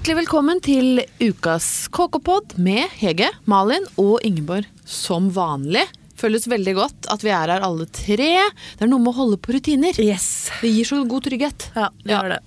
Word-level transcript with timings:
Hjertelig 0.00 0.16
velkommen 0.22 0.60
til 0.64 1.02
ukas 1.20 1.64
KK-pod 1.92 2.54
med 2.64 2.88
Hege, 3.02 3.26
Malin 3.44 3.84
og 4.00 4.22
Ingeborg 4.24 4.64
som 4.88 5.26
vanlig. 5.36 5.82
Føles 6.16 6.46
veldig 6.48 6.72
godt 6.78 7.08
at 7.12 7.20
vi 7.20 7.28
er 7.36 7.52
her 7.52 7.66
alle 7.66 7.84
tre. 7.92 8.30
Det 8.78 8.86
er 8.86 8.88
noe 8.88 9.02
med 9.04 9.12
å 9.12 9.18
holde 9.18 9.36
på 9.44 9.52
rutiner. 9.52 10.00
Yes. 10.00 10.48
Det 10.62 10.70
gir 10.72 10.88
så 10.88 11.02
god 11.04 11.26
trygghet. 11.28 11.66
Ja, 11.76 11.90
det 12.00 12.16
Ja. 12.16 12.22
det. 12.32 12.38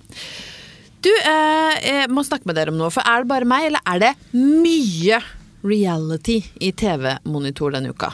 Du, 1.06 1.10
eh, 1.14 2.08
må 2.10 2.26
snakke 2.26 2.44
med 2.44 2.56
dere 2.56 2.70
om 2.74 2.76
noe. 2.76 2.90
For 2.90 3.06
er 3.06 3.22
det 3.22 3.28
bare 3.28 3.44
meg, 3.46 3.66
eller 3.66 3.80
er 3.86 3.98
det 4.00 4.14
mye 4.34 5.22
reality 5.62 6.42
i 6.60 6.72
TV-monitor 6.72 7.70
denne 7.70 7.94
uka? 7.94 8.12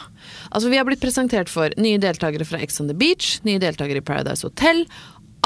Altså, 0.51 0.69
Vi 0.69 0.77
har 0.77 0.85
blitt 0.85 1.01
presentert 1.01 1.49
for 1.49 1.67
nye 1.77 1.97
deltakere 1.97 2.45
fra 2.45 2.59
Ex 2.59 2.79
on 2.79 2.87
the 2.87 2.93
Beach, 2.93 3.39
nye 3.43 3.57
deltakere 3.57 3.97
i 3.97 4.01
Paradise 4.01 4.43
Hotel. 4.43 4.85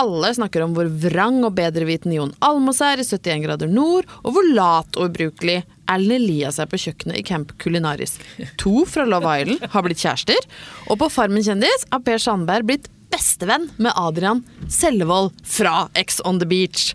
Alle 0.02 0.34
snakker 0.36 0.66
om 0.66 0.74
hvor 0.76 0.90
vrang 1.06 1.40
og 1.48 1.54
bedrevitende 1.56 2.18
Jon 2.18 2.34
Almaas 2.44 2.82
er 2.84 3.00
i 3.00 3.06
71 3.08 3.46
grader 3.46 3.72
nord, 3.72 4.10
og 4.24 4.36
hvor 4.36 4.50
lat 4.52 5.00
og 5.00 5.12
ubrukelig 5.12 5.62
Erlend 5.92 6.18
Elias 6.18 6.60
er 6.60 6.68
på 6.68 6.80
kjøkkenet 6.82 7.22
i 7.22 7.24
Camp 7.24 7.54
Culinaris. 7.62 8.18
To 8.60 8.84
fra 8.90 9.06
Love 9.08 9.32
Island 9.40 9.70
har 9.72 9.86
blitt 9.86 10.02
kjærester, 10.02 10.50
og 10.90 11.00
på 11.00 11.12
Farmen 11.14 11.46
kjendis 11.46 11.88
har 11.94 12.04
Per 12.04 12.20
Sandberg 12.20 12.68
blitt 12.68 12.90
bestevenn 13.14 13.70
med 13.78 13.96
Adrian 13.96 14.44
Sellevold 14.72 15.32
fra 15.48 15.86
Ex 15.96 16.20
on 16.26 16.42
the 16.42 16.50
Beach. 16.50 16.92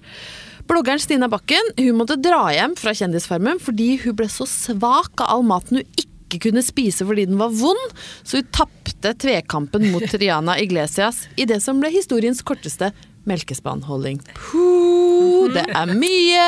Bloggeren 0.68 1.00
Stina 1.02 1.26
Bakken 1.30 1.72
hun 1.78 1.96
måtte 1.98 2.20
dra 2.20 2.44
hjem 2.54 2.76
fra 2.78 2.92
Kjendisfarmen 2.94 3.58
fordi 3.62 3.94
hun 4.04 4.14
ble 4.18 4.28
så 4.30 4.46
svak 4.46 5.24
av 5.24 5.32
all 5.38 5.46
maten 5.46 5.80
hun 5.80 5.96
ikke 5.98 6.44
kunne 6.46 6.62
spise 6.62 7.06
fordi 7.06 7.24
den 7.26 7.40
var 7.40 7.50
vond, 7.58 7.96
så 8.22 8.38
hun 8.38 8.52
tapte 8.54 8.79
tvekampen 9.02 9.88
mot 9.92 10.04
Triana 10.12 10.58
Iglesias 10.60 11.24
i 11.40 11.46
det 11.48 11.62
som 11.64 11.80
ble 11.80 11.88
historiens 11.94 12.42
korteste 12.44 12.92
melkespannholding. 13.28 14.20
Puh, 14.36 15.50
det 15.52 15.64
er 15.76 15.90
mye! 15.92 16.44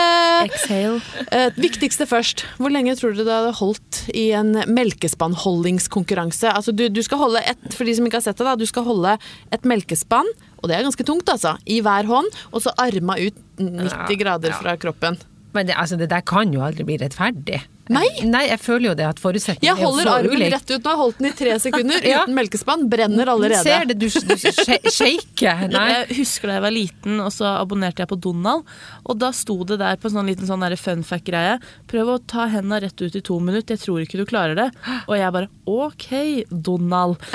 Exhale. 0.47 1.00
Eh, 1.28 1.50
viktigste 1.61 2.06
først. 2.08 2.45
Hvor 2.61 2.73
lenge 2.73 2.95
tror 2.98 3.12
du 3.17 3.23
det 3.23 3.33
hadde 3.33 3.53
holdt 3.58 4.00
i 4.17 4.30
en 4.36 4.55
melkespannholdingskonkurranse? 4.73 6.48
Altså, 6.53 6.73
du, 6.73 6.86
du 6.92 7.03
skal 7.05 7.20
holde 7.20 7.42
et, 7.45 7.67
for 7.77 7.89
de 7.89 7.97
som 7.98 8.08
ikke 8.08 8.20
har 8.20 8.27
sett 8.27 8.41
det, 8.41 8.48
da, 8.48 8.56
du 8.58 8.67
skal 8.69 8.86
holde 8.89 9.17
et 9.53 9.69
melkespann, 9.69 10.28
og 10.62 10.70
det 10.70 10.78
er 10.78 10.86
ganske 10.86 11.06
tungt, 11.08 11.28
altså, 11.33 11.56
i 11.67 11.80
hver 11.84 12.08
hånd, 12.08 12.30
og 12.53 12.64
så 12.64 12.75
arma 12.80 13.19
ut 13.20 13.39
90 13.61 14.19
grader 14.23 14.56
fra 14.56 14.77
kroppen. 14.80 15.20
Men 15.53 15.69
det, 15.69 15.77
altså, 15.77 16.00
det 16.00 16.08
der 16.12 16.25
kan 16.25 16.53
jo 16.55 16.64
aldri 16.64 16.86
bli 16.89 16.98
rettferdig. 17.03 17.61
Nei. 17.91 18.05
Nei, 18.30 18.44
jeg 18.47 18.61
føler 18.62 18.92
jo 18.92 18.94
det 18.94 19.06
at 19.08 19.19
forutsetningen 19.19 19.66
Jeg 19.66 19.75
er 19.75 19.80
holder 19.83 20.06
armen 20.12 20.42
rett 20.55 20.69
ut 20.70 20.77
nå, 20.77 20.78
jeg 20.78 20.86
har 20.86 20.98
holdt 21.00 21.16
den 21.19 21.27
i 21.27 21.33
tre 21.34 21.55
sekunder 21.58 22.05
Ja. 22.12 22.20
uten 22.22 22.36
melkespann, 22.36 22.84
brenner 22.92 23.27
allerede. 23.33 23.64
Ser 23.66 23.89
det, 23.91 23.97
du, 23.98 24.06
du 24.06 24.91
shaker. 24.92 25.64
Nei. 25.74 25.86
Jeg 25.91 26.19
husker 26.20 26.52
da 26.52 26.61
jeg 26.61 26.64
var 26.66 26.74
liten, 26.77 27.19
og 27.24 27.33
så 27.34 27.48
abonnerte 27.56 28.05
jeg 28.05 28.11
på 28.12 28.20
Donald. 28.22 28.62
Og 29.02 29.19
da 29.19 29.33
sto 29.34 29.58
det 29.66 29.80
der 29.83 29.98
på 29.98 30.06
en 30.11 30.14
sånn 30.20 30.30
liten 30.30 30.47
sånn 30.47 30.62
fun 30.78 31.02
fact-greie. 31.06 31.58
Prøv 31.91 32.14
å 32.14 32.20
ta 32.22 32.47
henda 32.52 32.78
rett 32.84 33.02
ut 33.02 33.19
i 33.19 33.24
to 33.24 33.41
minutter, 33.42 33.74
jeg 33.74 33.83
tror 33.83 34.05
ikke 34.06 34.22
du 34.22 34.27
klarer 34.30 34.55
det. 34.58 34.69
Og 35.08 35.19
jeg 35.19 35.34
bare 35.34 35.50
OK, 35.67 36.46
Donald. 36.50 37.19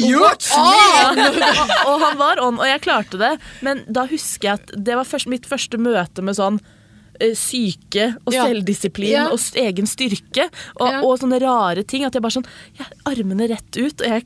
Gjort! 0.00 0.44
og, 0.56 1.18
og 1.88 1.96
han 2.02 2.16
var 2.20 2.40
on, 2.42 2.58
og 2.60 2.66
jeg 2.68 2.82
klarte 2.84 3.16
det. 3.20 3.30
Men 3.64 3.82
da 3.88 4.04
husker 4.10 4.48
jeg 4.48 4.54
at 4.62 4.66
det 4.76 4.96
var 4.98 5.06
først, 5.08 5.28
mitt 5.30 5.46
første 5.48 5.78
møte 5.80 6.22
med 6.24 6.34
sånn 6.38 6.58
eh, 6.60 6.66
syke 7.36 8.10
og 8.26 8.32
Ja. 8.34 8.44
selvdisiplin 8.48 9.10
Ja. 9.12 9.28
og 9.30 9.38
egen 9.54 9.86
styrke. 9.86 10.48
Og, 10.80 10.88
Ja. 10.88 11.00
og 11.04 11.18
sånne 11.20 11.40
rare 11.40 11.82
ting. 11.84 12.04
At 12.04 12.12
jeg 12.14 12.22
bare 12.22 12.32
sånn 12.32 12.46
jeg, 12.78 12.86
Armene 13.06 13.48
rett 13.48 13.76
ut, 13.76 14.00
og 14.00 14.06
jeg, 14.08 14.24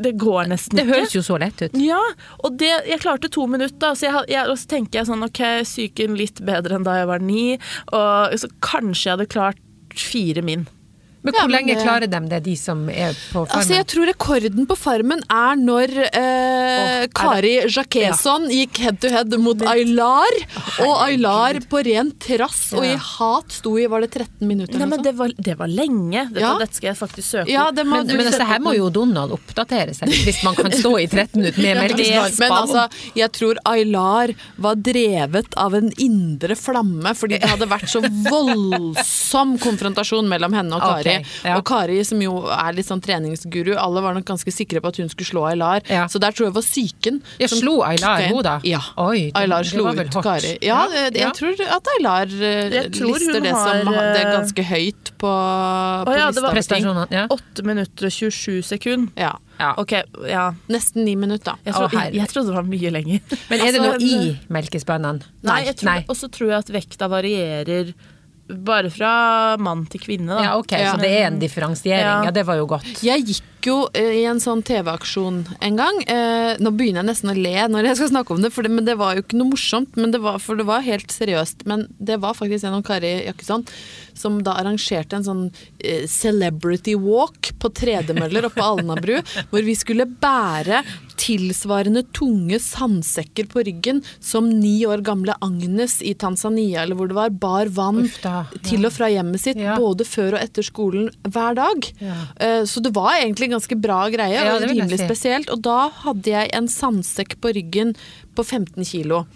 det 0.00 0.16
går 0.16 0.46
nesten 0.48 0.78
ikke. 0.78 0.86
Det 0.86 0.94
høres 0.96 1.12
jo 1.14 1.20
så 1.20 1.38
lett 1.38 1.60
ut. 1.62 1.70
Ja, 1.74 2.00
og 2.44 2.56
det, 2.56 2.86
jeg 2.88 3.00
klarte 3.00 3.28
to 3.30 3.46
minutter, 3.46 3.92
så, 3.94 4.08
jeg, 4.08 4.28
jeg, 4.30 4.48
og 4.48 4.56
så 4.56 4.66
tenker 4.66 5.00
jeg 5.00 5.06
sånn 5.06 5.24
ok, 5.24 5.42
psyken 5.64 6.16
litt 6.16 6.40
bedre 6.40 6.76
enn 6.78 6.84
da 6.84 6.94
jeg 7.02 7.06
var 7.06 7.18
ni, 7.20 7.58
og 7.92 8.32
så 8.38 8.48
kanskje 8.62 9.04
jeg 9.10 9.18
hadde 9.18 9.28
klart 9.28 9.58
fire 9.94 10.42
min. 10.42 10.66
Men 11.22 11.34
Ja, 11.36 11.42
hvor 11.42 11.50
men 11.50 11.66
lenge 11.66 11.74
klarer 11.82 12.08
de 12.08 12.20
det, 12.30 12.38
de 12.46 12.54
som 12.56 12.86
er 12.88 13.12
på 13.32 13.42
farmen? 13.44 13.58
Altså, 13.58 13.74
jeg 13.76 13.86
tror 13.92 14.06
rekorden 14.08 14.66
på 14.70 14.76
Farmen 14.80 15.20
er 15.28 15.58
når 15.60 15.90
eh, 16.16 17.02
Kari 17.12 17.50
Jaquesson 17.68 18.46
gikk 18.48 18.78
head 18.80 19.00
to 19.02 19.10
head 19.12 19.34
mot 19.42 19.60
Aylar. 19.68 20.36
og 20.86 20.94
Aylar 21.04 21.58
på 21.68 21.82
ren 21.84 22.12
trass 22.24 22.70
og 22.72 22.86
i 22.88 22.94
hat 22.96 23.52
sto 23.52 23.74
i 23.76 23.84
var 23.90 24.00
det 24.06 24.10
13 24.14 24.48
minutter. 24.48 24.78
Nei, 24.78 24.86
eller 24.86 24.94
men 24.96 25.04
det 25.04 25.12
var, 25.18 25.34
det 25.36 25.56
var 25.60 25.68
lenge. 25.68 26.24
Dette, 26.30 26.40
Ja. 26.40 26.54
dette 26.62 26.78
skal 26.80 26.88
jeg 26.94 26.98
faktisk 27.02 27.28
søke 27.34 27.52
Ja, 27.52 27.66
opp. 27.68 27.76
det 27.76 27.84
må 27.84 28.00
men, 28.00 28.16
men 28.16 28.26
altså, 28.30 28.46
her 28.48 28.64
må 28.64 28.72
jo 28.78 28.88
Donald 28.90 29.36
oppdatere 29.36 29.92
seg 29.94 30.08
hvis 30.24 30.40
man 30.46 30.56
kan 30.56 30.72
stå 30.72 30.94
i 31.02 31.06
13 31.06 31.36
minutter 31.36 31.60
med 31.66 31.80
melkespann. 31.84 32.38
Men 32.40 32.56
altså, 32.62 32.86
jeg 33.20 33.32
tror 33.36 33.60
Aylar 33.68 34.32
var 34.56 34.80
drevet 34.80 35.52
av 35.60 35.76
en 35.76 35.92
indre 36.00 36.56
flamme, 36.56 37.12
fordi 37.14 37.38
det 37.44 37.52
hadde 37.52 37.68
vært 37.68 37.92
så 37.92 38.00
voldsom 38.32 39.58
konfrontasjon 39.60 40.28
mellom 40.30 40.56
henne 40.56 40.80
og 40.80 40.84
Kari. 40.88 41.09
Ok, 41.18 41.26
ja. 41.44 41.56
Og 41.58 41.64
Kari, 41.66 41.98
som 42.06 42.20
jo 42.22 42.46
er 42.54 42.72
litt 42.76 42.86
sånn 42.88 43.02
treningsguru, 43.04 43.74
alle 43.76 44.02
var 44.04 44.14
nok 44.14 44.24
ganske 44.30 44.52
sikre 44.54 44.80
på 44.84 44.92
at 44.92 45.00
hun 45.02 45.10
skulle 45.12 45.26
slå 45.28 45.44
Aylar. 45.50 45.82
Ja. 45.90 46.06
Så 46.08 46.20
der 46.22 46.32
tror 46.36 46.48
jeg 46.50 46.54
var 46.54 46.62
psyken. 46.66 47.20
Ja, 47.42 47.48
som 47.50 47.58
slo 47.62 47.80
Aylar 47.86 48.20
henne 48.24 48.42
da? 48.46 48.56
Ja. 48.64 48.80
Oi, 48.96 49.30
det- 49.30 49.36
Aylar 49.42 49.62
det 49.66 49.72
slo 49.72 49.84
var 49.84 49.98
vel 49.98 50.06
ut. 50.06 50.20
Kari. 50.22 50.54
Ja, 50.62 50.86
jeg, 50.94 51.14
jeg 51.14 51.22
ja. 51.26 51.30
tror 51.36 51.60
at 51.78 51.92
Aylar 51.96 52.26
eh, 52.30 52.88
tror 52.94 53.14
lister 53.14 53.34
hun 53.40 53.42
det 53.42 53.54
som 53.56 53.92
har, 53.92 54.10
det 54.14 54.20
er 54.22 54.26
eh, 54.30 54.34
ganske 54.38 54.62
høyt 54.70 55.12
på, 55.20 55.30
på 55.30 55.30
Å 55.30 56.16
ja, 56.16 56.30
det 56.30 56.34
lista. 56.34 56.42
var- 56.42 56.50
ting. 56.50 56.58
Prestasjonene, 56.60 57.06
ja. 57.10 57.26
8 57.30 57.62
minutter 57.66 58.06
og 58.06 58.12
27 58.12 58.62
sekunder. 58.62 59.12
Ja. 59.16 59.34
Ja. 59.60 59.74
Ok, 59.76 59.92
ja. 60.28 60.46
Nesten 60.72 61.04
ni 61.04 61.12
minutter. 61.20 61.58
Jeg, 61.66 61.74
Å, 61.76 61.88
jeg, 61.92 62.14
jeg 62.16 62.28
trodde 62.32 62.48
det 62.48 62.56
var 62.56 62.64
mye 62.64 62.90
lenger. 62.94 63.20
Men 63.50 63.60
er 63.60 63.72
det 63.74 63.80
Altså, 63.82 63.90
noe 63.90 64.00
i 64.00 64.38
melkespannene? 64.48 65.20
Nei, 65.44 65.58
Nei. 65.84 65.98
Og 66.08 66.16
så 66.16 66.30
tror 66.32 66.54
jeg 66.54 66.58
at 66.64 66.72
vekta 66.72 67.08
varierer 67.12 67.92
bare 68.58 68.90
fra 68.90 69.56
mann 69.58 69.86
til 69.90 70.00
kvinne. 70.00 70.34
Da. 70.36 70.42
Ja, 70.42 70.56
ok, 70.58 70.72
Ja. 70.72 70.92
så 70.94 71.00
det 71.00 71.10
er 71.10 71.26
en 71.26 71.38
differensiering. 71.38 72.00
Ja. 72.06 72.24
Ja, 72.24 72.30
det 72.30 72.44
var 72.46 72.56
jo 72.56 72.66
godt. 72.66 73.02
Jeg 73.02 73.24
gikk 73.26 73.59
jo 73.68 73.76
eh, 73.92 74.20
i 74.20 74.24
en 74.30 74.40
sånn 74.40 74.62
TV-aksjon 74.66 75.42
en 75.60 75.76
gang. 75.76 76.00
Eh, 76.08 76.56
nå 76.62 76.72
begynner 76.76 77.02
jeg 77.02 77.10
nesten 77.10 77.32
å 77.32 77.36
le 77.36 77.54
når 77.68 77.90
jeg 77.90 77.98
skal 78.00 78.12
snakke 78.14 78.34
om 78.36 78.42
det, 78.44 78.52
for 78.54 78.62
det, 78.66 78.70
men 78.72 78.86
det 78.88 78.96
var 79.00 79.14
jo 79.18 79.24
ikke 79.24 79.36
noe 79.40 79.52
morsomt. 79.52 79.96
Men 80.00 80.10
det 80.14 80.22
var, 80.24 80.38
for 80.40 80.56
det 80.56 80.66
var 80.68 80.80
helt 80.86 81.10
seriøst. 81.12 81.66
Men 81.70 81.86
det 81.98 82.20
var 82.22 82.34
faktisk 82.38 82.64
en 82.68 82.78
av 82.80 82.86
Kari 82.86 83.12
Jakkesson 83.26 83.66
som 84.20 84.40
da 84.44 84.56
arrangerte 84.60 85.16
en 85.16 85.24
sånn 85.24 85.44
eh, 85.78 86.06
celebrity 86.10 86.94
walk 86.98 87.52
på 87.62 87.70
tredemøller 87.72 88.48
oppe 88.48 88.60
på 88.60 88.66
Alnabru, 88.66 89.20
hvor 89.52 89.64
vi 89.64 89.76
skulle 89.78 90.04
bære 90.20 90.82
tilsvarende 91.20 92.02
tunge 92.16 92.56
sandsekker 92.64 93.48
på 93.52 93.62
ryggen 93.66 94.00
som 94.24 94.48
ni 94.50 94.78
år 94.88 95.02
gamle 95.04 95.34
Agnes 95.44 95.98
i 96.02 96.14
Tanzania, 96.18 96.82
eller 96.82 96.96
hvor 96.98 97.10
det 97.10 97.16
var, 97.18 97.32
bar 97.42 97.70
vann 97.76 98.06
da, 98.22 98.42
ja. 98.48 98.60
til 98.66 98.88
og 98.88 98.94
fra 98.96 99.10
hjemmet 99.12 99.42
sitt, 99.42 99.58
Ja. 99.60 99.74
både 99.76 100.06
før 100.08 100.38
og 100.38 100.40
etter 100.40 100.64
skolen 100.64 101.10
hver 101.28 101.56
dag. 101.58 101.90
Ja. 102.00 102.16
Eh, 102.40 102.62
Så 102.70 102.80
det 102.84 102.94
var 102.96 103.18
egentlig 103.18 103.49
ganske 103.52 103.76
bra 103.80 104.08
greie, 104.12 104.38
Ja, 104.38 104.54
og 104.56 104.62
rimelig 104.68 104.98
si. 104.98 105.04
spesielt. 105.06 105.50
Og 105.50 105.62
da 105.66 105.88
hadde 106.04 106.30
jeg 106.32 106.50
en 106.56 106.68
sandsekk 106.68 107.38
på 107.40 107.52
ryggen 107.56 107.94
på 108.34 108.44
15 108.46 108.84
kilo. 108.84 109.26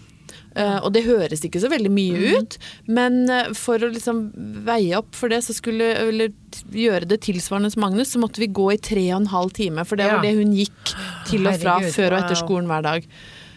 Uh, 0.55 0.79
og 0.87 0.93
det 0.95 1.01
høres 1.03 1.41
ikke 1.43 1.59
så 1.59 1.67
veldig 1.67 1.89
mye 1.91 2.15
mm. 2.15 2.35
ut, 2.39 2.53
men 2.87 3.17
eh, 3.29 3.49
for 3.59 3.75
å 3.83 3.89
liksom 3.91 4.21
veie 4.63 4.95
opp 4.95 5.11
for 5.11 5.27
det, 5.27 5.41
så 5.43 5.51
skulle 5.51 5.89
Eller 5.99 6.31
gjøre 6.71 7.09
det 7.11 7.17
tilsvarende 7.27 7.73
som 7.73 7.83
Magnus, 7.83 8.13
så 8.15 8.21
måtte 8.23 8.39
vi 8.39 8.47
gå 8.47 8.69
i 8.71 8.77
tre 8.79 9.03
og 9.11 9.17
en 9.25 9.27
halv 9.33 9.51
time. 9.51 9.83
For 9.83 9.99
det 9.99 10.07
Ja. 10.07 10.15
var 10.15 10.23
det 10.23 10.31
hun 10.37 10.55
gikk 10.55 10.93
til 11.27 11.43
og 11.43 11.59
fra 11.59 11.75
Herregud, 11.81 11.91
før 11.97 12.15
og 12.15 12.23
etter 12.23 12.39
skolen 12.39 12.71
hver 12.71 12.87
dag. 12.87 13.09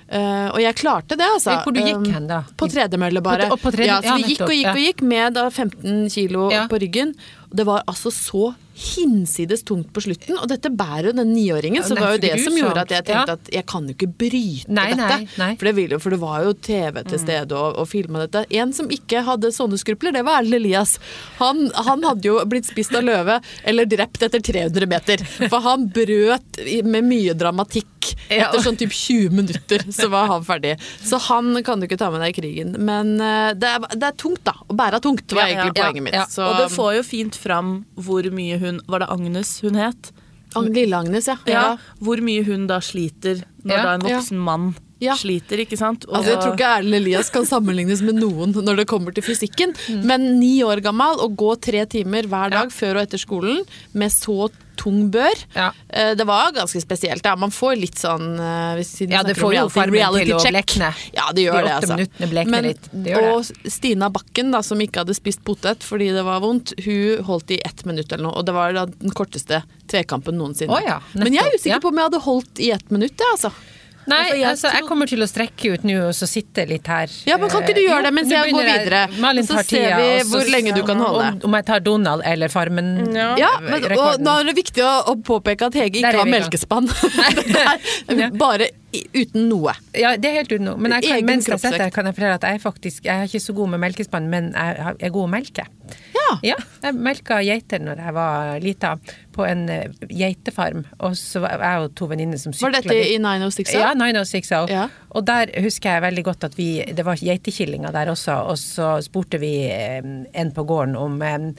Uh, 0.09 0.49
og 0.57 0.59
jeg 0.65 0.75
klarte 0.81 1.19
det, 1.21 1.27
altså. 1.37 1.59
Hvor 1.63 1.75
du 1.77 1.83
gikk 1.85 2.07
hen 2.15 2.27
da? 2.27 2.41
På 2.57 2.67
tredemølle, 2.67 3.21
bare. 3.23 3.47
På- 3.51 3.61
på 3.61 3.71
tredje- 3.75 3.93
ja, 3.93 4.01
så 4.01 4.17
vi 4.17 4.35
gikk 4.35 4.47
og 4.47 4.55
gikk 4.57 4.71
og 4.73 4.83
gikk 4.83 5.03
med 5.03 5.35
da 5.35 5.51
15 5.51 6.09
kilo 6.11 6.51
Ja. 6.51 6.67
på 6.67 6.81
ryggen. 6.81 7.15
Det 7.51 7.65
var 7.69 7.85
altså 7.89 8.13
så 8.15 8.55
hinsides 8.79 9.65
tungt 9.67 9.89
på 9.91 10.03
slutten, 10.05 10.37
og 10.39 10.47
dette 10.53 10.71
bærer 10.71 11.09
jo 11.11 11.15
den 11.19 11.33
niåringen. 11.35 11.83
Så 11.83 11.97
det 11.97 12.03
var 12.05 12.15
jo 12.15 12.21
det 12.23 12.35
som 12.45 12.55
gjorde 12.55 12.85
at 12.85 12.93
jeg 12.95 13.07
tenkte 13.09 13.35
at 13.35 13.51
jeg 13.51 13.67
kan 13.67 13.89
jo 13.89 13.95
ikke 13.97 14.11
bryte 14.21 14.71
Nei, 14.71 14.85
nei, 14.95 15.09
dette. 15.09 15.39
nei. 15.41 15.49
For, 15.59 15.67
det 15.67 15.73
ville, 15.81 15.99
for 16.05 16.15
det 16.15 16.21
var 16.23 16.45
jo 16.47 16.53
TV 16.69 17.01
til 17.11 17.19
stede 17.25 17.59
og, 17.59 17.81
og 17.83 17.89
filma 17.91 18.23
dette. 18.23 18.45
En 18.61 18.75
som 18.77 18.91
ikke 18.95 19.25
hadde 19.27 19.51
sånne 19.57 19.81
skrupler, 19.83 20.15
det 20.15 20.23
var 20.29 20.39
Erlend 20.45 20.61
Elias. 20.61 20.95
Han, 21.41 21.65
han 21.75 22.07
hadde 22.07 22.31
jo 22.31 22.39
blitt 22.47 22.69
spist 22.71 22.95
av 22.95 23.03
løve 23.09 23.41
eller 23.67 23.89
drept 23.91 24.23
etter 24.29 24.45
300 24.47 24.91
meter. 24.95 25.27
For 25.49 25.59
han 25.67 25.89
brøt 25.95 26.63
med 26.87 27.09
mye 27.09 27.35
dramatikk. 27.39 28.13
Etter 28.31 28.63
sånn 28.63 28.79
typ 28.79 28.95
20 28.95 29.35
minutter 29.35 29.83
så 29.93 30.07
var 30.13 30.31
han 30.31 30.47
ferdig. 30.47 30.77
Så 31.05 31.19
han 31.27 31.51
kan 31.67 31.81
du 31.83 31.89
ikke 31.89 31.99
ta 32.01 32.13
med 32.15 32.23
deg 32.23 32.31
i 32.31 32.39
krigen. 32.39 32.77
Men 32.79 33.17
eh, 33.21 33.51
det 33.59 33.69
er, 33.75 33.85
det 33.99 34.13
er 34.13 34.17
tungt, 34.21 34.41
da. 34.47 34.55
Å 34.71 34.77
bære 34.79 35.03
tungt, 35.05 35.27
var 35.35 35.49
ja, 35.51 35.59
egentlig 35.59 35.75
ja, 35.83 35.89
poenget 35.89 36.07
mitt. 36.07 36.17
ja. 36.17 36.25
Så, 36.31 36.47
Og 36.47 36.63
det 36.63 36.71
får 36.73 36.95
jo 37.01 37.05
fint 37.11 37.38
fram 37.39 37.85
hvor 37.97 38.27
mye 38.35 38.59
hun 38.61 38.81
Var 38.89 39.05
det 39.05 39.09
Agnes 39.15 39.55
hun 39.65 39.79
het? 39.79 40.11
Lille 40.57 40.97
Agnes, 40.97 41.27
ja. 41.29 41.37
Ja, 41.47 41.65
Hvor 42.01 42.21
mye 42.25 42.45
hun 42.47 42.67
da 42.71 42.79
sliter 42.81 43.43
når 43.65 43.75
Ja, 43.77 43.83
da 43.85 43.95
en 43.99 44.07
voksen 44.07 44.39
mann 44.41 44.69
Ja. 45.01 45.15
sliter, 45.15 45.61
ikke 45.63 45.77
sant? 45.79 46.07
Og, 46.09 46.17
Altså, 46.19 46.33
jeg 46.33 46.39
tror 46.43 46.55
ikke 46.57 46.71
Erlend 46.81 46.97
Elias 46.99 47.29
kan 47.31 47.45
sammenlignes 47.47 48.01
med 48.03 48.17
noen 48.19 48.51
når 48.57 48.81
det 48.81 48.87
kommer 48.91 49.15
til 49.15 49.23
fysikken. 49.23 49.75
Men 50.05 50.41
ni 50.41 50.57
år 50.67 50.81
gammel 50.83 51.21
og 51.23 51.37
gå 51.39 51.53
tre 51.63 51.85
timer 51.87 52.27
hver 52.27 52.51
dag 52.51 52.73
før 52.75 52.97
og 52.99 53.03
etter 53.07 53.21
skolen 53.23 53.61
med 53.95 54.11
så 54.11 54.49
tung 54.79 55.09
bør. 55.15 55.43
Ja. 55.57 55.69
Eh, 55.89 56.15
Det 56.19 56.27
var 56.29 56.53
ganske 56.57 56.81
spesielt. 56.83 57.25
Ja. 57.27 57.35
Man 57.37 57.53
får 57.55 57.77
litt 57.81 57.99
sånn 58.01 58.35
eh, 58.39 58.83
Ja, 59.11 59.23
det 59.27 59.37
får 59.39 59.55
jo 59.57 59.67
farmen 59.75 60.17
til 60.21 60.35
å 60.37 60.41
blekne. 60.43 60.93
Ja, 61.15 61.29
det 61.35 61.47
gjør 61.49 61.61
De 61.61 61.65
det, 61.69 61.75
altså. 61.77 61.99
minuttene 61.99 62.63
litt. 62.69 62.91
Det 62.93 63.15
gjør 63.15 63.29
og 63.35 63.73
Stina 63.79 64.11
Bakken, 64.15 64.53
da, 64.55 64.63
som 64.67 64.81
ikke 64.85 65.03
hadde 65.05 65.17
spist 65.19 65.43
potet 65.47 65.85
fordi 65.87 66.11
det 66.15 66.25
var 66.27 66.41
vondt, 66.45 66.75
hun 66.85 67.25
holdt 67.29 67.51
i 67.57 67.61
ett 67.65 67.85
minutt 67.89 68.13
eller 68.13 68.29
noe. 68.29 68.37
Og 68.39 68.47
det 68.49 68.55
var 68.57 68.73
da 68.77 68.87
den 68.91 69.15
korteste 69.15 69.63
tvekampen 69.89 70.37
noensinne. 70.39 70.73
Oh, 70.75 70.83
ja, 70.85 71.01
Men 71.15 71.33
jeg 71.35 71.45
er 71.47 71.57
usikker 71.59 71.83
på 71.85 71.93
om 71.93 72.01
jeg 72.01 72.11
hadde 72.11 72.23
holdt 72.27 72.63
i 72.65 72.71
ett 72.77 72.91
minutt, 72.95 73.17
jeg, 73.19 73.35
altså. 73.37 73.53
Nei, 74.09 74.19
Altså, 74.19 74.37
jeg 74.39 74.49
altså, 74.51 74.73
jeg 74.75 74.87
kommer 74.89 75.11
til 75.11 75.25
å 75.25 75.29
strekke 75.29 75.73
ut 75.75 75.85
nå 75.89 75.97
og 76.09 76.15
så 76.17 76.29
sitte 76.31 76.65
litt 76.69 76.89
her. 76.91 77.13
Ja, 77.29 77.37
men 77.41 77.53
kan 77.53 77.63
ikke 77.65 77.77
du 77.77 77.83
Eh, 77.83 77.89
gjøre 77.89 78.09
det 78.09 78.13
mens 78.17 78.33
jeg 78.33 78.53
går 78.55 78.67
videre? 78.69 79.03
Malin 79.23 79.47
Så 79.47 79.61
ser 79.69 79.95
vi 80.01 80.09
hvor 80.31 80.51
lenge 80.53 80.75
du 80.77 80.83
kan 80.89 81.01
holde. 81.03 81.29
Om, 81.37 81.41
om 81.49 81.57
jeg 81.59 81.67
tar 81.71 81.85
Donald 81.85 82.25
eller 82.27 82.53
Farmen. 82.53 82.91
Ja. 83.17 83.29
Ja, 83.41 83.53
men, 83.65 83.85
og 83.99 84.21
nå 84.25 84.35
er 84.41 84.51
det 84.51 84.57
viktig 84.59 84.85
å, 84.85 84.93
å 85.13 85.17
påpeke 85.25 85.69
at 85.71 85.79
Hege 85.79 86.03
ikke 86.03 86.17
har 86.23 86.29
melkespann. 86.29 86.91
Bare 88.43 88.71
i, 88.93 89.03
uten 89.13 89.49
noe. 89.51 89.75
Ja, 89.97 90.15
det 90.17 90.31
er 90.31 90.39
helt 90.41 90.53
uten 90.53 90.65
noe. 90.71 90.81
Men 90.81 90.97
jeg 90.97 91.09
kan, 91.09 91.27
mens 91.29 91.49
jeg 91.49 91.59
setter 91.59 91.77
sitter 91.77 91.85
her, 91.89 91.95
kan 91.95 92.09
jeg 92.09 92.17
fortelle 92.17 92.39
at 92.39 92.47
jeg 92.49 92.63
faktisk 92.63 93.05
Jeg 93.09 93.15
er 93.25 93.29
ikke 93.29 93.43
så 93.45 93.55
god 93.57 93.75
med 93.75 93.83
melkespann, 93.85 94.29
men 94.33 94.53
jeg 94.55 94.77
jeg 94.79 95.09
er 95.11 95.13
god 95.15 95.27
å 95.29 95.33
melke. 95.33 95.65
Ja. 96.47 96.57
Jeg 96.83 96.95
melka 96.95 97.41
geiter 97.45 97.83
når 97.83 98.03
jeg 98.05 98.15
var 98.17 98.61
lita, 98.63 98.93
på 99.39 99.45
en 99.47 99.69
eh, 99.71 99.93
geitefarm. 100.11 100.85
Og 101.07 101.17
så 101.19 101.43
var 101.45 101.63
jeg 101.63 101.85
og 101.85 101.93
to 101.99 102.09
venninner 102.11 102.41
som 102.41 102.55
Var 102.59 102.75
dette 102.79 102.97
i 102.97 103.19
906? 103.23 103.75
Ja, 103.77 103.93
906 103.95 104.55
Ja. 104.73 104.87
Og 105.17 105.27
der 105.29 105.53
husker 105.65 105.97
jeg 105.97 106.05
veldig 106.05 106.25
godt 106.27 106.45
at 106.45 106.57
vi 106.59 106.85
Det 106.85 107.05
var 107.07 107.17
geitekillinger 107.17 107.93
der 107.95 108.11
også, 108.13 108.35
og 108.51 108.59
så 108.59 108.97
spurte 109.05 109.39
vi 109.41 109.53
eh, 109.71 110.03
en 110.03 110.53
på 110.55 110.65
gården 110.69 110.97
om 110.99 111.23
eh, 111.23 111.53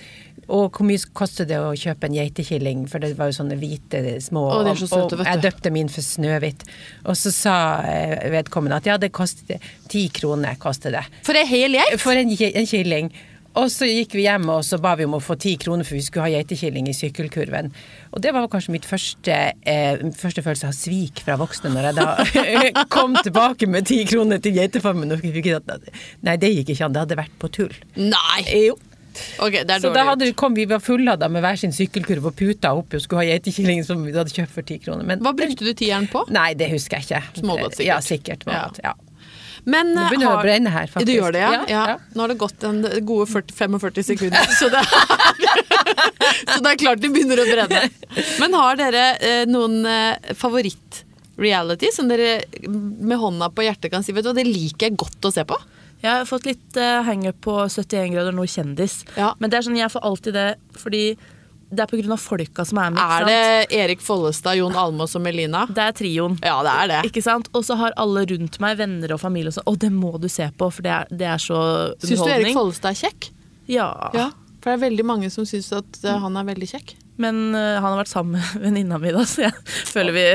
og 0.50 0.74
hvor 0.74 0.86
mye 0.88 1.12
koster 1.14 1.46
det 1.46 1.60
å 1.62 1.74
kjøpe 1.78 2.08
en 2.10 2.16
geitekilling, 2.18 2.86
for 2.90 3.02
det 3.04 3.12
var 3.20 3.30
jo 3.30 3.38
sånne 3.38 3.58
hvite 3.60 4.02
små 4.24 4.48
Å, 4.50 4.62
det 4.66 4.72
er 4.74 4.80
så 4.82 4.90
søte, 4.90 5.20
og 5.20 5.28
jeg 5.28 5.44
døpte 5.46 5.72
min 5.74 5.92
for 5.94 6.06
Snøhvit. 6.06 6.66
Og 7.06 7.18
så 7.20 7.34
sa 7.34 7.56
eh, 7.86 8.16
vedkommende 8.34 8.80
at 8.82 8.90
ja, 8.90 8.98
det 9.02 9.12
kostet 9.14 9.62
ti 9.92 10.08
kroner. 10.14 10.58
kostet 10.62 10.96
det. 10.98 11.06
For 11.28 11.38
ei 11.38 11.46
hel 11.50 11.78
geit? 11.78 12.00
For 12.02 12.18
en, 12.18 12.34
en 12.34 12.70
killing. 12.70 13.12
Og 13.60 13.68
så 13.74 13.88
gikk 13.90 14.16
vi 14.16 14.24
hjem 14.24 14.48
og 14.54 14.64
så 14.66 14.80
ba 14.82 14.94
vi 15.00 15.08
om 15.08 15.18
å 15.18 15.22
få 15.24 15.36
ti 15.40 15.56
kroner 15.60 15.88
for 15.88 15.98
vi 15.98 16.04
skulle 16.06 16.28
ha 16.28 16.34
geitekilling 16.38 16.88
i 16.88 16.96
sykkelkurven. 16.96 17.72
Og 18.14 18.24
det 18.24 18.34
var 18.36 18.48
kanskje 18.52 18.76
mitt 18.78 18.88
første, 18.88 19.40
eh, 19.68 20.04
første 20.16 20.44
følelse 20.46 20.70
av 20.70 20.76
svik 20.78 21.24
fra 21.26 21.36
voksne, 21.40 21.72
når 21.74 21.90
jeg 21.90 21.98
da 22.00 22.86
kom 22.96 23.18
tilbake 23.20 23.68
med 23.68 23.90
ti 23.90 24.02
kroner 24.10 24.42
til 24.44 24.56
geitefarmen 24.58 25.12
og 25.16 25.24
fikk 25.24 25.52
at 25.58 25.90
nei, 26.26 26.38
det 26.40 26.54
gikk 26.56 26.76
ikke 26.76 26.88
an, 26.88 26.96
det 26.96 27.04
hadde 27.04 27.20
vært 27.20 27.36
på 27.42 27.52
tull. 27.60 27.76
Nei! 28.00 28.46
Jo. 28.70 28.78
Ok, 29.44 29.56
det 29.66 29.74
er 29.74 29.84
Så 29.84 29.92
da 29.92 30.06
hadde, 30.08 30.30
kom 30.38 30.56
vi 30.56 30.66
var 30.70 30.80
fullada 30.84 31.28
med 31.32 31.44
hver 31.44 31.58
sin 31.60 31.74
sykkelkurv 31.76 32.30
og 32.30 32.38
puta 32.40 32.72
oppi 32.78 33.00
og 33.00 33.04
skulle 33.04 33.26
ha 33.26 33.34
geitekilling 33.34 33.84
som 33.84 34.06
vi 34.06 34.16
hadde 34.16 34.32
kjøpt 34.32 34.54
for 34.54 34.68
ti 34.68 34.80
kroner. 34.80 35.04
Men 35.10 35.24
Hva 35.26 35.34
brukte 35.36 35.66
du 35.68 35.74
tieren 35.76 36.08
på? 36.12 36.24
Nei, 36.34 36.54
det 36.60 36.70
husker 36.72 37.00
jeg 37.02 37.10
ikke. 37.10 37.42
Smågodt, 37.42 37.76
sikkert. 37.76 37.90
Ja, 37.90 38.00
sikkert. 38.06 38.48
Smågodt, 38.48 38.82
ja. 38.86 38.96
Men 39.64 39.94
Nå 39.94 40.04
eh, 40.04 40.10
begynner 40.12 40.32
har, 40.32 40.40
å 40.40 40.46
brenne 40.46 40.74
her, 40.74 40.88
faktisk. 40.88 41.08
Det 41.10 41.18
gjør 41.18 41.36
det, 41.36 41.42
ja? 41.44 41.52
Ja, 41.54 41.66
ja. 41.72 41.84
ja. 41.94 41.98
Nå 42.14 42.24
har 42.24 42.34
det 42.34 42.38
gått 42.42 42.66
en 42.68 42.82
gode 43.08 43.28
40, 43.32 43.56
45 43.58 44.08
sekunder, 44.12 44.54
så 44.60 44.70
det, 44.72 44.84
er, 44.84 44.94
så 46.54 46.60
det 46.64 46.72
er 46.72 46.80
klart 46.84 47.04
det 47.04 47.12
begynner 47.14 47.44
å 47.44 47.48
brenne. 47.50 47.84
Men 48.42 48.58
har 48.60 48.80
dere 48.80 49.06
eh, 49.18 49.44
noen 49.50 49.82
eh, 49.90 50.32
favoritt-reality 50.38 51.92
som 51.96 52.12
dere 52.12 52.40
med 52.68 53.20
hånda 53.20 53.52
på 53.54 53.68
hjertet 53.68 53.94
kan 53.94 54.06
si 54.06 54.16
vet 54.16 54.26
du, 54.26 54.32
hva, 54.32 54.40
det 54.40 54.48
liker 54.48 54.90
jeg 54.90 55.00
godt 55.00 55.30
å 55.30 55.34
se 55.36 55.46
på? 55.48 55.60
Jeg 56.00 56.14
har 56.14 56.28
fått 56.30 56.46
litt 56.48 56.78
uh, 56.80 57.02
hangup 57.04 57.42
på 57.44 57.54
71 57.68 58.14
grader 58.14 58.32
nord 58.32 58.48
kjendis. 58.48 59.02
Ja. 59.20 59.34
Men 59.40 59.52
det 59.52 59.58
er 59.60 59.66
sånn, 59.66 59.76
jeg 59.76 59.92
får 59.92 60.06
alltid 60.08 60.38
det 60.38 60.46
fordi 60.80 61.02
det 61.70 61.84
er 61.84 61.92
pga. 61.92 62.18
folka 62.18 62.66
som 62.66 62.80
er 62.82 62.94
med. 62.96 63.00
Er 63.00 63.26
det 63.30 63.78
Erik 63.78 64.02
Follestad, 64.02 64.58
Jon 64.58 64.76
Almaas 64.76 65.16
og 65.16 65.22
Melina? 65.22 65.66
Det 65.70 65.84
er 65.84 65.96
trioen. 65.98 66.38
Ja, 66.42 66.58
det 66.66 66.74
er 66.74 66.92
det. 66.94 67.02
Ikke 67.12 67.24
sant? 67.26 67.50
Og 67.54 67.66
så 67.68 67.78
har 67.78 67.94
alle 68.02 68.26
rundt 68.32 68.58
meg, 68.64 68.80
venner 68.80 69.14
og 69.14 69.22
familie, 69.22 69.54
og 69.54 69.60
sånn 69.60 69.70
Å, 69.70 69.76
det 69.86 69.92
må 69.94 70.16
du 70.22 70.30
se 70.32 70.50
på, 70.50 70.72
for 70.74 70.86
det 70.86 70.96
er, 70.96 71.12
det 71.14 71.28
er 71.30 71.44
så 71.44 71.60
Syns 72.02 72.24
du 72.26 72.32
Erik. 72.34 72.56
Follestad 72.58 72.96
er 72.96 73.04
kjekk? 73.04 73.30
Ja. 73.70 73.92
Ja. 74.18 74.32
For 74.60 74.72
det 74.72 74.80
er 74.80 74.88
veldig 74.90 75.06
mange 75.08 75.30
som 75.32 75.46
syns 75.48 75.70
at 75.78 76.02
eh, 76.04 76.18
han 76.20 76.36
er 76.36 76.50
veldig 76.50 76.68
kjekk. 76.74 76.96
Men 77.20 77.52
uh, 77.52 77.76
han 77.84 77.84
har 77.84 77.98
vært 78.00 78.12
sammen 78.14 78.40
med 78.40 78.62
venninna 78.66 78.98
mi, 79.00 79.12
da, 79.12 79.26
så 79.28 79.46
jeg 79.46 79.54
føler 79.92 80.16
vi, 80.16 80.26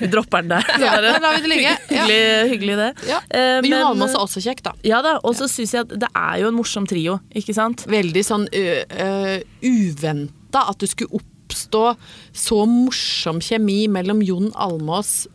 vi 0.00 0.08
dropper 0.10 0.42
den 0.42 0.54
der. 0.56 0.72
Ja, 0.86 0.96
der 1.04 1.20
lar 1.20 1.36
vi 1.36 1.44
det 1.44 1.52
ligge. 1.52 1.76
Ja. 1.92 2.08
Hyggelig, 2.08 2.50
hyggelig 2.54 2.78
det. 2.80 2.90
Ja. 3.12 3.20
Uh, 3.28 3.60
Men 3.60 3.70
Jon 3.70 3.86
Almaas 3.92 4.16
er 4.16 4.24
også 4.24 4.42
kjekk, 4.42 4.64
da. 4.66 4.74
Ja 4.88 5.04
da, 5.04 5.18
og 5.22 5.36
så 5.38 5.48
syns 5.52 5.76
jeg 5.76 5.86
at 5.86 5.94
det 6.02 6.10
er 6.10 6.42
jo 6.42 6.50
en 6.50 6.58
morsom 6.58 6.88
trio, 6.90 7.20
ikke 7.36 7.54
sant? 7.56 7.86
veldig 7.90 8.26
sånn 8.26 8.48
uh, 8.50 9.38
uventa 9.62 10.39
at 10.58 10.78
det 10.78 10.88
skulle 10.90 11.20
oppstå 11.20 11.96
så 12.32 12.66
morsom 12.66 13.40
kjemi 13.40 13.88
mellom 13.88 14.22
Jon 14.22 14.52
Almås 14.54 15.26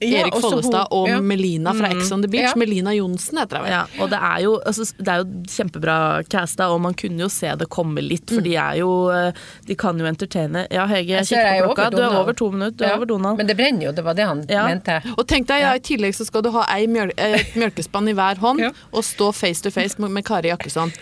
Ja, 0.00 0.18
Erik 0.26 0.34
Follestad 0.42 0.88
og 0.92 1.06
ja. 1.08 1.20
Melina 1.22 1.72
fra 1.72 1.88
Ex 1.94 2.10
on 2.12 2.20
the 2.20 2.28
Beach. 2.28 2.50
Ja. 2.50 2.58
Melina 2.58 2.92
Johnsen 2.92 3.38
heter 3.38 3.56
hun 3.56 3.64
vel. 3.64 3.72
Ja, 3.72 3.84
og 4.02 4.10
det 4.10 4.18
er, 4.18 4.40
jo, 4.42 4.58
altså, 4.66 4.84
det 4.98 5.08
er 5.08 5.20
jo 5.22 5.44
kjempebra 5.48 5.94
casta, 6.28 6.66
og 6.74 6.80
man 6.82 6.94
kunne 6.98 7.22
jo 7.22 7.28
se 7.32 7.48
det 7.56 7.68
komme 7.72 8.02
litt, 8.02 8.26
Mm. 8.28 8.34
for 8.34 8.42
de 8.44 8.54
er 8.56 8.74
jo 8.82 8.90
eh, 9.14 9.32
De 9.66 9.74
kan 9.74 9.96
jo 9.98 10.04
entertaine. 10.04 10.66
Ja, 10.70 10.84
Hege, 10.90 11.14
jeg 11.22 11.26
ser 11.26 11.46
på 11.62 11.70
klokka. 11.70 11.90
Du 11.94 12.02
er 12.02 12.18
over 12.18 12.32
to 12.36 12.50
minutter. 12.50 12.76
Du 12.76 12.84
er 12.90 12.96
over 12.98 13.06
Donald. 13.06 13.38
Men 13.38 13.46
det 13.46 13.56
brenner 13.56 13.86
jo, 13.86 13.92
det 13.92 14.04
var 14.04 14.14
det 14.18 14.26
han 14.26 14.44
Ja. 14.50 14.66
mente. 14.68 14.98
Og 15.16 15.24
tenk 15.30 15.46
deg, 15.46 15.60
ja, 15.62 15.72
I 15.72 15.78
tillegg 15.80 16.12
så 16.18 16.26
skal 16.26 16.42
du 16.42 16.50
ha 16.50 16.66
ei 16.74 16.86
mjøl 16.86 17.14
et 17.16 17.54
mjølkespann 17.54 18.08
i 18.10 18.12
hver 18.18 18.36
hånd 18.42 18.60
Ja. 18.60 18.70
og 18.92 19.02
stå 19.04 19.32
face 19.32 19.62
to 19.62 19.70
face 19.70 19.96
med, 19.98 20.10
med 20.10 20.24
Kari 20.26 20.48
Jakkesson. 20.52 20.92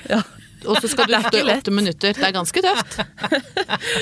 Og 0.66 0.76
så 0.82 0.88
skal 0.90 1.06
du 1.06 1.12
Det 1.16 1.22
stå 1.26 1.38
i 1.42 1.52
åtte 1.56 1.70
minutter. 1.74 2.12
Det 2.16 2.24
er 2.28 2.32
ganske 2.34 2.62
tøft. 2.62 2.98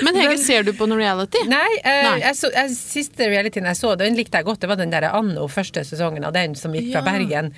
Men 0.05 0.15
Hege, 0.21 0.37
ser 0.39 0.63
du 0.67 0.73
på 0.77 0.87
noe 0.91 0.99
reality? 1.01 1.43
Nei, 1.49 1.69
eh, 1.85 2.03
Nei. 2.07 2.17
Jeg 2.25 2.37
så, 2.39 2.51
jeg, 2.55 2.71
siste 2.77 3.29
realityen 3.31 3.67
jeg 3.71 3.79
så, 3.79 3.95
den 3.99 4.17
likte 4.19 4.41
jeg 4.41 4.47
godt. 4.49 4.61
Det 4.61 4.69
var 4.71 4.77
den 4.81 4.91
der 4.93 5.09
Anno, 5.11 5.47
første 5.51 5.85
sesongen 5.87 6.25
av 6.27 6.33
den 6.37 6.55
som 6.59 6.73
gikk 6.77 6.91
fra 6.93 7.01
Ja. 7.01 7.07
Bergen. 7.07 7.53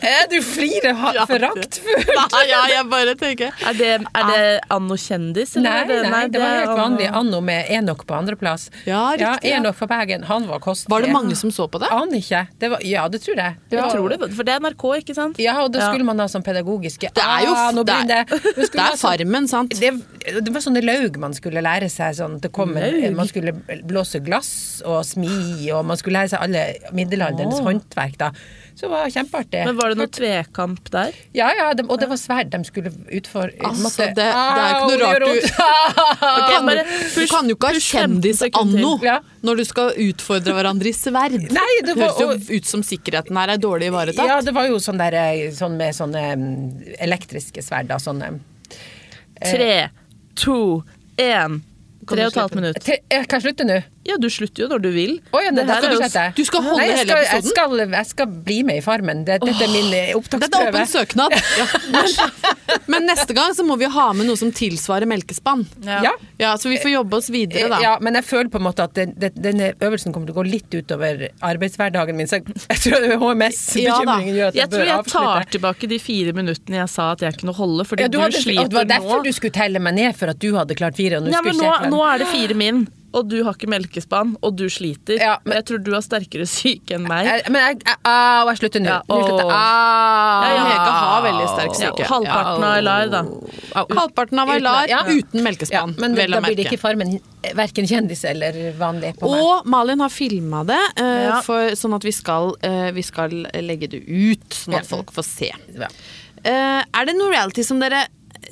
Eh, 0.00 0.22
du 0.30 0.38
flirer 0.42 0.94
Ja. 1.14 1.26
foraktfullt! 1.28 1.80
Nei, 2.34 2.44
ja, 2.48 2.60
jeg 2.72 2.86
bare 2.88 3.12
tenker 3.20 3.50
Er 3.68 3.74
det, 3.76 3.88
er 4.16 4.28
det 4.30 4.44
Anno 4.72 4.96
kjendis? 4.96 5.56
eller 5.58 5.70
Nei, 5.70 5.84
det, 5.90 5.98
nei, 6.10 6.22
det 6.32 6.40
var 6.40 6.54
helt 6.56 6.78
vanlig 6.78 7.08
Anno- 7.20 7.42
med 7.44 7.68
Enok 7.68 8.06
på 8.08 8.14
andreplass. 8.16 8.70
Ja, 8.88 9.02
riktig, 9.12 9.50
ja. 9.50 9.58
Enok 9.60 9.76
fra 9.76 9.86
Bergen, 9.90 10.24
han 10.28 10.46
var 10.48 10.58
kostelig. 10.64 10.90
Var 10.94 11.04
det 11.04 11.12
mange 11.12 11.36
som 11.36 11.50
så 11.52 11.66
på 11.68 11.80
det? 11.82 11.90
Aner 11.92 12.16
ikke. 12.20 12.46
Det 12.58 12.70
var, 12.72 12.80
ja, 12.86 13.04
det 13.12 13.20
tror 13.24 13.36
jeg. 13.36 13.56
Det 13.68 13.76
Jeg 13.80 13.90
tror 13.92 14.08
det, 14.14 14.18
for 14.36 14.48
det 14.48 14.54
er 14.56 14.60
NRK, 14.64 14.84
ikke 15.02 15.14
sant? 15.18 15.38
Ja, 15.42 15.58
og 15.64 15.72
da 15.72 15.78
Ja. 15.84 15.90
skulle 15.92 16.04
man 16.08 16.18
ha 16.18 16.26
sånn 16.32 16.42
pedagogiske 16.44 17.12
Det 17.14 17.22
er 17.24 17.44
jo 17.46 17.52
ah, 17.56 17.70
nå 17.76 17.84
det 17.84 17.94
er, 17.94 18.19
det. 18.30 18.66
Er 18.66 18.94
sånn- 18.94 19.00
Farmen, 19.02 19.48
sant? 19.50 19.76
det, 19.80 19.92
det 20.40 20.54
var 20.54 20.64
sånne 20.64 20.82
laug 20.84 21.18
man 21.22 21.36
skulle 21.36 21.62
lære 21.64 21.90
seg. 21.92 22.16
Sånn, 22.20 22.38
det 22.42 22.52
kom 22.54 22.74
man 22.74 23.30
skulle 23.30 23.54
blåse 23.88 24.22
glass 24.24 24.52
og 24.86 25.02
smi, 25.06 25.68
og 25.74 25.84
man 25.88 26.00
skulle 26.00 26.22
lære 26.22 26.34
seg 26.34 26.46
alle 26.46 26.66
middelalderens 26.96 27.60
oh. 27.60 27.68
håndverk. 27.70 28.18
da. 28.20 28.32
Så 28.80 28.86
det 28.88 28.92
var 28.94 29.10
kjempeartig. 29.12 29.60
Men 29.68 29.76
var 29.76 29.90
det 29.92 29.96
noe 30.00 30.08
tvekamp 30.08 30.86
der? 30.90 31.16
Ja, 31.36 31.50
ja, 31.52 31.66
de, 31.76 31.84
og 31.84 31.98
det 32.00 32.06
var 32.08 32.16
sverd 32.16 32.48
de 32.54 32.60
skulle 32.64 32.88
utfor. 33.12 33.50
Altså, 33.60 34.06
det- 34.06 34.14
det 34.16 34.28
er 34.32 34.70
ikke 34.72 34.86
noe 34.88 35.00
rart 35.02 35.20
du- 35.20 35.34
du 35.36 36.46
kan, 36.48 36.70
du 37.20 37.26
kan 37.28 37.50
jo 37.50 37.56
ikke 37.58 37.68
ha 37.74 37.82
kjendis-anno. 37.90 38.94
Ja. 39.04 39.18
når 39.44 39.56
du 39.56 39.64
skal 39.64 39.92
utfordre 39.96 40.52
hverandre 40.56 40.88
i 40.88 40.92
sverd. 40.96 41.36
Nei, 41.52 41.68
det 41.84 41.94
var- 41.96 42.16
Høres 42.16 42.48
jo 42.48 42.56
ut 42.56 42.64
som 42.66 42.82
sikkerheten 42.82 43.36
her 43.36 43.48
er 43.54 43.58
dårlig 43.58 43.88
ivaretatt. 43.92 44.26
Ja, 44.26 44.40
det 44.40 44.52
var 44.54 44.66
jo 44.68 44.76
sånn 44.80 44.98
der, 44.98 45.14
eh, 45.14 45.50
sånn 45.52 45.76
med 45.76 45.94
sånne 45.94 46.24
mm, 46.36 46.96
elektriske 47.00 47.60
sverd. 47.62 47.88
da, 47.88 47.96
Sånne 48.00 48.38
Tre, 49.40 49.88
to, 50.36 50.84
én. 51.18 51.60
Tre 52.10 52.24
og 52.26 52.32
et 52.32 52.34
halvt 52.40 52.54
minutt. 52.56 52.80
Te- 52.84 52.98
Jeg 53.10 53.28
kan 53.28 53.40
slutte 53.40 53.64
nå. 53.64 53.82
Ja, 54.08 54.14
du 54.16 54.30
slutter 54.32 54.64
jo 54.64 54.68
når 54.70 54.80
du 54.80 54.88
vil. 54.94 55.10
Oh, 55.36 55.42
ja, 55.44 55.50
det 55.52 55.66
Det 55.68 55.74
skal 55.76 55.92
du 55.92 55.98
sette. 56.00 56.22
Du 56.38 56.40
skal 56.48 56.62
holde 56.64 56.78
Nei, 56.80 56.86
jeg 56.88 56.98
hele 57.02 57.16
episoden? 57.20 57.34
jeg 57.34 57.50
skal, 57.52 57.82
jeg 57.92 58.06
skal 58.08 58.30
bli 58.48 58.56
med 58.64 58.78
i 58.80 58.84
Farmen. 58.84 59.24
Det, 59.28 59.36
dette 59.44 59.66
er 59.66 59.72
min 59.74 59.90
opptaksprøve. 60.16 60.40
Dette 60.46 60.60
er 60.60 60.72
åpen 60.72 60.88
søknad. 60.88 61.36
Men 62.92 63.06
neste 63.10 63.34
gang 63.36 63.52
så 63.54 63.64
må 63.66 63.76
vi 63.80 63.88
ha 63.92 64.06
med 64.16 64.26
noe 64.28 64.38
som 64.40 64.50
tilsvarer 64.54 65.08
melkespann. 65.10 65.66
Ja. 65.84 66.14
Ja, 66.40 66.54
Så 66.56 66.70
vi 66.72 66.78
får 66.80 66.94
jobbe 66.94 67.18
oss 67.20 67.28
videre, 67.32 67.68
da. 67.72 67.80
Ja, 67.82 67.92
men 68.00 68.16
jeg 68.16 68.24
føler 68.24 68.48
på 68.52 68.60
en 68.60 68.64
måte 68.64 68.84
at 68.86 68.94
den, 68.96 69.12
den, 69.20 69.34
denne 69.36 69.72
øvelsen 69.82 70.14
kommer 70.14 70.30
til 70.30 70.36
å 70.36 70.40
gå 70.40 70.44
litt 70.48 70.72
utover 70.72 71.26
arbeidshverdagen 71.44 72.16
min. 72.16 72.30
Så 72.30 72.40
jeg, 72.40 72.54
jeg 72.70 72.80
tror 72.86 73.06
Ja. 73.10 73.18
HMS-bekymringen 73.20 74.36
gjør 74.38 74.52
at 74.52 74.56
jeg, 74.56 74.62
Jeg 74.62 74.70
tror 74.72 74.80
bør 74.84 74.90
jeg 74.90 75.12
tar 75.12 75.50
tilbake 75.56 75.90
de 75.90 75.98
fire 76.02 76.34
minuttene 76.36 76.80
jeg 76.80 76.92
sa 76.92 77.10
at 77.16 77.24
jeg 77.26 77.36
kunne 77.42 77.54
holde, 77.58 77.84
fordi 77.88 78.06
Ja, 78.06 78.08
du 78.08 78.16
du, 78.18 78.22
hadde, 78.24 78.40
og 78.40 78.56
nå. 78.56 78.64
det 78.70 78.78
var 78.80 78.88
derfor 78.94 79.18
nå. 79.20 79.24
du 79.28 79.32
skulle 79.36 79.56
telle 79.56 79.82
meg 79.82 79.98
ned, 79.98 80.16
for 80.16 80.32
at 80.32 80.40
du 80.40 80.48
hadde 80.56 80.78
klart 80.78 80.96
fire. 81.00 81.20
Og 81.20 81.28
nå 81.28 81.34
Ja, 81.34 81.42
men 81.44 81.58
skulle 81.58 81.76
nå, 81.90 81.92
nå 81.96 82.00
er 82.08 82.24
det 82.24 82.30
fire 82.32 82.56
min, 82.56 82.86
og 83.12 83.28
du 83.28 83.42
har 83.44 83.54
ikke 83.56 83.68
melkespann, 83.68 84.36
og 84.42 84.56
du 84.56 84.66
sliter. 84.70 85.18
Ja, 85.18 85.38
men- 85.44 85.56
jeg 85.56 85.64
tror 85.66 85.82
du 85.84 85.92
har 85.92 86.00
sterkere 86.02 86.46
syke 86.46 86.94
enn 86.94 87.06
meg. 87.08 87.26
Jeg- 87.26 87.50
Men 87.50 87.60
jeg, 87.66 87.82
jeg, 87.86 87.96
au, 88.04 88.46
jeg 88.48 88.58
slutter 88.58 88.80
nå. 88.80 88.86
Ja, 88.86 89.02
jeg. 89.08 89.38
Ja, 89.40 90.50
ja, 90.54 90.64
Hege 90.70 90.92
har 91.00 91.22
veldig 91.24 91.48
sterk 91.50 91.74
Ja, 91.80 91.90
syke. 91.90 92.04
halvparten 92.10 92.64
av 92.64 92.76
Aylar, 92.76 93.10
da. 93.10 93.22
Halvparten 94.00 94.38
av 94.38 94.48
Aylar 94.54 94.88
Ja. 94.88 95.02
uten 95.04 95.40
Ja, 95.40 95.42
melkespann, 95.42 95.96
men 95.98 96.14
vel 96.14 96.30
da 96.30 96.40
blir 96.40 96.56
det 96.56 96.66
ikke 96.66 96.78
Farmen 96.80 97.20
verken 97.56 97.86
kjendis 97.86 98.24
eller 98.24 98.52
vanlig 98.78 99.16
på 99.18 99.30
meg. 99.30 99.40
Og 99.42 99.66
Malin 99.66 100.00
har 100.00 100.08
filma 100.08 100.64
det, 100.66 100.80
uh, 101.00 101.22
Ja. 101.24 101.40
for, 101.42 101.70
sånn 101.72 101.94
at 101.94 102.02
vi 102.02 102.12
skal, 102.12 102.54
uh, 102.64 102.90
vi 102.92 103.02
skal 103.02 103.30
legge 103.30 103.88
det 103.90 104.02
ut, 104.06 104.48
sånn 104.50 104.74
at 104.74 104.84
Ja. 104.88 104.96
folk 104.96 105.12
får 105.12 105.24
se. 105.24 105.52
Ja. 105.76 105.88
Eh, 106.42 106.82
er 106.94 107.04
det 107.04 107.14
noe 107.16 107.30
reality 107.30 107.62
som 107.62 107.78
dere 107.80 108.06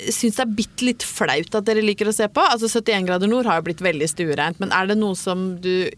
syns 0.09 0.37
det 0.37 0.43
er 0.45 0.53
bitte 0.59 0.85
litt 0.85 1.05
flaut 1.05 1.55
at 1.57 1.65
dere 1.67 1.83
liker 1.85 2.09
å 2.09 2.15
se 2.15 2.27
på. 2.31 2.43
Altså 2.45 2.69
71 2.69 3.07
grader 3.09 3.31
nord 3.31 3.49
har 3.49 3.59
jo 3.59 3.67
blitt 3.69 3.81
veldig 3.83 4.07
stuereint, 4.11 4.59
men 4.61 4.71
er 4.75 4.91
det 4.91 4.99
noe 4.99 5.17
som 5.17 5.55
du 5.63 5.89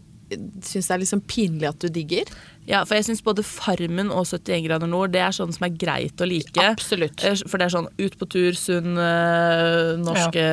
syns 0.64 0.88
er 0.88 1.02
liksom 1.02 1.20
pinlig 1.28 1.68
at 1.68 1.82
du 1.82 1.90
digger? 1.92 2.28
Ja, 2.68 2.84
for 2.86 2.96
jeg 2.96 3.04
syns 3.08 3.22
både 3.26 3.42
Farmen 3.44 4.12
og 4.14 4.24
71 4.28 4.62
grader 4.64 4.88
nord 4.88 5.12
det 5.12 5.20
er 5.24 5.34
sånn 5.34 5.52
som 5.54 5.66
er 5.66 5.74
greit 5.76 6.22
å 6.22 6.28
like. 6.28 6.54
Absolutt. 6.62 7.24
Eh, 7.26 7.34
For 7.44 7.58
det 7.60 7.66
er 7.66 7.74
sånn 7.74 7.90
ut 7.98 8.16
på 8.20 8.28
tur, 8.30 8.56
sunn 8.56 8.94
eh, 9.02 9.92
norske 10.00 10.44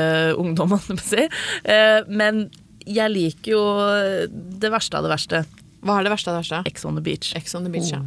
ungdom, 0.41 0.73
holdt 0.75 0.89
jeg 0.89 0.99
på 0.99 1.05
å 1.05 1.11
si. 1.13 1.27
Eh, 1.75 1.99
men 2.09 2.47
jeg 2.89 3.13
liker 3.13 3.53
jo 3.53 3.61
det 4.59 4.71
verste 4.73 4.97
av 4.97 5.05
det 5.05 5.13
verste. 5.13 5.43
Hva 5.85 5.99
er 5.99 6.07
det 6.07 6.15
verste 6.15 6.31
av 6.31 6.39
det 6.39 6.43
verste? 6.43 6.63
Ex 6.73 6.87
on 6.89 6.97
the 6.97 7.05
beach. 7.05 7.31
Ex 7.37 7.53
on 7.55 7.67
the 7.67 7.71
beach, 7.71 7.93
ja. 7.93 8.01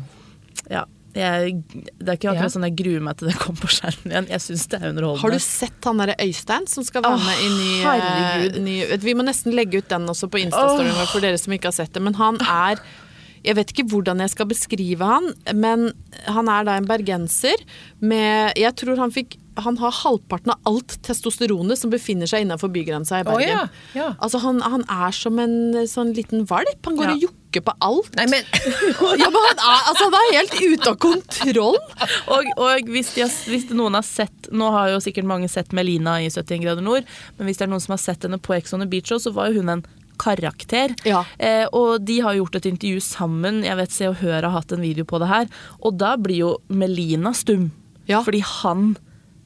Ja. 0.73 0.85
Jeg, 1.15 1.57
det 1.99 2.09
er 2.09 2.17
ikke 2.17 2.31
akkurat 2.33 2.47
Ja. 2.47 2.53
sånn 2.55 2.65
jeg 2.65 2.77
gruer 2.79 3.03
meg 3.05 3.17
til 3.21 3.29
det 3.29 3.37
kommer 3.37 3.61
på 3.61 3.69
skjermen 3.69 4.13
igjen. 4.15 4.29
Jeg 4.33 4.41
syns 4.47 4.67
det 4.73 4.79
er 4.81 4.89
underholdende. 4.91 5.21
Har 5.21 5.31
du 5.31 5.39
sett 5.45 5.85
han 5.85 5.99
derre 6.01 6.17
Øystein 6.25 6.69
som 6.73 6.85
skal 6.89 7.03
være 7.03 7.19
med 7.19 7.27
med 7.27 7.45
i 7.45 7.51
ny, 7.59 7.73
eh, 7.85 8.61
ny 8.63 8.97
Vi 9.03 9.15
må 9.15 9.25
nesten 9.27 9.53
legge 9.53 9.79
ut 9.83 9.89
den 9.93 10.07
også 10.09 10.31
på 10.33 10.41
Insta-storyen 10.41 10.95
vår 10.97 11.11
for 11.13 11.21
dere 11.21 11.39
som 11.39 11.53
ikke 11.53 11.69
har 11.69 11.77
sett 11.77 11.93
det. 11.93 12.03
Men 12.03 12.15
han 12.15 12.41
er 12.41 12.81
Jeg 13.45 13.57
vet 13.59 13.73
ikke 13.75 13.89
hvordan 13.91 14.21
jeg 14.23 14.31
skal 14.31 14.47
beskrive 14.47 15.03
han, 15.05 15.25
men 15.59 15.89
han 16.31 16.49
er 16.49 16.63
da 16.65 16.77
en 16.79 16.87
bergenser 16.87 17.59
med 18.01 18.53
Jeg 18.57 18.75
tror 18.79 18.97
han 19.03 19.11
fikk 19.11 19.37
han 19.59 19.77
har 19.77 19.91
halvparten 19.93 20.49
av 20.55 20.61
alt 20.65 20.95
testosteronet 21.05 21.77
som 21.77 21.91
befinner 21.93 22.25
seg 22.31 22.41
innenfor 22.47 22.71
bygrensa 22.73 23.19
i 23.21 23.25
Bergen. 23.27 23.51
Bergen. 23.53 23.69
ja, 23.93 24.01
ja. 24.01 24.07
Altså 24.19 24.39
han, 24.41 24.63
han 24.65 24.81
er 24.89 25.11
som 25.13 25.37
en 25.39 25.75
sånn 25.87 26.15
liten 26.17 26.47
valp. 26.49 26.79
Han 26.87 26.97
går 26.97 27.05
Ja. 27.05 27.13
og 27.13 27.21
jokker 27.27 27.42
på 27.61 27.75
alt. 27.85 28.13
Nei, 28.17 28.25
men 28.33 28.47
Ja, 29.21 29.29
men 29.29 29.41
han 29.45 29.61
er, 29.61 29.81
altså, 29.91 30.09
han 30.09 30.17
er 30.19 30.37
helt 30.39 30.57
ute 30.57 30.93
av 30.93 30.99
kontroll. 31.03 31.79
Og, 32.33 32.53
og 32.57 32.93
hvis, 32.93 33.13
de 33.17 33.27
hvis 33.53 33.69
noen 33.77 33.99
har 33.99 34.07
sett 34.07 34.49
Nå 34.53 34.71
har 34.75 34.93
jo 34.95 35.01
sikkert 35.05 35.29
mange 35.29 35.49
sett 35.53 35.75
Melina 35.77 36.19
i 36.23 36.31
71 36.31 36.63
grader 36.65 36.85
nord, 36.85 37.09
men 37.37 37.49
hvis 37.49 37.61
det 37.61 37.67
er 37.67 37.73
noen 37.73 37.83
som 37.83 37.95
har 37.97 38.03
sett 38.03 38.25
henne 38.27 38.41
på 38.43 38.57
Ex 38.57 38.73
on 38.75 38.85
the 38.85 38.89
Beach, 38.89 39.13
så 39.13 39.33
var 39.35 39.51
jo 39.51 39.61
hun 39.61 39.73
en 39.77 39.85
karakter. 40.23 40.95
Ja. 41.09 41.25
Eh, 41.39 41.65
og 41.75 42.03
de 42.07 42.21
har 42.25 42.37
gjort 42.39 42.59
et 42.59 42.69
intervju 42.69 43.01
sammen. 43.05 43.63
Jeg 43.67 43.79
vet 43.79 43.95
Se 43.95 44.09
og 44.11 44.21
Hør 44.23 44.41
har 44.47 44.55
hatt 44.55 44.75
en 44.75 44.85
video 44.85 45.07
på 45.09 45.21
det 45.23 45.31
her. 45.31 45.49
Og 45.81 45.97
da 46.01 46.15
blir 46.21 46.43
jo 46.43 46.53
Melina 46.69 47.35
stum. 47.37 47.71
Ja. 48.11 48.23
Fordi 48.23 48.43
han 48.63 48.93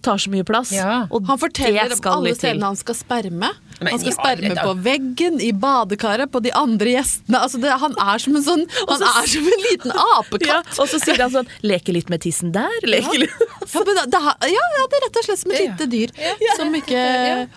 tar 0.06 0.20
så 0.22 0.30
mye 0.32 0.46
plass. 0.46 0.70
Ja. 0.74 1.04
Og 1.10 1.26
Han 1.28 1.38
forteller 1.42 1.92
om 1.98 2.12
alle 2.14 2.34
stedene 2.38 2.70
han 2.70 2.78
skal 2.78 2.96
sperme. 2.98 3.50
Men 3.76 3.90
Han 3.92 4.00
skal 4.00 4.14
sperme 4.16 4.54
på 4.56 4.70
veggen, 4.86 5.34
i 5.44 5.50
badekaret, 5.52 6.30
på 6.32 6.40
de 6.40 6.52
andre 6.56 6.94
gjestene. 6.94 7.36
Altså 7.44 7.60
det, 7.60 7.74
han 7.82 7.92
er 8.00 8.22
som 8.22 8.38
en 8.38 8.44
sånn 8.46 8.62
Han 8.88 9.02
er 9.04 9.28
som 9.34 9.50
en 9.52 9.64
liten 9.66 9.92
Ja, 9.98 10.06
apekatt. 10.22 10.70
og 10.80 10.88
så 10.88 11.00
sier 11.02 11.20
han 11.20 11.34
sånn 11.34 11.50
Leke 11.66 11.92
litt 11.92 12.08
med 12.12 12.22
tissen 12.24 12.54
der. 12.56 12.72
leker 12.88 13.20
litt. 13.26 13.36
Ja, 13.76 13.82
men 13.84 13.98
det, 13.98 14.20
ja, 14.54 14.64
ja, 14.78 14.84
det 14.88 14.96
er 15.00 15.04
rett 15.08 15.18
og 15.20 15.26
slett 15.26 15.42
som 15.42 15.52
et 15.52 15.60
Ja. 15.60 15.72
lite 15.74 15.86
dyr. 15.92 16.14
Som 16.56 16.72
ikke, 16.78 17.02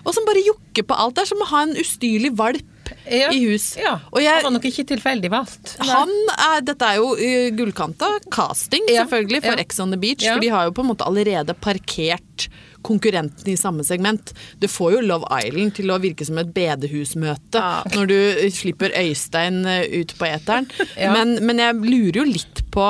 og 0.04 0.12
som 0.16 0.26
bare 0.28 0.42
jokker 0.44 0.84
på 0.90 0.96
alt. 1.00 1.14
Det 1.16 1.22
er 1.24 1.30
som 1.32 1.40
å 1.46 1.48
ha 1.54 1.62
en 1.68 1.76
ustyrlig 1.80 2.34
valp 2.36 2.69
Ja. 3.10 3.28
i 3.32 3.40
hus. 3.48 3.76
Ja. 3.80 3.98
Og 4.12 4.20
jeg, 4.22 4.32
Han 4.40 4.44
var 4.48 4.54
nok 4.58 4.64
ikke 4.70 4.84
tilfeldig 4.90 5.30
valgt. 5.32 5.76
han 5.86 6.10
er, 6.36 6.60
dette 6.64 6.86
er 6.86 6.96
jo 7.00 7.12
uh, 7.14 7.50
gullkanta 7.56 8.08
casting, 8.32 8.84
Ja. 8.88 9.04
selvfølgelig, 9.04 9.42
for. 9.44 9.60
Ex 9.60 9.80
on 9.80 9.90
the 9.94 9.98
Beach. 10.00 10.24
For 10.26 10.40
de 10.40 10.48
har 10.52 10.64
jo 10.68 10.72
på 10.76 10.82
en 10.84 10.90
måte 10.92 11.06
allerede 11.06 11.54
parkert 11.60 12.48
konkurrenten 12.82 13.48
i 13.52 13.56
samme 13.60 13.84
segment. 13.84 14.32
Du 14.58 14.66
får 14.68 14.94
jo 14.94 15.00
Love 15.04 15.28
Island 15.44 15.74
til 15.76 15.90
å 15.92 15.98
virke 16.00 16.24
som 16.24 16.38
et 16.40 16.52
bedehusmøte 16.56 17.60
Ja. 17.60 17.82
når 17.94 18.06
du 18.08 18.50
slipper 18.50 18.90
Øystein 18.96 19.64
uh, 19.66 19.84
ut 20.00 20.14
på 20.18 20.24
eteren. 20.30 20.68
Ja. 20.96 21.12
men, 21.12 21.36
men 21.44 21.58
jeg 21.58 21.74
lurer 21.80 22.22
jo 22.22 22.24
litt 22.28 22.62
på 22.72 22.86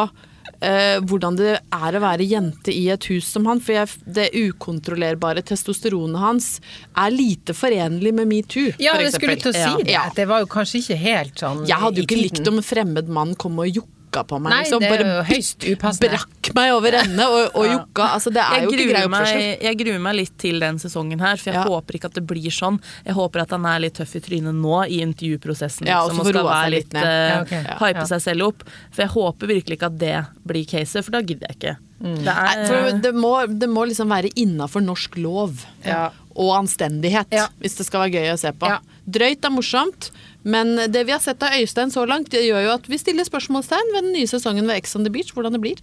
eh, 0.61 0.97
hvordan 1.05 1.39
det 1.39 1.55
er 1.59 1.97
å 1.97 2.03
være 2.03 2.27
jente 2.29 2.75
i 2.75 2.87
et 2.93 3.09
hus 3.11 3.29
som 3.35 3.49
han. 3.51 3.63
For 3.65 3.77
jeg, 3.77 4.01
det 4.07 4.31
ukontrollerbare 4.37 5.45
testosteronet 5.47 6.21
hans 6.23 6.51
er 6.95 7.15
lite 7.15 7.57
forenlig 7.57 8.15
med 8.17 8.31
metoo. 8.31 8.71
Ja, 8.83 8.97
jeg 9.01 9.15
skulle 9.17 9.39
du 9.39 9.47
til 9.47 9.55
å 9.55 9.57
si 9.57 9.85
det. 9.85 9.95
Ja. 9.95 10.09
Det 10.17 10.29
var 10.31 10.45
jo 10.45 10.51
kanskje 10.51 10.83
ikke 10.83 10.99
helt 11.01 11.41
sånn 11.41 11.65
Jeg 11.69 11.81
hadde 11.81 12.03
jo 12.03 12.09
ikke 12.09 12.21
likt 12.21 12.49
om 12.51 12.61
en 12.61 12.67
fremmed 12.67 13.11
mann 13.13 13.35
kom 13.41 13.59
og 13.63 13.71
jokka 13.71 14.00
på 14.11 14.39
meg. 14.43 14.51
Nei, 14.51 14.59
liksom. 14.65 14.81
det 14.81 14.89
er 14.89 14.91
Bare 14.91 15.07
jo 15.17 15.23
høyst 15.31 15.67
upassende. 15.71 16.11
brakk 16.11 16.51
meg 16.55 16.73
over 16.75 16.93
ende 16.99 17.27
og, 17.31 17.55
og 17.55 17.67
jokka. 17.75 18.07
Altså, 18.17 18.33
det 18.35 18.43
er 18.43 18.55
Jeg 18.59 18.65
jo 18.65 18.71
ikke 18.75 18.87
grei 18.91 19.03
oppførsel. 19.07 19.37
meg, 19.39 19.63
jeg 19.63 19.79
gruer 19.79 20.01
meg 20.01 20.15
litt 20.19 20.35
til 20.39 20.59
den 20.61 20.79
sesongen 20.83 21.21
her, 21.21 21.37
for 21.37 21.51
jeg 21.53 21.55
Ja. 21.61 21.65
håper 21.71 21.95
ikke 22.01 22.11
at 22.11 22.15
det 22.19 22.27
blir 22.27 22.51
sånn. 22.51 22.81
Jeg 23.07 23.15
håper 23.15 23.41
at 23.43 23.51
han 23.51 23.65
er 23.67 23.79
litt 23.87 23.95
tøff 23.95 24.17
i 24.17 24.21
trynet 24.21 24.55
nå 24.55 24.77
i 24.91 25.01
intervjuprosessen. 25.07 25.87
Ja, 25.87 26.03
og 26.03 26.11
liksom, 26.11 26.25
så 26.27 26.33
skal 26.35 26.49
være 26.51 26.71
litt 26.71 26.93
litt 26.93 26.95
eh, 27.03 27.29
Ja, 27.31 27.41
okay. 27.43 27.63
Hype 27.79 28.03
Ja. 28.03 28.09
seg 28.11 28.21
selv 28.27 28.47
opp. 28.49 28.65
For 28.91 29.03
jeg 29.07 29.11
håper 29.15 29.47
virkelig 29.47 29.77
ikke 29.79 29.87
at 29.93 29.99
det 29.99 30.17
blir 30.47 30.65
caset, 30.67 31.05
for 31.05 31.13
da 31.13 31.21
gidder 31.23 31.47
jeg 31.53 31.57
ikke. 31.61 31.77
Det 32.01 32.25
Nei, 32.25 32.55
er, 32.57 32.67
for 32.67 32.99
det, 33.05 33.15
må, 33.15 33.33
det 33.61 33.69
må 33.69 33.85
liksom 33.87 34.09
være 34.09 34.31
innafor 34.41 34.81
norsk 34.81 35.19
lov 35.21 35.67
Ja. 35.85 36.11
og 36.35 36.55
anstendighet 36.63 37.27
Ja. 37.31 37.49
hvis 37.61 37.77
det 37.77 37.85
skal 37.87 38.07
være 38.09 38.15
gøy 38.23 38.33
å 38.33 38.39
se 38.41 38.53
på. 38.57 38.67
Ja. 38.67 38.79
Drøyt 39.11 39.45
er 39.45 39.51
morsomt, 39.53 40.11
men 40.43 40.77
det 40.93 41.05
vi 41.05 41.13
har 41.13 41.21
sett 41.21 41.43
av 41.45 41.55
Øystein 41.57 41.93
så 41.93 42.07
langt, 42.09 42.31
det 42.33 42.47
gjør 42.47 42.65
jo 42.65 42.73
at 42.73 42.87
vi 42.89 42.99
stiller 43.01 43.27
spørsmålstegn 43.29 43.93
ved 43.95 44.07
den 44.07 44.15
nye 44.17 44.29
sesongen 44.31 44.69
ved 44.71 44.81
Ex 44.81 44.95
on 44.97 45.05
the 45.05 45.13
Beach, 45.13 45.35
hvordan 45.37 45.57
det 45.57 45.63
blir. 45.63 45.81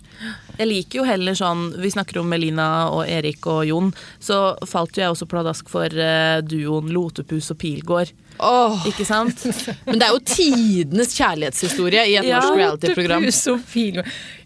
Jeg 0.58 0.70
liker 0.70 1.02
jo 1.02 1.06
heller 1.06 1.36
sånn 1.38 1.68
Vi 1.78 1.92
snakker 1.94 2.22
om 2.22 2.32
Melina 2.32 2.68
og 2.90 3.04
Erik 3.06 3.46
og 3.50 3.66
Jon. 3.70 3.92
Så 4.20 4.40
falt 4.70 4.98
jo 4.98 5.04
jeg 5.04 5.14
også 5.14 5.28
pladask 5.30 5.70
for 5.70 5.86
eh, 5.92 6.40
duoen 6.42 6.90
Lotepus 6.94 7.52
og 7.54 7.60
Pilgård. 7.62 8.14
Oh. 8.38 8.82
Ikke 8.90 9.06
sant? 9.06 9.46
men 9.88 10.02
det 10.02 10.08
er 10.08 10.16
jo 10.16 10.24
tidenes 10.26 11.14
kjærlighetshistorie 11.18 12.08
i 12.10 12.18
et 12.18 12.30
Ja, 12.30 12.42
norsk 12.42 12.58
reality-program. 12.58 13.30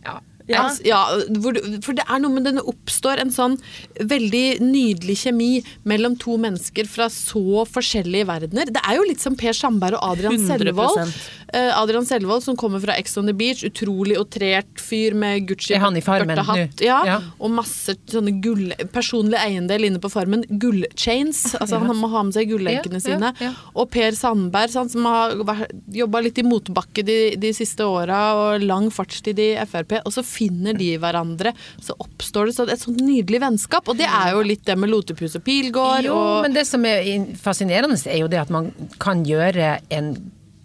Ja. 0.03 0.20
Ja. 0.50 0.63
Altså, 0.67 0.86
ja, 0.88 1.01
hvor, 1.43 1.57
for 1.86 1.98
det 1.98 2.05
er 2.07 2.21
noe 2.24 2.33
med 2.36 2.48
den 2.50 2.62
oppstår 2.62 3.21
en 3.21 3.33
sånn 3.33 3.57
veldig 4.00 4.62
nydelig 4.63 5.17
kjemi 5.25 5.51
mellom 5.88 6.15
to 6.21 6.38
mennesker 6.41 6.88
fra 6.89 7.07
så 7.13 7.65
forskjellige 7.69 8.27
verdener. 8.29 8.71
Det 8.74 8.81
er 8.88 8.98
jo 9.00 9.05
litt 9.07 9.21
som 9.24 9.36
Per 9.39 9.53
Sandberg 9.57 10.00
og 10.00 10.15
Adrian 10.15 10.38
100%. 10.39 10.51
Selvold. 10.51 11.13
Uh, 11.51 11.71
Adrian 11.81 12.05
Selvold 12.07 12.45
som 12.45 12.55
kommer 12.60 12.79
fra 12.83 12.95
Ex 13.00 13.17
on 13.19 13.27
the 13.27 13.36
Beach, 13.36 13.63
utrolig 13.67 14.15
outrert 14.19 14.79
fyr 14.79 15.13
med 15.19 15.43
Gucci 15.50 15.74
Er 15.75 15.81
han 15.83 15.98
i 16.00 16.03
Farmen 16.05 16.39
hatt. 16.48 16.79
Ja, 16.83 17.01
Ja. 17.07 17.17
Og 17.41 17.51
masse 17.51 17.95
sånne 18.07 18.31
gull, 18.43 18.71
personlig 18.93 19.39
eiendel 19.41 19.89
inne 19.89 20.00
på 20.01 20.10
Farmen. 20.12 20.45
Gullchains. 20.50 21.43
Altså 21.62 21.77
Han 21.83 21.98
må 22.00 22.07
ha 22.12 22.24
med 22.25 22.33
seg 22.36 22.50
gullenkene 22.50 23.00
sine. 23.03 23.33
Og 23.77 23.89
Per 23.93 24.15
Sandberg, 24.17 24.71
sånn, 24.74 24.89
som 24.91 25.05
har 25.05 25.36
jobba 25.93 26.21
litt 26.24 26.39
i 26.41 26.45
motbakke 26.48 27.03
de, 27.05 27.17
de 27.39 27.51
siste 27.55 27.86
åra, 27.86 28.21
og 28.39 28.63
lang 28.65 28.88
fartstid 28.93 29.39
i 29.39 29.50
Frp. 29.69 30.00
Og 30.05 30.13
så 30.15 30.24
finner 30.32 30.78
de 30.78 30.94
hverandre. 31.02 31.54
Så 31.84 31.96
oppstår 32.00 32.50
det 32.50 32.58
så 32.58 32.68
et 32.68 32.84
sånt 32.84 33.02
nydelig 33.04 33.42
vennskap. 33.44 33.88
Og 33.92 34.00
det 34.00 34.10
er 34.10 34.36
jo 34.36 34.44
litt 34.46 34.66
det 34.68 34.78
med 34.80 34.92
Lotepus 34.92 35.38
og 35.40 35.46
Pilgård. 35.48 36.08
Jo, 36.08 36.18
og, 36.18 36.36
men 36.48 36.56
det 36.56 36.66
som 36.70 36.86
er 36.88 37.04
fascinerende, 37.42 38.00
er 38.10 38.24
jo 38.24 38.32
det 38.32 38.42
at 38.42 38.54
man 38.54 38.72
kan 39.02 39.26
gjøre 39.28 39.78
en 39.94 40.14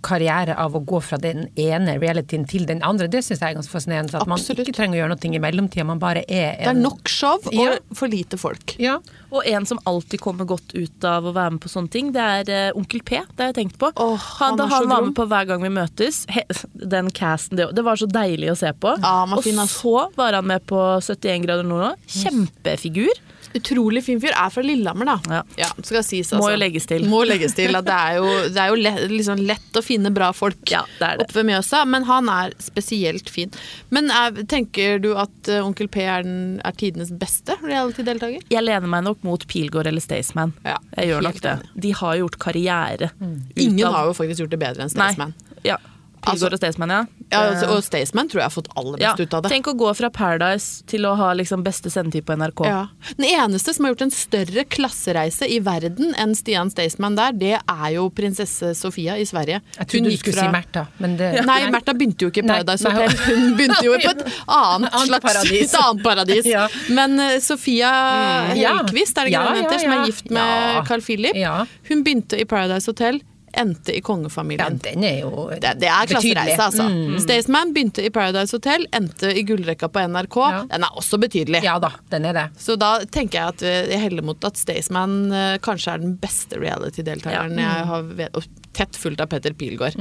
karriere 0.07 0.55
av 0.63 0.77
å 0.79 0.83
gå 0.87 1.01
fra 1.05 1.19
den 1.21 1.49
ene 1.59 1.97
realityen 2.01 2.47
til 2.49 2.67
den 2.69 2.83
andre. 2.87 3.09
Det 3.11 3.23
syns 3.27 3.43
jeg 3.43 3.51
er 3.51 3.59
ganske 3.59 3.73
fascinerende. 3.73 4.15
At 4.15 4.27
Absolutt. 4.27 4.61
man 4.61 4.67
ikke 4.67 4.77
trenger 4.79 4.97
å 4.97 5.01
gjøre 5.03 5.15
noe 5.15 5.35
i 5.37 5.43
mellomtida, 5.43 5.87
man 5.89 6.03
bare 6.03 6.23
er 6.29 6.57
det 6.61 6.71
er 6.73 6.79
nok 6.79 7.11
show 7.11 7.37
og 7.43 7.55
Ja. 7.57 7.77
for 7.95 8.09
lite 8.13 8.39
folk. 8.39 8.77
Ja. 8.83 8.99
Og 9.31 9.43
en 9.47 9.67
som 9.67 9.81
alltid 9.87 10.21
kommer 10.23 10.47
godt 10.47 10.75
ut 10.75 11.05
av 11.05 11.27
å 11.27 11.35
være 11.35 11.57
med 11.57 11.61
på 11.61 11.69
sånne 11.73 11.91
ting, 11.91 12.13
det 12.15 12.23
er 12.23 12.51
eh, 12.69 12.73
Onkel 12.79 13.03
P. 13.03 13.19
Det 13.37 13.43
har 13.43 13.53
jeg 13.53 13.59
tenkt 13.61 13.79
på. 13.79 13.91
Oh, 13.97 14.17
han, 14.17 14.55
han 14.55 14.59
da 14.59 14.67
han 14.71 14.89
var 14.89 15.03
med 15.03 15.15
på 15.17 15.27
Hver 15.27 15.47
gang 15.51 15.63
vi 15.63 15.73
møtes, 15.75 16.25
he, 16.31 16.45
den 16.75 17.11
casten, 17.11 17.59
det, 17.59 17.73
det 17.75 17.85
var 17.85 17.99
så 17.99 18.07
deilig 18.07 18.53
å 18.53 18.59
se 18.59 18.73
på. 18.73 18.95
Ja, 19.03 19.25
og 19.27 19.43
så 19.69 20.09
var 20.17 20.39
han 20.39 20.47
med 20.47 20.67
på 20.71 20.79
71 21.03 21.43
grader 21.47 21.67
nord 21.67 21.83
nå. 21.83 21.93
Kjempefigur. 22.07 23.13
Utrolig 23.57 24.03
fin 24.05 24.21
fyr. 24.23 24.35
Er 24.37 24.51
fra 24.53 24.63
Lillehammer, 24.65 25.09
da. 25.09 25.43
Ja. 25.57 25.69
skal 25.83 26.05
sies, 26.05 26.31
Må 26.33 26.41
altså. 26.43 26.53
jo 26.55 26.61
legges 26.61 26.87
til. 26.91 27.07
Må 27.11 27.23
legges 27.29 27.55
til 27.57 27.73
det 27.77 27.95
er 27.97 28.19
jo, 28.19 28.29
det 28.53 28.61
er 28.63 28.71
jo 28.73 28.79
lett, 28.81 29.01
liksom 29.13 29.41
lett 29.49 29.79
å 29.79 29.83
finne 29.85 30.11
bra 30.15 30.31
folk 30.37 30.61
Ja, 30.73 30.83
det 30.99 31.11
det. 31.19 31.27
oppe 31.27 31.39
ved 31.41 31.49
Mjøsa, 31.51 31.83
men 31.89 32.07
han 32.09 32.29
er 32.33 32.55
spesielt 32.63 33.31
fin. 33.33 33.53
Men 33.95 34.11
er, 34.11 34.43
tenker 34.51 34.99
du 35.03 35.13
at 35.19 35.51
eh, 35.53 35.65
Onkel 35.65 35.89
P 35.93 36.03
er, 36.05 36.27
den, 36.27 36.61
er 36.67 36.77
tidenes 36.79 37.13
beste 37.17 37.57
reality-deltaker? 37.63 38.47
Jeg 38.53 38.65
lener 38.67 38.91
meg 38.91 39.05
nok 39.07 39.25
mot 39.27 39.47
Pilgård 39.51 39.89
eller 39.91 40.05
Staysman. 40.05 40.55
Ja, 40.67 40.79
jeg 40.99 41.13
gjør 41.13 41.27
nok 41.29 41.41
det. 41.45 41.57
De 41.87 41.93
har 42.03 42.17
gjort 42.23 42.39
karriere. 42.43 43.11
Mm. 43.21 43.37
Ingen 43.57 43.93
har 43.93 44.11
jo 44.11 44.17
faktisk 44.19 44.45
gjort 44.45 44.57
det 44.57 44.63
bedre 44.63 44.87
enn 44.87 44.93
Staysman. 44.93 45.35
Ja. 45.67 45.79
Pilgård 46.27 46.57
og 46.57 46.61
Staysman, 46.61 46.91
ja. 46.91 47.05
Ja, 47.33 47.40
altså, 47.50 47.66
og 47.75 47.80
Staysman 47.83 48.28
tror 48.30 48.38
jeg 48.40 48.47
har 48.47 48.54
fått 48.54 48.68
aller 48.78 49.00
Ja, 49.02 49.11
best 49.16 49.26
ut 49.26 49.35
av 49.35 49.42
det. 49.42 49.50
Tenk 49.50 49.66
å 49.66 49.73
gå 49.75 49.88
fra 49.99 50.11
Paradise 50.14 50.85
til 50.87 51.02
å 51.09 51.14
ha 51.18 51.33
liksom 51.35 51.64
beste 51.66 51.90
sendetid 51.90 52.23
på 52.28 52.37
NRK. 52.38 52.62
Ja. 52.68 52.85
Den 53.18 53.26
eneste 53.26 53.75
som 53.75 53.85
har 53.88 53.95
gjort 53.97 54.04
en 54.06 54.12
større 54.14 54.64
klassereise 54.71 55.49
i 55.50 55.59
verden 55.66 56.14
enn 56.23 56.37
Stian 56.38 56.71
Staysman 56.71 57.18
der, 57.18 57.35
det 57.35 57.52
er 57.59 57.88
jo 57.97 58.06
prinsesse 58.14 58.71
Sofia 58.78 59.16
i 59.18 59.26
Sverige. 59.26 59.59
Jeg 59.78 59.90
trodde 59.90 60.14
du 60.14 60.21
skulle 60.21 60.38
si 60.47 60.54
Märtha, 60.54 60.87
men 61.02 61.18
det 61.18 61.33
Nei, 61.50 61.59
Märtha 61.75 61.97
begynte 61.99 62.28
jo 62.28 62.30
ikke 62.30 62.45
i 62.45 62.49
Paradise 62.49 62.87
nei. 62.87 62.95
Hotel. 62.95 63.18
Hun 63.26 63.56
begynte 63.59 63.83
jo 63.88 63.99
på 63.99 64.14
et 64.14 64.25
annet, 64.61 64.90
Annet 64.95 65.11
slags 65.11 65.26
paradis. 65.26 65.62
et 65.75 65.78
annet 65.83 66.04
paradis. 66.06 66.50
Ja. 66.54 66.66
Men 66.95 67.18
uh, 67.18 67.37
Sofia 67.42 67.90
mm, 67.90 68.56
Hellquist, 68.62 69.18
er 69.18 69.26
det 69.26 69.35
ikke 69.35 69.40
Ja, 69.42 69.47
det 69.50 69.56
hun 69.56 69.64
heter, 69.66 69.83
som 69.83 69.97
er 69.99 70.06
gift 70.12 70.30
med 70.30 70.56
Ja. 70.76 70.85
Carl 70.87 71.02
Philip, 71.02 71.35
Ja. 71.42 71.56
hun 71.90 72.06
begynte 72.06 72.38
i 72.38 72.47
Paradise 72.47 72.87
Hotel. 72.90 73.18
Endte 73.59 73.95
i 73.97 74.03
kongefamilien. 74.05 74.79
Ja, 74.83 74.91
den 74.91 75.05
er 75.07 75.19
jo 75.21 75.47
Det, 75.53 75.73
det 75.81 75.89
er 75.91 76.11
klassereise, 76.11 76.59
altså. 76.69 76.89
Mm. 76.91 77.17
Staysman 77.23 77.73
begynte 77.77 78.05
i 78.07 78.11
Paradise 78.15 78.57
Hotel, 78.57 78.87
endte 78.97 79.33
i 79.33 79.45
gullrekka 79.47 79.89
på 79.93 80.05
NRK. 80.13 80.39
Ja. 80.53 80.63
Den 80.71 80.87
er 80.89 81.01
også 81.01 81.21
betydelig. 81.23 81.63
Ja 81.67 81.79
da, 81.83 81.93
den 82.13 82.29
er 82.29 82.37
det. 82.37 82.47
Så 82.63 82.77
da 82.81 82.93
tenker 83.05 83.41
jeg 83.41 83.57
at 83.57 83.67
eh, 83.67 83.91
jeg 83.95 84.05
heller 84.09 84.27
mot 84.27 84.47
at 84.47 84.61
Staysman 84.61 85.19
eh, 85.33 85.57
kanskje 85.65 85.97
er 85.97 86.05
den 86.05 86.17
beste 86.21 86.61
reality-deltakeren 86.61 87.59
jeg 87.61 87.91
har 87.91 88.09
vet, 88.17 88.37
og 88.37 88.66
tett 88.76 88.97
fulgt 89.00 89.23
av 89.25 89.30
Petter 89.33 89.54
Pilgaard. 89.56 89.97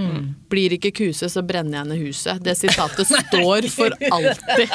Blir 0.51 0.75
ikke 0.75 0.91
kuse, 0.97 1.29
så 1.31 1.41
brenner 1.47 1.79
jeg 1.79 1.87
ned 1.93 2.01
huset. 2.03 2.41
Det 2.43 2.57
sitatet 2.59 3.07
står 3.13 3.69
for 3.71 3.95
alltid. 4.11 4.69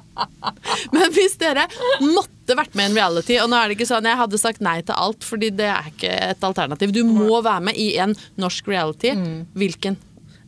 Men 0.96 1.12
hvis 1.14 1.36
dere 1.40 1.66
måtte 2.02 2.56
vært 2.58 2.74
med 2.78 2.88
i 2.88 2.90
en 2.90 2.96
reality, 2.98 3.36
og 3.42 3.50
nå 3.52 3.58
er 3.60 3.68
det 3.70 3.76
ikke 3.78 3.88
sånn 3.90 4.08
jeg 4.08 4.18
hadde 4.20 4.40
sagt 4.40 4.62
nei 4.64 4.78
til 4.86 4.96
alt, 4.96 5.26
fordi 5.26 5.52
det 5.60 5.68
er 5.70 5.90
ikke 5.92 6.12
et 6.32 6.46
alternativ. 6.46 6.94
Du 6.96 7.02
må 7.06 7.42
være 7.44 7.66
med 7.70 7.78
i 7.80 7.90
en 8.02 8.16
norsk 8.40 8.70
reality. 8.72 9.12
Hvilken? 9.58 9.98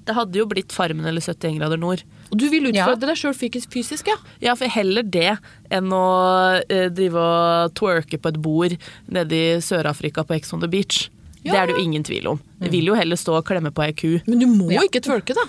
Det 0.03 0.17
hadde 0.17 0.41
jo 0.41 0.49
blitt 0.51 0.73
Farmen 0.75 1.07
eller 1.07 1.23
71 1.23 1.61
grader 1.61 1.79
nord. 1.79 2.01
Og 2.33 2.39
du 2.41 2.49
vil 2.51 2.65
Ja. 2.73 2.87
utfordre 2.89 3.13
deg 3.13 3.19
sjøl 3.21 3.37
fysisk, 3.71 4.09
ja? 4.09 4.17
Ja, 4.41 4.55
for 4.59 4.67
heller 4.73 5.05
det 5.05 5.37
enn 5.71 5.93
å 5.95 6.63
eh, 6.67 6.89
drive 6.91 7.21
og 7.21 7.75
twerke 7.79 8.19
på 8.19 8.33
et 8.33 8.41
bord 8.43 8.75
nede 9.13 9.37
i 9.37 9.61
Sør-Afrika 9.63 10.25
på 10.27 10.35
Ex 10.41 10.51
on 10.57 10.65
the 10.65 10.71
Beach. 10.73 11.05
Det 11.45 11.53
er 11.55 11.67
det 11.69 11.77
jo 11.77 11.83
ingen 11.85 12.03
tvil 12.07 12.27
om. 12.33 12.41
Jeg 12.63 12.71
vil 12.73 12.87
jo 12.87 12.95
heller 12.95 13.17
stå 13.17 13.37
og 13.39 13.45
klemme 13.45 13.71
på 13.73 13.83
ei 13.85 13.93
ku. 13.93 14.21
Men 14.27 14.39
du 14.39 14.47
må 14.47 14.71
Ja. 14.73 14.81
ikke 14.83 15.01
tvølke 15.03 15.35
da. 15.35 15.45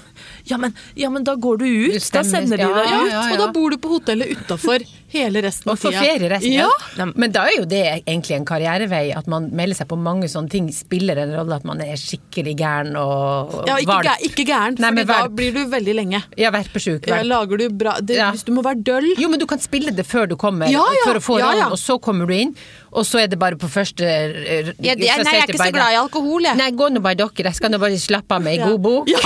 Ja 0.45 0.57
men, 0.57 0.73
ja, 0.95 1.09
men 1.09 1.23
da 1.23 1.35
går 1.35 1.57
du 1.59 1.65
ut. 1.65 1.93
Du 1.93 2.09
Da 2.13 2.23
sender 2.23 2.57
de 2.57 2.63
deg 2.63 2.89
ja, 2.89 3.01
ut. 3.03 3.11
ja, 3.11 3.31
Og 3.33 3.37
da 3.37 3.47
bor 3.51 3.69
du 3.69 3.77
på 3.77 3.89
hotellet 3.99 4.29
utafor 4.37 4.79
hele 5.13 5.41
resten 5.43 5.69
Og 5.69 5.77
av 5.77 5.91
tida. 5.91 6.01
ferie 6.01 6.29
resten. 6.29 6.51
Ja. 6.51 6.67
Ja. 6.97 7.05
Men 7.15 7.31
da 7.31 7.43
er 7.45 7.57
jo 7.59 7.65
det 7.65 8.03
egentlig 8.07 8.35
en 8.35 8.45
karrierevei, 8.45 9.15
at 9.15 9.27
man 9.27 9.51
melder 9.53 9.75
seg 9.75 9.87
på 9.87 9.97
mange 9.97 10.23
sånne 10.27 10.49
ting. 10.49 10.71
Spiller 10.73 11.17
en 11.17 11.31
rolle 11.37 11.55
at 11.55 11.63
man 11.65 11.81
er 11.81 11.93
skikkelig 11.95 12.55
gæren 12.57 12.95
og 12.97 13.53
og 13.53 13.67
Ja, 13.67 13.75
ikke, 13.77 13.87
valp. 13.87 14.05
gæ 14.05 14.15
ikke 14.29 14.45
gæren, 14.47 14.77
for 14.77 14.91
men 14.91 15.05
da 15.07 15.27
blir 15.27 15.53
du 15.53 15.65
veldig 15.69 15.93
lenge. 15.95 16.23
Ja, 16.37 16.49
verpesjuk. 16.51 17.05
Ja, 17.07 17.21
lager 17.23 17.57
du 17.57 17.69
bra 17.69 17.99
det, 18.01 18.15
Ja. 18.17 18.31
Hvis 18.31 18.43
du 18.45 18.51
må 18.53 18.63
være 18.63 18.81
døll 18.83 19.13
Jo, 19.17 19.29
men 19.29 19.39
du 19.39 19.45
kan 19.45 19.59
spille 19.59 19.91
det 19.95 20.05
før 20.07 20.27
du 20.29 20.35
kommer, 20.35 20.65
Ja, 20.69 20.79
ja. 20.79 21.03
for 21.05 21.13
å 21.19 21.21
få 21.21 21.39
Ja, 21.39 21.45
rollen, 21.51 21.57
ja. 21.59 21.67
og 21.69 21.77
så 21.77 21.99
kommer 22.01 22.25
du 22.27 22.33
inn. 22.33 22.55
Og 22.93 23.03
så 23.05 23.23
er 23.23 23.27
det 23.27 23.39
bare 23.39 23.55
på 23.55 23.67
første 23.67 24.01
Ja, 24.03 24.63
det- 24.73 24.77
nei, 24.83 24.95
jeg 24.95 25.09
er 25.09 25.47
ikke 25.47 25.57
så 25.57 25.71
glad 25.73 25.91
i 25.93 25.97
alkohol, 25.97 26.41
jeg. 26.43 26.55
Nei, 26.57 26.71
gå 26.71 26.89
nå 26.91 27.01
bare 27.05 27.19
dere, 27.19 27.45
jeg 27.49 27.57
skal 27.59 27.71
nå 27.73 27.79
bare 27.81 27.99
slappe 28.01 28.37
av 28.37 28.43
med 28.45 28.55
ei 28.57 28.63
god 28.63 28.79
bok. 28.83 29.11
Ja. 29.11 29.19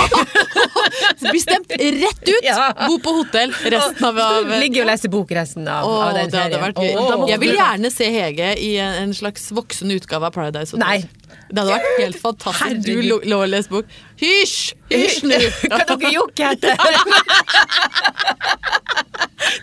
Bestemt 1.32 1.70
rett 1.78 2.22
ut! 2.28 2.42
Ja. 2.46 2.68
Bo 2.86 2.98
på 3.02 3.12
hotell 3.20 3.52
resten 3.52 4.04
av, 4.08 4.18
av 4.22 4.50
Ligge 4.60 4.82
og 4.84 4.88
lese 4.90 5.10
bok 5.12 5.32
resten 5.36 5.66
av, 5.68 5.86
Åh, 5.88 6.02
av 6.08 6.14
den 6.16 6.30
det 6.32 6.38
hadde 6.40 6.58
serien. 6.58 6.66
vært 6.66 6.82
gøy. 6.82 6.92
Åh. 7.02 7.24
Jeg 7.32 7.42
vil 7.44 7.54
gjerne 7.58 7.92
se 7.94 8.10
Hege 8.14 8.50
i 8.64 8.74
en, 8.82 8.98
en 9.06 9.14
slags 9.16 9.48
voksen 9.54 9.92
utgave 9.96 10.28
av 10.30 10.34
Paradise 10.36 10.76
Hotel. 10.76 10.84
Nei. 10.84 11.17
Det 11.48 11.62
hadde 11.62 11.72
vært 11.72 12.00
helt 12.02 12.18
fantastisk. 12.20 12.82
Du 12.84 13.00
lå 13.02 13.38
og 13.38 13.48
leste 13.48 13.72
bok. 13.72 13.92
Hysj! 14.20 14.74
Hysj 14.92 15.22
nå! 15.28 15.38
Hva 15.72 15.80
dere 15.88 16.12
jokke 16.12 16.50
etter? 16.52 16.74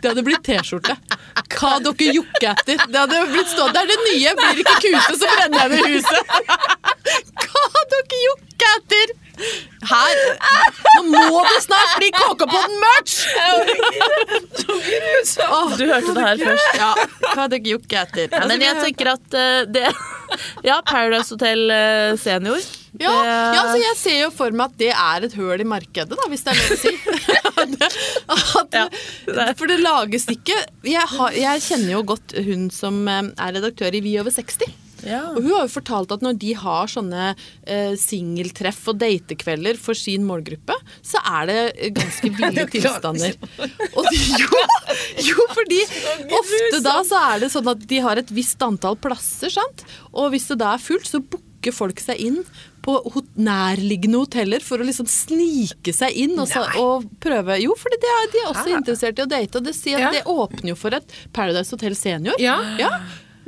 Det 0.01 0.09
hadde 0.09 0.23
blitt 0.25 0.43
T-skjorte. 0.45 0.95
Hva 1.55 1.75
dere 1.83 2.15
jokker 2.17 2.49
etter. 2.53 2.81
Det 2.89 2.99
hadde 2.99 3.21
blitt 3.31 3.51
stått 3.51 3.77
er 3.79 3.89
det 3.89 3.99
nye. 4.07 4.33
Blir 4.39 4.63
ikke 4.63 4.77
kuse, 4.87 5.19
så 5.19 5.29
brenner 5.35 5.59
jeg 5.61 5.69
ned 5.75 5.83
huset. 5.93 6.23
Hva 7.45 7.85
dere 7.93 8.21
jokker 8.25 8.75
etter. 8.79 9.15
Her 9.85 10.21
Nå 11.05 11.23
må 11.29 11.41
det 11.45 11.59
snart 11.65 11.97
bli 11.99 12.09
KK-podden-merch! 12.15 13.15
Du 15.75 15.83
hørte 15.89 16.15
det 16.15 16.23
her 16.23 16.41
først. 16.41 16.79
Ja, 16.79 16.91
hva 17.33 17.47
dere 17.51 17.75
jokker 17.75 18.01
etter. 18.05 18.29
Altså, 18.31 18.47
Men 18.49 18.63
jeg 18.63 18.81
tenker 18.81 19.11
at 19.15 19.37
eh, 19.37 19.59
det 19.69 19.85
Ja, 20.69 20.79
Paradise 20.87 21.35
Hotel 21.35 21.69
eh, 21.71 22.15
senior. 22.21 22.63
Ja, 22.99 23.11
ja 23.51 23.63
så 23.67 23.75
jeg 23.81 23.97
ser 23.99 24.19
jo 24.21 24.31
for 24.33 24.55
meg 24.55 24.71
at 24.71 24.77
det 24.79 24.91
er 24.93 25.27
et 25.27 25.35
høl 25.35 25.61
i 25.61 25.67
markedet, 25.67 26.15
da, 26.15 26.29
hvis 26.31 26.45
det 26.45 26.53
er 26.53 26.61
lov 26.61 26.71
å 26.71 26.79
si. 26.79 26.93
At, 28.55 28.75
at, 28.77 28.95
for 29.57 29.69
det 29.69 29.77
lages 29.79 30.25
ikke 30.31 30.55
jeg, 30.85 31.03
har, 31.11 31.35
jeg 31.35 31.61
kjenner 31.65 31.93
jo 31.93 32.01
godt 32.11 32.35
hun 32.45 32.67
som 32.73 32.99
eh, 33.09 33.29
er 33.41 33.55
redaktør 33.57 33.95
i 33.95 34.03
Vi 34.05 34.17
over 34.21 34.33
60. 34.33 34.84
Ja. 35.05 35.21
Og 35.31 35.39
hun 35.43 35.51
har 35.53 35.65
jo 35.67 35.71
fortalt 35.75 36.11
at 36.15 36.25
når 36.25 36.37
de 36.41 36.51
har 36.57 36.91
sånne 36.91 37.29
eh, 37.31 37.93
singeltreff 37.99 38.81
og 38.91 38.99
datekvelder 39.03 39.79
for 39.81 39.97
sin 39.97 40.25
målgruppe, 40.27 40.75
så 41.05 41.21
er 41.37 41.49
det 41.51 41.57
eh, 41.75 41.93
ganske 41.95 42.31
ville 42.39 42.67
tilstander. 42.73 43.37
Og 43.95 44.11
jo, 44.11 44.61
jo, 45.29 45.47
fordi 45.55 45.81
ofte 46.41 46.83
da 46.85 46.99
så 47.07 47.23
er 47.33 47.43
det 47.45 47.51
sånn 47.53 47.71
at 47.75 47.87
de 47.89 48.03
har 48.05 48.21
et 48.21 48.35
visst 48.35 48.61
antall 48.65 48.97
plasser, 49.01 49.53
sant? 49.53 49.85
Og 50.13 50.31
hvis 50.33 50.49
det 50.51 50.59
da 50.63 50.75
er 50.75 50.81
fullt, 50.83 51.07
så 51.09 51.21
booker 51.21 51.73
folk 51.75 52.01
seg 52.03 52.19
inn 52.21 52.41
på 52.85 52.99
hot 53.15 53.29
nærliggende 53.41 54.19
hoteller 54.21 54.61
for 54.61 54.77
å 54.77 54.85
liksom 54.85 55.07
snike 55.09 55.89
seg 55.95 56.13
inn 56.21 56.35
og, 56.37 56.45
så, 56.51 56.61
og 56.77 57.07
prøve 57.23 57.55
Jo, 57.63 57.73
for 57.81 57.89
de 57.89 57.97
er, 58.11 58.27
de 58.29 58.43
også 58.51 58.75
interessert 58.75 59.17
i 59.17 59.23
å 59.23 59.29
date, 59.31 59.57
og 59.57 59.65
det, 59.65 59.73
sier 59.73 59.97
at 59.97 60.03
Ja. 60.05 60.11
det 60.19 60.25
åpner 60.29 60.69
jo 60.75 60.77
for 60.77 60.93
et 60.93 61.15
Paradise 61.33 61.73
Hotel 61.73 61.97
Senior. 61.97 62.37
Ja. 62.37 62.59
ja. 62.77 62.91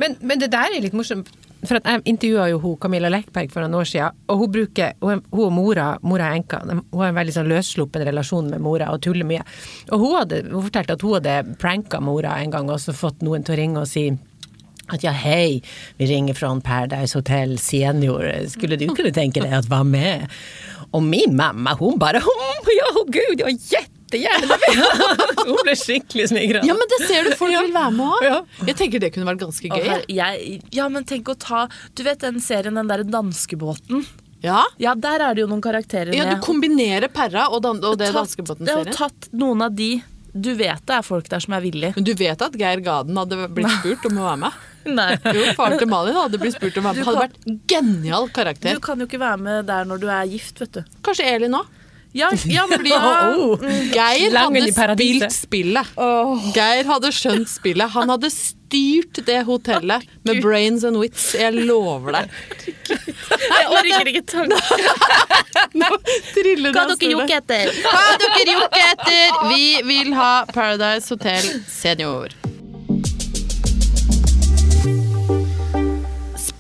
Men, 0.02 0.18
men 0.26 0.42
det 0.42 0.50
der 0.54 0.74
er 0.74 0.82
litt 0.82 0.98
morsomt. 0.98 1.30
For 1.66 1.80
Jeg 1.82 2.04
intervjua 2.06 2.48
jo 2.52 2.60
hun, 2.62 2.78
Camilla 2.78 3.10
Lekberg 3.10 3.50
for 3.52 3.64
noen 3.64 3.80
år 3.80 3.88
siden, 3.90 4.18
og 4.30 4.44
hun 4.44 4.52
bruker, 4.54 4.94
hun, 5.02 5.24
og 5.34 5.52
mora, 5.56 5.88
mora 6.06 6.30
er 6.30 6.38
enka, 6.38 6.62
hun 6.68 7.02
har 7.02 7.10
en 7.10 7.18
veldig 7.18 7.34
sånn 7.34 7.50
løssluppen 7.50 8.06
relasjon 8.06 8.52
med 8.54 8.62
mora 8.62 8.92
og 8.94 9.02
tuller 9.04 9.26
mye. 9.28 9.42
Og 9.90 10.04
hun, 10.04 10.16
hadde, 10.20 10.44
hun 10.52 10.68
fortalte 10.68 10.98
at 10.98 11.06
hun 11.06 11.18
hadde 11.18 11.58
pranka 11.62 12.02
mora 12.04 12.38
en 12.44 12.54
gang 12.54 12.70
og 12.70 12.82
så 12.84 12.96
fått 12.96 13.26
noen 13.26 13.46
til 13.48 13.58
å 13.58 13.60
ringe 13.62 13.84
og 13.84 13.90
si 13.90 14.12
at 14.94 15.04
ja, 15.04 15.12
hei, 15.12 15.60
vi 15.98 16.08
ringer 16.08 16.38
fra 16.38 16.54
Paradise 16.64 17.18
Hotel 17.18 17.58
Senior, 17.60 18.30
skulle 18.54 18.80
du 18.80 18.88
kunne 18.94 19.12
tenke 19.16 19.44
deg 19.44 19.58
at 19.58 19.68
var 19.72 19.84
med? 19.84 20.30
Og 20.96 21.04
min 21.04 21.36
mamma, 21.36 21.76
hun 21.76 21.98
bare, 22.00 22.22
«Hm, 22.24 22.72
ja, 22.80 22.92
gud, 23.12 23.44
ja, 23.44 23.84
jättegärna. 24.08 24.58
hun 25.48 25.60
ble 25.64 25.76
skikkelig 25.76 26.30
smigra. 26.32 26.62
Ja, 26.66 26.74
men 26.78 26.88
det 26.94 27.00
ser 27.08 27.28
du 27.28 27.36
folk 27.36 27.52
vil 27.52 27.74
være 27.76 27.92
med 27.92 28.06
òg. 28.08 28.24
Ja. 28.28 28.38
Jeg 28.70 28.78
tenker 28.80 29.04
det 29.04 29.12
kunne 29.16 29.28
vært 29.30 29.42
ganske 29.44 29.68
gøy. 29.72 29.84
her- 29.84 30.06
jeg, 30.08 30.62
ja, 30.72 30.88
men 30.90 31.04
tenk 31.04 31.28
å 31.30 31.36
ta 31.38 31.68
Du 31.96 32.04
vet 32.08 32.20
den 32.24 32.40
serien, 32.44 32.76
den 32.80 32.88
derre 32.88 33.04
danskebåten? 33.08 34.06
Ja. 34.42 34.64
Ja, 34.78 34.94
der 34.96 35.20
er 35.26 35.34
det 35.36 35.42
jo 35.42 35.48
noen 35.50 35.64
karakterer 35.66 36.14
ja, 36.14 36.28
du 36.30 36.42
kombinerer 36.46 37.10
Perra 37.10 37.48
og, 37.50 37.64
dan 37.66 37.80
og 37.84 37.98
det 37.98 38.12
ja, 38.12 38.14
danskebåten-serien. 38.20 38.94
tatt 38.94 39.32
noen 39.34 39.64
av 39.66 39.74
de 39.74 39.96
Du 40.32 40.52
vet 40.54 40.84
det 40.86 40.94
er 41.00 41.02
folk 41.02 41.26
der 41.32 41.42
som 41.42 41.56
er 41.58 41.64
villige. 41.66 41.96
Men 41.96 42.06
du 42.06 42.14
vet 42.14 42.42
at 42.46 42.54
Geir 42.60 42.84
Gaden 42.86 43.18
hadde 43.18 43.48
blitt 43.50 43.72
spurt 43.80 44.06
om 44.12 44.20
å 44.22 44.28
være 44.28 44.42
med? 44.46 44.60
Nei. 45.00 45.10
Jo, 45.36 45.48
faren 45.58 45.82
til 45.82 45.90
Malin 45.90 46.16
hadde 46.16 46.38
blitt 46.40 46.56
spurt 46.56 46.78
om 46.78 46.86
å 46.86 46.94
være 46.94 47.02
med. 47.02 47.08
Hadde 47.10 47.24
vært 47.26 47.72
genial 47.74 48.30
karakter. 48.32 48.78
Du 48.78 48.84
kan 48.86 49.02
jo 49.02 49.08
ikke 49.10 49.20
være 49.20 49.42
med 49.42 49.66
der 49.68 49.90
når 49.90 50.04
du 50.04 50.08
er 50.08 50.30
gift, 50.30 50.62
vet 50.62 50.78
du. 50.78 50.94
Kanskje 51.04 51.26
Elin 51.34 51.58
òg. 51.58 51.74
Ja, 52.18 52.30
ja 52.50 52.66
fordi, 52.72 52.90
ja. 52.96 53.34
Oh. 53.36 53.62
Geir 53.94 54.36
hadde 54.38 54.64
spilt 54.72 55.36
spillet. 55.36 55.98
Geir 56.56 56.90
hadde 56.90 57.12
skjønt 57.16 57.52
spillet. 57.52 57.94
Han 57.94 58.14
hadde 58.14 58.32
styrt 58.34 59.22
det 59.28 59.42
hotellet 59.48 60.08
med 60.28 60.42
brains 60.44 60.84
and 60.88 61.00
wits. 61.00 61.30
Jeg 61.38 61.54
lover 61.68 62.18
deg. 62.18 62.34
Jeg 62.90 63.70
orker 63.70 64.12
ikke 64.12 64.26
tanken. 64.34 64.60
Nå 65.78 65.92
triller 66.34 66.74
det 66.74 66.82
av 66.82 66.92
dere 66.96 67.14
jokker 67.14 67.40
etter? 67.42 67.72
Hva 67.86 68.04
dere 68.24 68.58
jokker 68.58 68.92
etter? 68.92 69.40
Vi 69.54 69.64
vil 69.88 70.14
ha 70.18 70.34
Paradise 70.54 71.14
Hotel 71.14 71.50
Senior. 71.70 72.34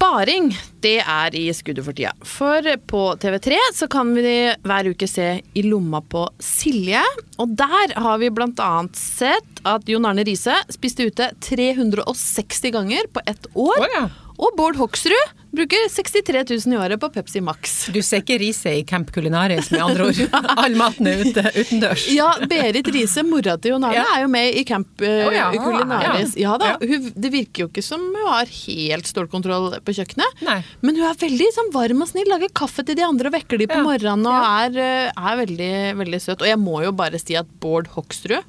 Sparing, 0.07 0.53
det 0.79 1.01
er 1.03 1.35
i 1.35 1.49
skuddet 1.51 1.83
for 1.83 1.91
tida. 1.91 2.13
For 2.23 2.63
på 2.87 2.99
TV3 3.19 3.57
så 3.75 3.89
kan 3.91 4.13
vi 4.15 4.53
hver 4.63 4.87
uke 4.87 5.07
se 5.09 5.25
I 5.51 5.63
lomma 5.65 5.99
på 5.99 6.21
Silje. 6.39 7.01
Og 7.35 7.51
der 7.59 7.91
har 7.91 8.21
vi 8.21 8.29
annet 8.31 8.95
sett 8.95 9.59
at 9.67 9.89
Jon 9.91 10.07
Arne 10.07 10.23
Riise 10.23 10.55
spiste 10.71 11.09
ute 11.09 11.27
360 11.43 12.71
ganger 12.71 13.11
på 13.11 13.19
ett 13.27 13.51
år. 13.51 13.83
Oh, 13.83 13.89
ja. 13.97 14.05
Og 14.37 14.55
Bård 14.55 14.79
Hoksrud 14.79 15.43
bruker 15.57 15.87
63 15.89 16.43
000 16.65 16.73
i 16.75 16.77
året 16.77 16.99
på 17.01 17.09
Pepsi 17.13 17.41
Max. 17.43 17.73
Du 17.93 17.99
ser 18.05 18.21
ikke 18.21 18.37
Riise 18.41 18.71
i 18.79 18.83
Camp 18.87 19.09
Culinaris, 19.13 19.71
med 19.73 19.81
andre 19.83 20.07
ord. 20.11 20.19
All 20.63 20.77
maten 20.77 21.09
er 21.09 21.23
ute, 21.25 21.43
utendørs. 21.55 22.05
Ja, 22.13 22.29
Berit 22.49 22.89
Riise, 22.93 23.23
mora 23.27 23.57
til 23.57 23.73
Jon 23.75 23.87
Arne, 23.87 23.97
Ja. 23.99 24.05
er 24.15 24.25
jo 24.25 24.29
med 24.33 24.59
i 24.59 24.63
Camp 24.67 25.03
uh, 25.03 25.09
oh, 25.27 25.33
ja. 25.33 25.49
Culinaris. 25.55 26.35
Ja, 26.39 26.55
da, 26.61 26.75
hun, 26.81 27.09
det 27.15 27.33
virker 27.33 27.65
jo 27.65 27.69
ikke 27.71 27.83
som 27.85 28.05
hun 28.05 28.29
har 28.29 28.49
helt 28.53 29.09
stålkontroll 29.09 29.79
på 29.81 29.97
kjøkkenet. 29.97 30.45
Nei. 30.47 30.59
Men 30.85 31.01
hun 31.01 31.09
er 31.09 31.19
veldig 31.25 31.51
sånn, 31.57 31.73
varm 31.75 32.05
og 32.05 32.11
snill, 32.13 32.29
lager 32.31 32.53
kaffe 32.61 32.85
til 32.87 32.99
de 32.99 33.05
andre 33.07 33.31
og 33.31 33.37
vekker 33.39 33.61
de 33.61 33.69
på 33.73 33.81
morgenen 33.85 34.29
og 34.29 34.47
er, 34.47 34.79
eh, 34.85 35.11
er 35.11 35.41
veldig, 35.43 35.73
veldig 36.03 36.23
søt. 36.23 36.41
Og 36.41 36.51
jeg 36.51 36.61
må 36.61 36.81
jo 36.85 36.93
bare 36.95 37.19
si 37.21 37.37
at 37.39 37.49
Bård 37.63 37.89
Hoksrud 37.97 38.39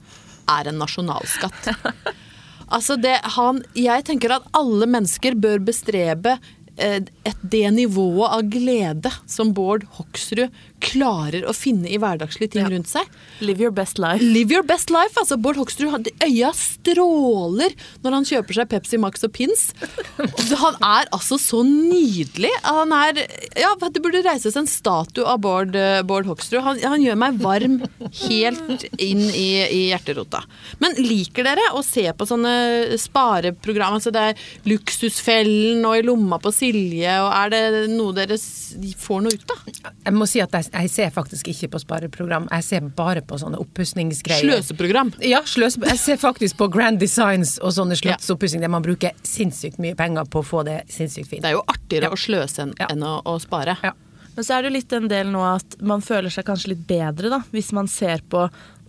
er 0.49 0.71
en 0.71 0.83
nasjonalskatt. 0.85 1.73
Altså 2.69 2.99
det, 3.01 3.15
han, 3.37 3.63
jeg 3.73 4.05
tenker 4.05 4.35
at 4.35 4.49
alle 4.57 4.85
mennesker 4.91 5.37
bør 5.41 5.63
bestrebe 5.71 6.35
et 6.79 7.41
det 7.43 7.65
nivået 7.75 8.31
av 8.31 8.43
glede 8.51 9.13
som 9.27 9.53
Bård 9.57 9.87
Hoksrud 9.99 10.49
klarer 10.81 11.45
å 11.49 11.53
finne 11.57 11.89
i 11.91 11.99
hverdagslige 11.99 12.53
ting 12.55 12.63
Ja. 12.65 12.69
rundt 12.73 12.89
seg. 12.89 13.07
Live 13.41 13.61
your 13.61 13.71
best 13.75 13.99
life. 13.99 14.23
Live 14.23 14.51
your 14.55 14.63
best 14.63 14.91
life! 14.91 15.15
Altså, 15.19 15.37
Bård 15.41 15.57
Hoksrud, 15.57 16.09
øya 16.25 16.53
stråler 16.55 17.75
når 18.05 18.13
han 18.17 18.25
kjøper 18.29 18.55
seg 18.61 18.69
Pepsi 18.71 18.99
Max 19.01 19.25
og 19.27 19.33
pins. 19.37 19.73
Han 20.19 20.77
er 20.83 21.09
altså 21.15 21.39
så 21.39 21.63
nydelig. 21.67 22.51
Han 22.65 22.93
er 22.93 23.25
Ja, 23.59 23.75
det 23.81 24.03
burde 24.03 24.23
reises 24.25 24.57
en 24.57 24.67
statue 24.71 25.25
av 25.27 25.41
Bård, 25.41 25.75
eh, 25.77 26.03
Bård 26.03 26.27
Hoksrud. 26.31 26.61
Han, 26.63 26.79
han 26.81 27.03
gjør 27.03 27.19
meg 27.19 27.39
varm 27.43 27.81
helt 28.29 28.85
inn 28.99 29.25
i, 29.33 29.49
i 29.67 29.81
hjerterota. 29.91 30.45
Men 30.81 30.95
liker 30.99 31.45
dere 31.49 31.73
å 31.75 31.83
se 31.85 32.07
på 32.13 32.27
sånne 32.29 32.97
spareprogram? 33.01 33.99
Altså 33.99 34.13
det 34.15 34.25
er 34.31 34.47
Luksusfellen 34.69 35.85
og 35.89 35.99
I 35.99 36.05
lomma 36.07 36.39
på 36.43 36.53
Silje, 36.55 37.19
og 37.25 37.33
er 37.35 37.53
det 37.55 37.63
noe 37.93 38.15
dere 38.17 38.39
får 38.39 39.23
noe 39.25 39.35
ut 39.35 39.55
av? 39.55 39.93
Jeg 40.09 40.15
må 40.17 40.27
si 40.29 40.41
at 40.45 40.55
jeg, 40.55 40.68
jeg 40.73 40.91
ser 40.91 41.11
faktisk 41.15 41.49
ikke 41.53 41.69
på 41.75 41.81
spareprogram. 41.83 42.49
Jeg 42.53 42.65
ser 42.67 42.81
bare 42.99 43.23
på 43.27 43.39
sånne 43.41 43.59
oppussingsgreier. 43.63 44.45
Sløseprogram. 44.47 45.13
Ja, 45.25 45.43
sløse. 45.49 45.81
Jeg 45.89 45.99
ser 46.03 46.17
faktisk 46.21 46.59
på 46.61 46.69
Grand 46.73 47.01
Designs 47.03 47.57
og 47.63 47.73
sånne 47.77 47.97
slottsoppussing 47.99 48.61
der 48.65 48.73
man 48.73 48.85
bruker 48.87 49.17
sinnssykt 49.27 49.79
mye 49.83 49.97
penger 49.99 50.29
på 50.31 50.43
å 50.43 50.47
få 50.47 50.65
det 50.69 50.81
sinnssykt 50.93 51.29
fint. 51.31 51.43
Det 51.47 51.53
er 51.53 51.59
jo 51.59 51.65
artigere 51.69 52.13
å 52.15 52.19
sløse 52.19 52.63
enn 52.67 52.75
Ja. 52.79 52.87
enn 52.93 53.03
å, 53.03 53.19
å 53.25 53.39
spare. 53.43 53.77
Ja. 53.83 53.93
Men 54.37 54.45
så 54.47 54.55
er 54.55 54.63
det 54.63 54.71
jo 54.71 54.77
litt 54.79 54.93
en 54.95 55.09
del 55.11 55.31
nå 55.35 55.41
at 55.43 55.79
man 55.83 56.01
føler 56.05 56.31
seg 56.31 56.45
kanskje 56.47 56.69
litt 56.77 56.85
bedre, 56.87 57.29
da, 57.33 57.41
hvis 57.51 57.73
man 57.75 57.89
ser 57.91 58.21
på 58.31 58.45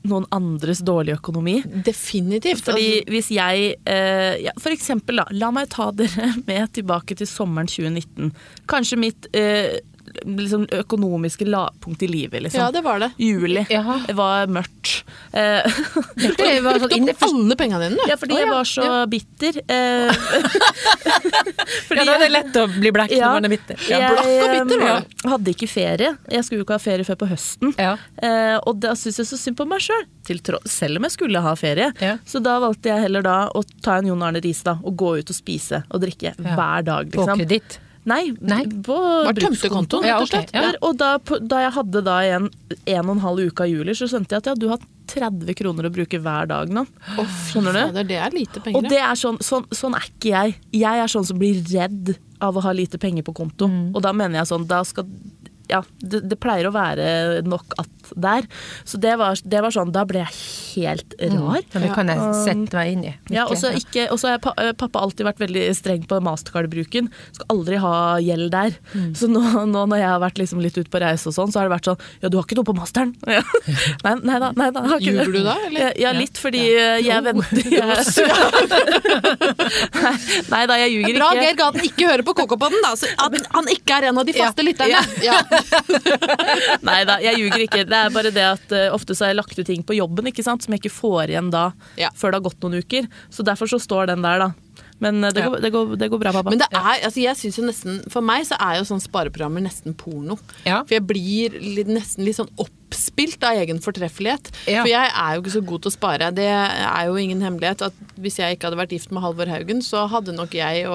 noen 0.07 0.23
andres 0.31 0.79
dårlige 0.85 1.17
økonomi. 1.19 1.57
Definitivt. 1.83 2.61
Fordi 2.63 2.85
Altså, 3.01 3.11
hvis 3.11 3.29
jeg 3.35 3.73
eh, 3.83 4.37
ja, 4.45 4.53
For 4.61 4.71
eksempel, 4.71 5.19
da. 5.19 5.25
La 5.35 5.49
meg 5.51 5.67
ta 5.73 5.89
dere 5.91 6.29
med 6.47 6.71
tilbake 6.77 7.17
til 7.19 7.27
sommeren 7.27 7.67
2019. 7.67 8.29
Kanskje 8.71 8.99
mitt 9.01 9.27
eh, 9.35 9.81
liksom 10.25 10.65
økonomiske 10.71 11.45
lavpunkt 11.47 12.03
i 12.03 12.07
livet, 12.07 12.41
liksom. 12.43 12.61
ja, 12.61 12.71
det 12.71 12.81
var 12.85 12.99
det. 12.99 13.11
Juli. 13.17 13.65
Jaha. 13.69 13.99
Det 14.07 14.15
var 14.17 14.47
mørkt. 14.47 15.03
Eh, 15.33 15.63
Det 16.15 16.61
var 16.65 16.79
sånn 16.79 16.89
Brukte 16.89 17.13
opp 17.13 17.23
alle 17.29 17.55
pengene 17.59 17.81
dine, 17.89 17.97
du. 17.99 18.09
ja, 18.09 18.17
fordi 18.17 18.35
Å, 18.35 18.39
jeg 18.39 18.49
var 18.49 18.69
så 18.69 18.87
bitter. 19.11 19.61
Eh, 19.67 20.11
Ja, 21.99 22.05
da 22.05 22.13
er 22.15 22.21
det 22.23 22.29
lett 22.31 22.57
å 22.59 22.65
bli 22.71 22.91
blekk 22.93 23.11
når 23.15 23.33
man 23.35 23.47
er 23.47 23.53
bitter. 23.53 23.79
Ja. 23.89 23.99
jeg 23.99 24.13
blakk 24.13 24.29
og 24.29 24.53
bitter 24.53 24.81
var 24.83 25.01
det. 25.03 25.29
hadde 25.33 25.53
ikke 25.55 25.69
ferie. 25.69 26.11
Jeg 26.31 26.45
skulle 26.45 26.61
jo 26.61 26.65
ikke 26.67 26.77
ha 26.77 26.83
ferie 26.83 27.07
før 27.07 27.17
på 27.23 27.29
høsten. 27.31 27.73
Ja. 27.79 27.95
Eh, 28.21 28.55
og 28.63 28.79
da 28.83 28.93
syns 28.99 29.19
jeg 29.21 29.29
så 29.29 29.39
synd 29.39 29.57
på 29.59 29.67
meg 29.69 29.83
sjøl, 29.83 30.05
selv 30.69 30.99
om 31.01 31.07
jeg 31.07 31.15
skulle 31.15 31.41
ha 31.43 31.53
ferie. 31.59 31.91
Ja. 32.03 32.15
Så 32.29 32.41
da 32.45 32.57
valgte 32.63 32.91
jeg 32.91 33.03
heller 33.07 33.25
da 33.25 33.37
å 33.55 33.63
ta 33.83 33.97
en 33.99 34.09
Jon 34.11 34.23
Arne 34.25 34.41
Riis, 34.43 34.61
da, 34.65 34.77
og 34.83 34.95
gå 34.99 35.15
ut 35.19 35.29
og 35.33 35.37
spise 35.37 35.83
og 35.89 36.01
drikke 36.05 36.33
Ja. 36.37 36.55
hver 36.55 36.83
dag. 36.87 37.11
På 37.11 37.25
Liksom. 37.25 37.39
kreditt. 37.43 37.79
Nei, 38.09 38.31
Nei. 38.41 38.63
på 38.85 38.97
kontoen, 39.69 40.05
rett 40.07 40.23
og 40.23 40.29
slett. 40.31 40.53
Ja. 40.55 40.71
Og 40.85 40.97
da, 40.99 41.15
da 41.41 41.65
jeg 41.65 41.75
hadde 41.77 42.03
da 42.05 42.19
en, 42.37 42.47
en 42.79 43.03
og 43.05 43.13
en 43.17 43.25
halv 43.25 43.51
uke 43.51 43.67
av 43.67 43.71
juli, 43.71 43.95
så 43.97 44.09
skjønte 44.09 44.35
jeg 44.35 44.43
at 44.43 44.51
ja, 44.51 44.55
du 44.59 44.69
har 44.71 44.81
30 45.09 45.57
kroner 45.57 45.89
å 45.89 45.93
bruke 45.93 46.19
hver 46.21 46.49
dag 46.49 46.71
nå. 46.73 46.85
Skjønner 47.49 47.75
du? 47.75 47.81
Fader, 47.89 48.07
det 48.09 48.19
er 48.21 48.35
lite 48.35 48.61
penger. 48.63 48.79
Og 48.79 48.89
det 48.91 49.01
er 49.01 49.19
sånn, 49.19 49.39
sånn, 49.45 49.65
sånn 49.75 49.97
er 49.97 50.09
ikke 50.09 50.33
jeg. 50.33 50.57
Jeg 50.77 51.03
er 51.05 51.11
sånn 51.11 51.27
som 51.29 51.39
blir 51.41 51.61
redd 51.71 52.13
av 52.43 52.55
å 52.55 52.63
ha 52.63 52.73
lite 52.75 52.99
penger 53.01 53.25
på 53.27 53.35
konto. 53.41 53.67
Mm. 53.67 53.89
Og 53.93 54.03
da 54.05 54.13
mener 54.15 54.41
jeg 54.41 54.51
sånn, 54.51 54.67
da 54.69 54.83
skal 54.87 55.09
ja, 55.69 55.83
det, 56.01 56.23
det 56.29 56.37
pleier 56.41 56.67
å 56.69 56.73
være 56.75 57.41
nok 57.45 57.75
at 57.81 57.89
der. 58.17 58.45
Så 58.89 58.97
det 58.97 59.11
var, 59.21 59.37
det 59.45 59.59
var 59.61 59.69
sånn, 59.73 59.91
da 59.93 60.01
ble 60.09 60.23
jeg 60.23 60.33
helt 60.79 61.13
rar. 61.21 61.61
Mm, 61.61 61.81
det 61.83 61.89
kan 61.93 62.09
jeg 62.09 62.17
sette 62.41 62.73
meg 62.79 62.93
inn 62.95 63.03
i. 63.05 63.13
Ja, 63.29 63.43
og 63.45 63.53
så 63.61 63.69
Ikke- 63.69 63.85
ikke- 64.07 64.11
og 64.15 64.17
så 64.21 64.31
har 64.33 64.39
pa- 64.41 64.55
eh, 64.57 64.71
pappa 64.73 64.99
alltid 65.05 65.27
vært 65.27 65.37
veldig 65.43 65.67
streng 65.77 66.07
på 66.09 66.17
mastercard-bruken. 66.25 67.09
Skal 67.37 67.45
aldri 67.53 67.77
ha 67.77 68.17
gjeld 68.17 68.49
der. 68.51 68.73
Mm. 68.95 69.11
Så 69.15 69.29
nå, 69.29 69.41
nå 69.69 69.85
når 69.85 69.97
jeg 70.01 70.09
har 70.09 70.19
vært 70.23 70.37
liksom 70.41 70.59
litt 70.61 70.77
ute 70.77 70.89
på 70.89 70.99
reise 71.03 71.27
og 71.29 71.33
sånn, 71.37 71.51
så 71.53 71.59
har 71.61 71.69
det 71.69 71.75
vært 71.77 71.85
sånn 71.91 71.99
Ja, 72.23 72.29
du 72.29 72.37
har 72.37 72.45
ikke 72.47 72.55
noe 72.57 72.65
på 72.65 72.75
masteren? 72.77 73.13
Ja. 73.29 73.43
Nei, 74.03 74.15
nei 74.25 74.39
da. 74.41 74.49
Nei, 74.57 74.69
da 74.73 74.81
har 74.81 74.97
ikke 74.99 75.13
Ljuger 75.13 75.33
du 75.37 75.43
da, 75.45 75.55
eller? 75.67 75.79
Ja, 75.79 75.91
ja 76.09 76.11
litt, 76.17 76.37
fordi 76.41 76.63
ja. 76.73 76.97
jeg 76.97 77.23
venter 77.29 77.63
nei, 78.89 80.13
nei 80.49 80.61
da, 80.69 80.77
jeg 80.81 80.93
ljuger 80.95 81.17
Bra 81.19 81.29
ikke. 81.33 81.43
Geir 81.45 81.57
Gaten 81.59 81.85
ikke 81.85 82.09
hører 82.09 82.25
på 82.27 82.33
KK-podden, 82.39 82.81
da. 82.85 82.91
Så 82.99 83.09
at 83.21 83.37
han 83.53 83.69
ikke 83.73 83.99
er 83.99 84.09
en 84.09 84.17
av 84.21 84.25
de 84.27 84.33
faste 84.37 84.65
lytterne. 84.65 85.01
Ja. 85.23 85.37
Nei 86.89 86.99
da, 87.07 87.17
jeg 87.23 87.39
ljuger 87.39 87.63
ikke. 87.65 87.83
Det 87.89 87.97
er 87.99 88.13
bare 88.15 88.31
det 88.35 88.45
at 88.45 88.73
uh, 88.75 88.85
ofte 88.95 89.15
så 89.17 89.25
har 89.25 89.33
jeg 89.33 89.39
lagt 89.41 89.59
ut 89.59 89.65
ting 89.67 89.83
på 89.85 89.97
jobben 89.97 90.29
ikke 90.31 90.45
sant, 90.45 90.63
som 90.65 90.73
jeg 90.75 90.83
ikke 90.83 90.93
får 90.95 91.33
igjen 91.33 91.51
da 91.53 91.69
Ja. 91.99 92.09
før 92.15 92.31
det 92.33 92.39
har 92.41 92.47
gått 92.49 92.63
noen 92.65 92.79
uker. 92.83 93.07
Så 93.33 93.45
derfor 93.47 93.69
så 93.71 93.79
står 93.81 94.11
den 94.13 94.23
der, 94.25 94.45
da. 94.45 94.49
Men 95.03 95.23
uh, 95.23 95.29
det, 95.31 95.43
Ja. 95.43 95.49
går, 95.51 95.61
det, 95.65 95.71
går, 95.75 95.95
det 96.01 96.09
går 96.13 96.23
bra, 96.25 96.33
pappa. 96.35 96.49
Men 96.53 96.61
det 96.63 96.69
er, 96.71 97.03
altså 97.07 97.21
jeg 97.23 97.35
synes 97.39 97.59
jo 97.59 97.67
nesten 97.67 97.99
For 98.11 98.25
meg 98.25 98.45
så 98.49 98.57
er 98.59 98.79
jo 98.79 98.87
sånn 98.89 99.03
spareprogrammer 99.03 99.63
nesten 99.65 99.95
porno. 99.97 100.39
Ja. 100.67 100.81
For 100.85 100.97
jeg 100.99 101.07
blir 101.09 101.59
litt, 101.61 101.87
nesten 101.91 102.25
litt 102.27 102.39
sånn 102.39 102.51
oppspilt 103.09 103.43
av 103.43 103.57
egen 103.57 103.79
fortreffelighet. 103.81 104.51
Ja. 104.69 104.83
For 104.83 104.89
jeg 104.91 105.09
er 105.09 105.35
jo 105.35 105.41
ikke 105.43 105.53
så 105.57 105.63
god 105.65 105.83
til 105.83 105.91
å 105.91 105.95
spare. 105.95 106.29
Det 106.35 106.45
er 106.49 107.07
jo 107.09 107.17
ingen 107.19 107.41
hemmelighet 107.41 107.81
at 107.89 107.93
hvis 108.19 108.39
jeg 108.39 108.55
ikke 108.57 108.69
hadde 108.69 108.79
vært 108.81 108.93
gift 108.95 109.11
med 109.15 109.23
Halvor 109.23 109.49
Haugen, 109.49 109.81
så 109.85 110.05
hadde 110.11 110.35
nok 110.35 110.53
jeg 110.57 110.85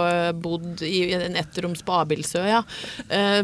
bodd 0.43 0.83
i 0.87 1.13
en 1.17 1.37
ettroms 1.41 1.83
på 1.85 1.97
Abildsøya. 1.99 2.45
Ja. 2.55 2.63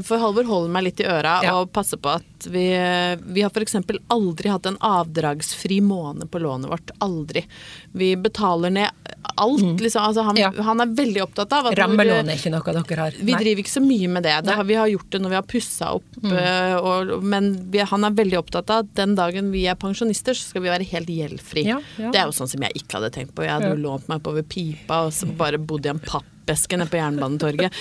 For 0.07 0.21
Halvor 0.23 0.47
holder 0.49 0.75
meg 0.75 0.87
litt 0.91 1.01
i 1.03 1.09
øra 1.09 1.41
Ja. 1.45 1.57
og 1.61 1.73
passer 1.73 1.97
på 2.01 2.13
at 2.21 2.27
vi 2.51 2.71
Vi 2.71 3.43
har 3.43 3.51
f.eks. 3.51 3.75
aldri 4.09 4.49
hatt 4.49 4.67
en 4.67 4.79
avdragsfri 4.81 5.81
måned 5.85 6.31
på 6.31 6.41
lånet 6.41 6.71
vårt. 6.71 6.91
Aldri. 7.05 7.45
Vi 7.93 8.15
betaler 8.17 8.71
ned 8.71 8.91
alt, 9.37 9.81
liksom. 9.81 10.03
Altså, 10.03 10.23
han, 10.25 10.35
Mm. 10.37 10.41
Ja. 10.57 10.63
han 10.63 10.81
er 10.81 10.87
veldig 10.87 11.23
opptatt 11.23 11.53
av 11.53 11.67
at 11.67 11.79
Rammelån 11.79 12.29
er 12.31 12.39
ikke 12.39 12.51
noe 12.55 12.63
dere 12.85 13.01
har. 13.05 13.13
vi 13.19 13.33
Nei. 13.33 13.41
driver 13.43 13.63
ikke 13.65 13.73
så 13.75 13.83
mye 13.85 14.09
med 14.09 14.23
det. 14.23 14.35
det 14.47 14.55
har, 14.57 14.65
vi 14.65 14.75
har 14.75 14.87
gjort 14.89 15.11
det 15.11 15.21
når 15.21 15.29
vi 15.35 15.39
har 15.41 15.43
pussa 15.51 15.91
opp. 15.99 16.05
Mm. 16.23 16.33
øh, 16.33 16.77
Og, 16.91 17.23
men 17.23 17.51
vi, 17.71 17.79
han 17.79 18.05
er 18.05 18.11
veldig 18.11 18.39
opptatt 18.39 18.71
av 18.71 18.85
at 18.87 18.95
den 18.95 19.15
dagen 19.15 19.51
vi 19.53 19.67
er 19.67 19.75
pensjonister, 19.75 20.33
så 20.35 20.51
skal 20.55 20.63
vi 20.63 20.69
være 20.73 20.87
helt 20.93 21.09
gjeldfri. 21.09 21.67
Ja, 21.67 21.81
ja. 21.99 22.11
Det 22.11 22.21
er 22.21 22.27
jo 22.31 22.33
sånn 22.37 22.49
som 22.49 22.63
jeg 22.63 22.73
ikke 22.81 22.99
hadde 22.99 23.11
tenkt 23.13 23.35
på. 23.35 23.45
Jeg 23.45 23.53
hadde 23.53 23.75
jo 23.75 23.83
lånt 23.83 24.09
meg 24.09 24.21
oppover 24.23 24.43
pipa 24.43 25.05
og 25.07 25.13
så 25.13 25.27
bare 25.37 25.59
bodd 25.59 25.87
i 25.87 25.93
en 25.93 26.01
pappeske 26.01 26.79
nede 26.81 26.89
på 26.91 26.97
Jernbanetorget. 27.01 27.73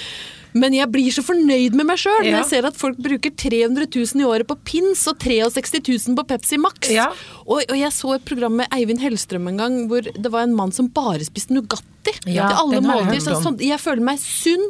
Men 0.54 0.74
jeg 0.74 0.90
blir 0.90 1.12
så 1.14 1.22
fornøyd 1.22 1.76
med 1.78 1.86
meg 1.86 2.00
sjøl 2.02 2.24
når 2.24 2.30
Ja. 2.32 2.38
jeg 2.42 2.50
ser 2.50 2.66
at 2.66 2.76
folk 2.80 2.98
bruker 2.98 3.30
300 3.38 3.86
000 3.94 4.22
i 4.24 4.26
året 4.26 4.48
på 4.50 4.58
pins 4.66 5.06
og 5.12 5.20
63 5.22 5.82
000 6.08 6.16
på 6.18 6.26
Pepsi 6.28 6.58
Max. 6.58 6.90
Ja. 6.90 7.12
Og, 7.46 7.62
og 7.70 7.78
jeg 7.78 7.92
så 7.94 8.16
et 8.16 8.26
program 8.26 8.56
med 8.58 8.68
Eivind 8.74 9.00
Hellstrøm 9.04 9.48
en 9.52 9.58
gang 9.62 9.78
hvor 9.92 10.02
det 10.02 10.32
var 10.34 10.44
en 10.48 10.56
mann 10.58 10.72
som 10.74 10.90
bare 10.90 11.22
spiste 11.28 11.54
Nugatti 11.54 11.86
Ja, 12.26 12.48
til 12.48 12.62
alle 12.64 12.82
måltider. 12.86 13.26
Sånn, 13.32 13.44
sånn, 13.44 13.60
jeg 13.60 13.80
føler 13.80 14.02
meg 14.02 14.20
sunn 14.20 14.70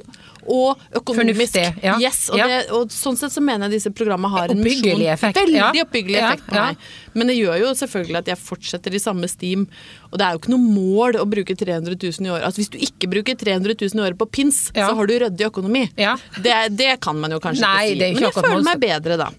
og 0.50 0.80
økonomisk. 0.96 1.52
Fornuftig, 1.52 1.84
ja. 1.84 1.98
Yes, 2.02 2.30
og, 2.32 2.38
Ja. 2.40 2.48
det, 2.48 2.72
og 2.74 2.88
sånn 2.90 3.18
sett 3.20 3.30
så 3.36 3.42
mener 3.44 3.68
jeg 3.70 3.76
disse 3.84 3.92
programmene 3.94 4.32
har 4.34 4.50
en 4.50 4.64
misjon. 4.64 5.02
effekt, 5.12 5.36
Veldig 5.38 5.82
oppbyggelig 5.84 6.16
Ja, 6.18 6.30
effekt 6.32 6.48
på 6.48 6.56
ja. 6.56 6.64
meg. 6.72 6.78
Men 7.14 7.28
det 7.28 7.36
gjør 7.38 7.60
jo 7.60 7.74
selvfølgelig 7.76 8.18
at 8.18 8.26
jeg 8.32 8.38
fortsetter 8.38 8.96
i 8.96 9.02
samme 9.04 9.30
steam. 9.30 9.68
Og 10.12 10.18
det 10.18 10.26
er 10.26 10.32
jo 10.34 10.40
ikke 10.40 10.54
noe 10.56 10.66
mål 10.74 11.20
å 11.22 11.28
bruke 11.30 11.54
300 11.60 11.94
000 12.02 12.26
i 12.26 12.32
året. 12.32 12.46
Altså 12.48 12.64
Hvis 12.64 12.72
du 12.72 12.78
ikke 12.80 13.12
bruker 13.12 13.36
300 13.36 13.76
000 13.76 14.00
i 14.00 14.08
året 14.08 14.18
på 14.18 14.30
pins, 14.32 14.72
Ja. 14.74 14.88
så 14.90 14.96
har 14.96 15.06
du 15.06 15.14
ryddig 15.20 15.46
økonomi. 15.52 15.92
Ja. 15.98 16.16
Det, 16.42 16.76
det 16.78 17.00
kan 17.02 17.20
man 17.20 17.30
jo 17.32 17.40
kanskje 17.40 17.62
Nei, 17.62 17.92
ikke 17.94 18.00
si. 18.00 18.14
Men 18.14 18.24
jeg 18.24 18.34
føler 18.34 18.64
meg 18.64 18.80
bedre 18.80 19.18
da. 19.18 19.30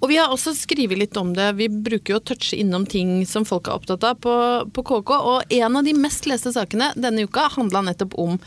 Og 0.00 0.08
vi 0.08 0.16
har 0.16 0.32
også 0.32 0.54
skrevet 0.56 0.98
litt 0.98 1.16
om 1.20 1.34
det. 1.36 1.50
Vi 1.58 1.68
bruker 1.68 2.14
jo 2.14 2.20
å 2.20 2.24
touche 2.32 2.56
innom 2.56 2.86
ting 2.88 3.20
som 3.28 3.44
folk 3.48 3.68
er 3.68 3.76
opptatt 3.76 4.04
av 4.08 4.20
på, 4.24 4.34
på 4.72 4.84
KK. 4.88 5.10
Og 5.12 5.52
en 5.60 5.76
av 5.76 5.84
de 5.84 5.92
mest 5.96 6.28
leste 6.28 6.52
sakene 6.56 6.94
denne 6.96 7.26
uka 7.28 7.50
handla 7.52 7.84
nettopp 7.84 8.16
om 8.20 8.38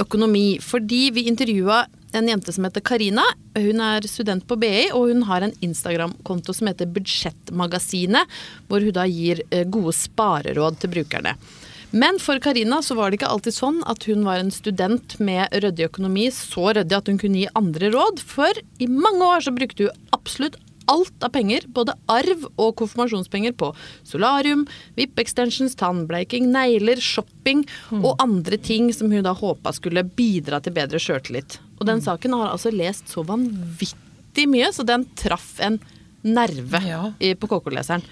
økonomi. 0.00 0.58
Fordi 0.64 1.10
vi 1.14 1.26
intervjua 1.28 1.84
en 2.14 2.28
jente 2.28 2.52
som 2.52 2.64
heter 2.64 2.80
Karina. 2.80 3.26
Hun 3.58 3.82
er 3.84 4.06
student 4.08 4.46
på 4.48 4.56
BI, 4.56 4.88
og 4.94 5.10
hun 5.10 5.26
har 5.28 5.44
en 5.44 5.54
Instagram-konto 5.66 6.54
som 6.56 6.70
heter 6.70 6.88
Budsjettmagasinet, 6.94 8.40
hvor 8.70 8.84
hun 8.84 8.96
da 8.96 9.06
gir 9.10 9.42
eh, 9.50 9.66
gode 9.66 9.96
spareråd 9.98 10.80
til 10.80 10.94
brukerne. 10.94 11.34
Men 11.94 12.16
for 12.18 12.40
Karina 12.42 12.80
så 12.82 12.96
var 12.98 13.10
det 13.10 13.20
ikke 13.20 13.30
alltid 13.30 13.54
sånn 13.54 13.76
at 13.86 14.02
hun 14.08 14.24
var 14.26 14.40
en 14.42 14.50
student 14.54 15.14
med 15.22 15.52
ryddig 15.62 15.86
økonomi, 15.86 16.26
så 16.34 16.72
ryddig 16.74 16.96
at 16.96 17.10
hun 17.10 17.20
kunne 17.22 17.44
gi 17.44 17.52
andre 17.54 17.92
råd. 17.94 18.22
For 18.26 18.50
i 18.82 18.88
mange 18.90 19.22
år 19.28 19.44
så 19.46 19.54
brukte 19.54 19.86
hun 19.86 20.08
absolutt 20.16 20.58
alt 20.90 21.24
av 21.24 21.30
penger, 21.34 21.64
både 21.68 21.94
arv 22.12 22.46
og 22.60 22.74
konfirmasjonspenger, 22.80 23.52
på 23.56 23.70
solarium, 24.04 24.66
VIP-extensions, 24.98 25.74
tannbleiking, 25.80 26.50
negler, 26.52 27.00
shopping 27.00 27.64
og 28.00 28.16
andre 28.22 28.56
ting 28.58 28.92
som 28.94 29.10
hun 29.12 29.22
da 29.24 29.32
håpa 29.34 29.72
skulle 29.76 30.04
bidra 30.04 30.60
til 30.64 30.72
bedre 30.76 31.00
sjøltillit. 31.00 31.58
Og 31.80 31.86
den 31.88 32.00
saken 32.04 32.32
har 32.36 32.52
altså 32.52 32.70
lest 32.74 33.08
så 33.12 33.24
vanvittig 33.26 34.46
mye, 34.50 34.70
så 34.72 34.84
den 34.86 35.06
traff 35.16 35.58
en 35.60 35.80
nerve 36.24 36.80
Ja. 36.86 37.12
i- 37.20 37.34
på 37.34 37.46
KK-leseren. 37.48 38.02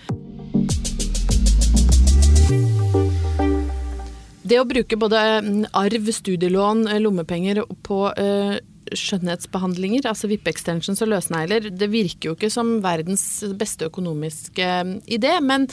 Det 4.45 4.59
å 4.59 4.67
bruke 4.69 4.99
både 4.99 5.21
mm, 5.45 5.61
arv, 5.79 6.09
studielån, 6.13 6.83
lommepenger 7.01 7.63
på 7.87 8.01
eh, 8.19 8.57
skjønnhetsbehandlinger, 8.91 10.07
altså 10.11 10.29
vippe-extensions 10.31 11.03
og 11.05 11.11
løsnegler, 11.13 11.69
det 11.71 11.89
virker 11.93 12.31
jo 12.31 12.35
ikke 12.37 12.51
som 12.53 12.75
verdens 12.85 13.25
beste 13.59 13.87
økonomiske 13.89 14.67
eh, 14.67 14.93
idé. 15.19 15.37
Men 15.45 15.69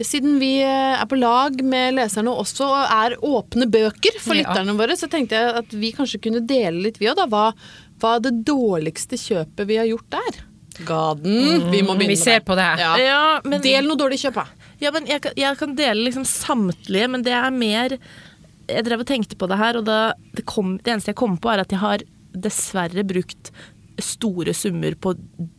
siden 0.00 0.38
vi 0.42 0.56
eh, 0.64 0.94
er 1.00 1.06
på 1.10 1.18
lag 1.20 1.58
med 1.64 1.96
leserne 1.98 2.32
og 2.32 2.44
også 2.46 2.70
er 2.86 3.16
åpne 3.20 3.68
bøker 3.70 4.18
for 4.20 4.34
Ja. 4.38 4.42
lytterne 4.42 4.76
våre, 4.78 4.96
så 4.98 5.08
tenkte 5.12 5.38
jeg 5.38 5.54
at 5.62 5.76
vi 5.76 5.92
kanskje 5.96 6.22
kunne 6.24 6.42
dele 6.46 6.86
litt, 6.88 6.98
vi 7.02 7.10
òg, 7.12 7.18
da. 7.20 7.26
Hva, 7.30 7.46
hva 8.02 8.16
det 8.24 8.34
dårligste 8.48 9.18
kjøpet 9.20 9.66
vi 9.70 9.78
har 9.80 9.88
gjort 9.90 10.10
der? 10.16 10.42
Gaden. 10.84 11.70
Vi 11.70 11.82
må 11.86 11.94
begynne 11.94 12.08
Mm, 12.10 12.14
vi 12.16 12.16
ser 12.18 12.40
på 12.42 12.56
det. 12.58 12.66
Ja. 12.82 12.96
Ja, 12.98 13.40
men, 13.46 13.60
Del 13.62 13.86
noe 13.86 13.96
dårlig 14.00 14.18
kjøp, 14.24 14.34
da. 14.40 14.46
ja, 14.82 14.90
men 14.90 15.06
jeg, 15.06 15.20
kan- 15.22 15.36
jeg 15.38 15.56
kan 15.60 15.74
dele 15.78 16.08
liksom 16.08 16.24
samtlige, 16.26 17.08
men 17.10 17.22
det 17.22 17.32
er 17.32 17.50
mer 17.54 17.98
Jeg 18.66 18.82
drev 18.86 19.00
og 19.02 19.06
tenkte 19.06 19.36
på 19.36 19.44
det 19.46 19.58
her, 19.60 19.76
og 19.76 19.84
da, 19.84 20.14
det, 20.34 20.46
kom, 20.48 20.78
det 20.80 20.88
eneste 20.94 21.10
jeg 21.12 21.16
kom 21.20 21.34
på, 21.36 21.50
er 21.52 21.60
at 21.60 21.68
jeg 21.70 21.78
har 21.82 22.00
dessverre 22.34 23.04
brukt 23.06 23.50
store 24.02 24.50
summer 24.54 24.96
på 24.98 25.12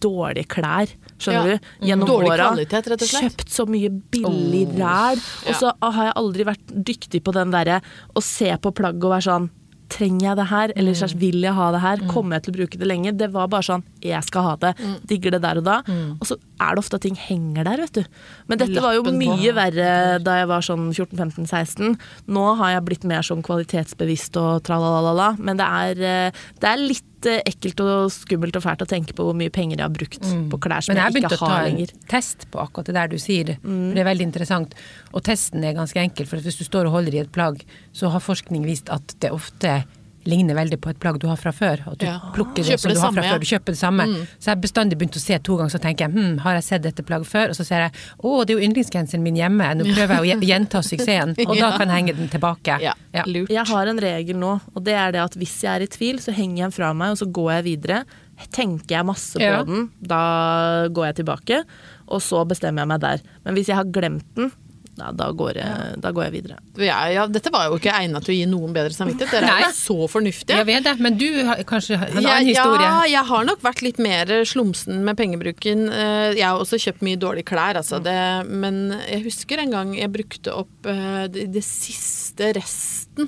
dårlige 0.03 0.47
klær. 0.51 0.89
Skjønner 1.17 1.53
Ja. 1.53 1.57
du? 1.57 1.85
Gjennom 1.87 2.07
Dårlig 2.09 2.31
åra. 2.33 2.49
kvalitet, 2.51 2.87
rett 2.91 3.01
og 3.01 3.07
slett. 3.07 3.37
Kjøpt 3.37 3.49
så 3.49 3.65
mye 3.65 3.89
billig 4.11 4.65
ræl. 4.77 5.17
Og 5.47 5.55
så 5.55 5.71
har 5.81 6.03
jeg 6.09 6.13
aldri 6.17 6.43
vært 6.43 6.65
dyktig 6.83 7.23
på 7.23 7.31
den 7.33 7.51
derre 7.51 7.81
å 8.15 8.21
se 8.21 8.51
på 8.57 8.73
plagg 8.75 8.95
og 9.03 9.11
være 9.11 9.23
sånn 9.29 9.49
Trenger 9.87 10.19
jeg 10.33 10.35
det 10.37 10.45
her, 10.47 10.71
eller 10.75 10.93
Mm. 10.93 11.19
vil 11.19 11.41
jeg 11.43 11.53
ha 11.53 11.71
det 11.71 11.79
her? 11.81 11.97
Kommer 12.09 12.31
jeg 12.35 12.43
til 12.43 12.53
å 12.53 12.57
bruke 12.57 12.77
det 12.79 12.87
lenge? 12.87 13.15
Det 13.15 13.31
var 13.31 13.47
bare 13.47 13.61
sånn 13.61 13.83
jeg 14.11 14.27
skal 14.27 14.49
ha 14.49 14.55
det. 14.61 14.73
Mm. 14.79 14.97
Digger 15.09 15.35
det 15.35 15.41
der 15.45 15.61
og 15.61 15.67
da. 15.67 15.79
Og 16.19 16.27
så 16.29 16.37
er 16.61 16.75
det 16.75 16.83
ofte 16.83 16.99
at 16.99 17.05
ting 17.05 17.17
henger 17.19 17.67
der, 17.67 17.81
vet 17.83 17.97
du. 17.99 18.21
Men 18.49 18.61
dette 18.61 18.83
var 18.83 18.95
jo 18.95 19.03
mye 19.09 19.49
på. 19.49 19.55
verre 19.57 19.89
da 20.23 20.37
jeg 20.39 20.51
var 20.51 20.65
sånn 20.65 20.87
14-15-16. 20.93 21.97
Nå 22.31 22.45
har 22.61 22.75
jeg 22.75 22.85
blitt 22.87 23.07
mer 23.07 23.25
sånn 23.25 23.43
kvalitetsbevisst 23.45 24.39
og 24.41 24.63
tralalala, 24.67 25.33
men 25.39 25.59
det 25.59 25.67
er, 25.81 26.05
eh, 26.05 26.45
det 26.61 26.71
er 26.71 26.81
litt 26.81 27.29
eh, 27.29 27.41
ekkelt 27.49 27.81
og 27.83 28.13
skummelt 28.13 28.55
og 28.59 28.65
fælt 28.65 28.85
å 28.85 28.89
tenke 28.89 29.15
på 29.17 29.27
hvor 29.27 29.37
mye 29.37 29.53
penger 29.53 29.79
jeg 29.79 29.87
har 29.87 29.95
brukt 29.95 30.21
på 30.51 30.61
klær 30.61 30.85
som 30.85 30.95
jeg, 30.95 31.01
jeg 31.01 31.25
ikke 31.25 31.41
har 31.41 31.65
jeg 31.65 31.75
begynte 31.75 31.89
å 31.89 31.91
ta 31.91 32.05
en 32.05 32.07
test 32.11 32.47
på 32.51 32.61
akkurat 32.63 32.91
det 32.91 32.97
der 32.99 33.11
du 33.11 33.17
sier. 33.21 33.55
Mm. 33.63 33.91
Det 33.95 34.03
er 34.03 34.09
veldig 34.11 34.29
interessant. 34.29 34.77
Og 35.13 35.25
testen 35.25 35.65
er 35.65 35.77
ganske 35.77 36.01
enkel, 36.01 36.29
for 36.29 36.39
hvis 36.39 36.61
du 36.61 36.65
står 36.67 36.89
og 36.89 36.99
holder 36.99 37.19
i 37.19 37.23
et 37.25 37.35
plagg, 37.35 37.63
så 37.95 38.13
har 38.13 38.23
forskning 38.23 38.65
vist 38.67 38.91
at 38.93 39.17
det 39.23 39.33
ofte 39.35 39.81
ligner 40.25 40.55
veldig 40.57 40.79
på 40.81 40.89
et 40.89 40.99
plagg 40.99 41.19
du 41.21 41.27
har 41.29 41.37
fra 41.37 41.51
før. 41.53 41.83
Og 41.91 41.97
du 42.01 42.05
Ja. 42.07 42.19
plukker 42.33 42.63
det 42.65 42.79
som 42.79 42.89
det 42.89 42.95
du 42.95 42.99
har 43.01 43.07
samme, 43.07 43.15
fra 43.21 43.23
ja. 43.25 43.31
før. 43.35 43.39
Du 43.39 43.45
kjøper 43.45 43.71
det 43.75 43.77
samme. 43.79 44.05
Så 44.39 44.45
jeg 44.49 44.53
har 44.55 44.61
bestandig 44.61 44.97
begynt 44.97 45.15
å 45.19 45.21
se 45.21 45.37
to 45.39 45.57
ganger, 45.57 45.69
så 45.75 45.81
tenker 45.83 46.05
jeg 46.07 46.13
hm, 46.15 46.37
har 46.45 46.53
jeg 46.57 46.63
sett 46.63 46.81
dette 46.83 47.03
plagget 47.05 47.27
før? 47.29 47.49
Og 47.49 47.55
så 47.59 47.65
ser 47.65 47.85
jeg 47.85 47.91
å, 48.19 48.45
det 48.45 48.55
er 48.55 48.59
jo 48.59 48.65
yndlingsgenseren 48.69 49.21
min 49.23 49.35
hjemme, 49.37 49.69
nå 49.77 49.85
prøver 49.93 50.23
jeg 50.25 50.37
å 50.41 50.47
gjenta 50.51 50.81
suksessen. 50.81 51.35
Og 51.47 51.55
da 51.57 51.71
kan 51.77 51.87
jeg 51.89 51.95
henge 52.01 52.15
den 52.17 52.29
tilbake. 52.33 52.79
Ja, 52.81 52.93
lurt. 53.25 53.49
Jeg 53.53 53.65
har 53.69 53.87
en 53.87 53.99
regel 54.01 54.37
nå, 54.41 54.59
og 54.73 54.83
det 54.83 54.93
er 54.97 55.11
det 55.15 55.21
at 55.21 55.35
hvis 55.39 55.55
jeg 55.63 55.71
er 55.75 55.85
i 55.85 55.87
tvil, 55.87 56.19
så 56.19 56.33
henger 56.35 56.57
jeg 56.57 56.65
den 56.71 56.77
fra 56.81 56.93
meg, 56.93 57.11
og 57.15 57.21
så 57.21 57.29
går 57.31 57.51
jeg 57.59 57.63
videre. 57.71 58.03
Tenker 58.51 58.97
jeg 58.97 59.05
masse 59.07 59.37
på 59.39 59.41
Ja. 59.45 59.63
den, 59.63 59.89
da 60.03 60.87
går 60.91 61.05
jeg 61.13 61.15
tilbake, 61.21 61.63
og 62.11 62.19
så 62.21 62.41
bestemmer 62.47 62.83
jeg 62.83 62.87
meg 62.91 62.99
der. 63.01 63.21
Men 63.45 63.55
hvis 63.55 63.67
jeg 63.71 63.77
har 63.77 63.85
glemt 63.85 64.25
den, 64.35 64.51
da, 64.95 65.09
da, 65.11 65.25
går, 65.35 65.57
jeg, 65.59 65.95
da 66.03 66.11
går 66.15 66.23
jeg 66.27 66.33
videre. 66.37 66.57
Ja, 66.79 66.97
ja, 67.11 67.25
dette 67.27 67.51
var 67.51 67.65
jo 67.67 67.75
ikke 67.79 67.91
egnet 67.97 68.23
til 68.23 68.31
å 68.31 68.37
gi 68.37 68.45
noen 68.47 68.71
bedre 68.75 68.95
samvittighet. 68.95 69.33
Dere 69.35 69.49
er 69.49 69.59
Nei. 69.59 69.65
jo 69.67 69.73
så 69.75 70.07
fornuftige. 70.11 70.55
Jeg 70.61 70.67
vet 70.69 70.85
det, 70.87 70.93
men 71.03 71.17
du 71.19 71.27
har 71.49 71.59
kanskje 71.67 71.97
har 71.99 72.13
en 72.13 72.21
Ja, 72.23 72.37
annen 72.37 72.47
historie? 72.51 72.85
Ja, 72.87 73.01
jeg 73.17 73.25
har 73.31 73.47
nok 73.49 73.61
vært 73.65 73.83
litt 73.83 73.99
mer 73.99 74.31
slumsen 74.47 75.03
med 75.07 75.19
pengebruken. 75.19 75.85
Eh, 75.91 76.31
Jeg 76.37 76.45
har 76.47 76.59
også 76.63 76.79
kjøpt 76.79 77.03
mye 77.05 77.19
dårlige 77.19 77.49
klær, 77.51 77.75
altså. 77.81 77.99
Det, 78.03 78.15
men 78.47 78.95
jeg 79.09 79.25
husker 79.27 79.59
en 79.65 79.75
gang 79.75 79.93
jeg 79.99 80.11
brukte 80.15 80.55
opp 80.63 80.87
eh, 80.87 81.25
det, 81.27 81.49
det 81.55 81.63
siste 81.67 82.53
resten 82.55 83.27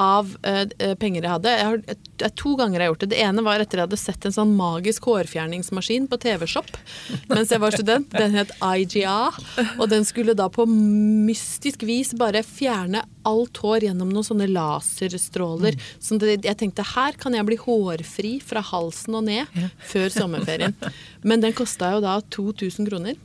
av 0.00 0.30
eh, 0.46 0.94
penger 1.00 1.24
jeg 1.24 1.32
hadde. 1.32 1.54
Jeg 1.54 1.68
har, 1.68 1.80
jeg, 1.88 1.98
jeg, 2.22 2.34
to 2.40 2.54
ganger 2.58 2.78
jeg 2.78 2.86
har 2.86 2.92
gjort 2.92 3.04
det. 3.04 3.10
Det 3.14 3.22
ene 3.24 3.44
var 3.46 3.62
etter 3.62 3.80
jeg 3.80 3.88
hadde 3.88 4.00
sett 4.00 4.28
en 4.28 4.36
sånn 4.36 4.54
magisk 4.58 5.08
hårfjerningsmaskin 5.10 6.08
på 6.10 6.20
TV-shop 6.24 6.70
mens 7.30 7.52
jeg 7.52 7.62
var 7.62 7.76
student. 7.76 8.10
Den 8.14 8.36
het 8.38 8.52
IGA, 8.60 9.18
og 9.78 9.88
den 9.92 10.06
skulle 10.08 10.36
da 10.38 10.48
på 10.52 10.66
mystisk 10.68 11.84
vis 11.86 12.14
bare 12.18 12.44
fjerne 12.46 13.04
alt 13.24 13.60
hår 13.62 13.88
gjennom 13.88 14.10
noen 14.12 14.26
sånne 14.26 14.48
laserstråler. 14.52 15.78
Så 16.02 16.18
det, 16.20 16.40
jeg 16.44 16.58
tenkte 16.60 16.86
her 16.94 17.16
kan 17.20 17.36
jeg 17.36 17.48
bli 17.48 17.58
hårfri 17.60 18.34
fra 18.44 18.62
halsen 18.64 19.16
og 19.18 19.28
ned 19.28 19.60
før 19.88 20.10
sommerferien. 20.12 20.76
Men 21.24 21.44
den 21.44 21.56
kosta 21.56 21.94
jo 21.96 22.04
da 22.04 22.18
2000 22.34 22.90
kroner. 22.90 23.16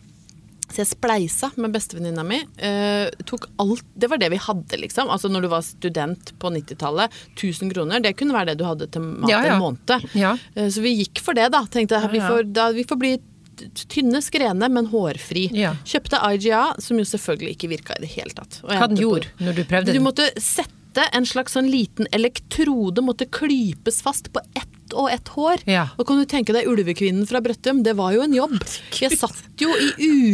Så 0.70 0.84
jeg 0.84 0.88
spleisa 0.92 1.50
med 1.58 1.74
bestevenninna 1.74 2.24
mi. 2.24 2.38
Eh, 2.62 3.10
tok 3.26 3.48
alt, 3.60 3.84
det 3.98 4.10
var 4.12 4.18
det 4.22 4.30
vi 4.30 4.38
hadde, 4.38 4.78
liksom. 4.78 5.10
Altså 5.10 5.30
Når 5.34 5.42
du 5.42 5.48
var 5.50 5.62
student 5.66 6.32
på 6.40 6.52
90-tallet. 6.54 7.10
1000 7.36 7.74
kroner, 7.74 8.00
det 8.06 8.16
kunne 8.20 8.34
være 8.38 8.52
det 8.52 8.60
du 8.62 8.66
hadde 8.68 8.88
til 8.94 9.02
mat 9.02 9.30
Ja, 9.32 9.42
ja. 9.48 9.56
en 9.56 9.64
måned. 9.64 10.06
Ja. 10.14 10.36
Eh, 10.56 10.68
så 10.70 10.82
vi 10.86 10.94
gikk 11.04 11.20
for 11.26 11.34
det, 11.34 11.50
da. 11.52 11.64
Tenkte 11.66 12.00
vi 12.12 12.22
får, 12.22 12.54
da, 12.54 12.70
vi 12.72 12.84
får 12.86 13.00
bli 13.02 13.16
tynne, 13.92 14.22
skrene, 14.24 14.70
men 14.72 14.86
hårfri. 14.88 15.50
Ja. 15.58 15.74
Kjøpte 15.84 16.22
IGA, 16.36 16.62
som 16.80 16.98
jo 17.02 17.04
selvfølgelig 17.04 17.58
ikke 17.58 17.70
virka 17.74 17.98
i 17.98 18.06
det 18.06 18.12
hele 18.14 18.32
tatt. 18.38 18.62
Hva 18.64 18.88
den 18.88 18.98
gjorde 19.02 19.26
på- 19.36 19.46
når 19.50 19.56
du 19.58 19.64
prøvde 19.66 19.86
Du 19.92 19.98
den? 19.98 20.04
måtte 20.06 20.30
sette 20.40 21.10
en 21.14 21.26
slags 21.26 21.54
sånn 21.58 21.68
liten 21.70 22.08
elektrode, 22.14 23.02
måtte 23.04 23.26
klypes 23.30 24.02
fast 24.02 24.32
på 24.32 24.40
ett 24.56 24.70
og 24.94 25.10
ett 25.14 25.28
hår. 25.36 25.64
Ja. 25.70 25.88
Og 25.98 26.08
kan 26.10 26.20
du 26.22 26.26
tenke 26.30 26.54
deg 26.56 26.68
ulvekvinnen 26.70 27.28
fra 27.30 27.42
Brøttum, 27.44 27.84
det 27.86 27.94
var 28.00 28.14
jo 28.16 28.24
en 28.26 28.34
jobb. 28.34 28.58
Jeg 29.00 29.18
satt 29.20 29.44
jo 29.62 29.70
i 29.76 29.90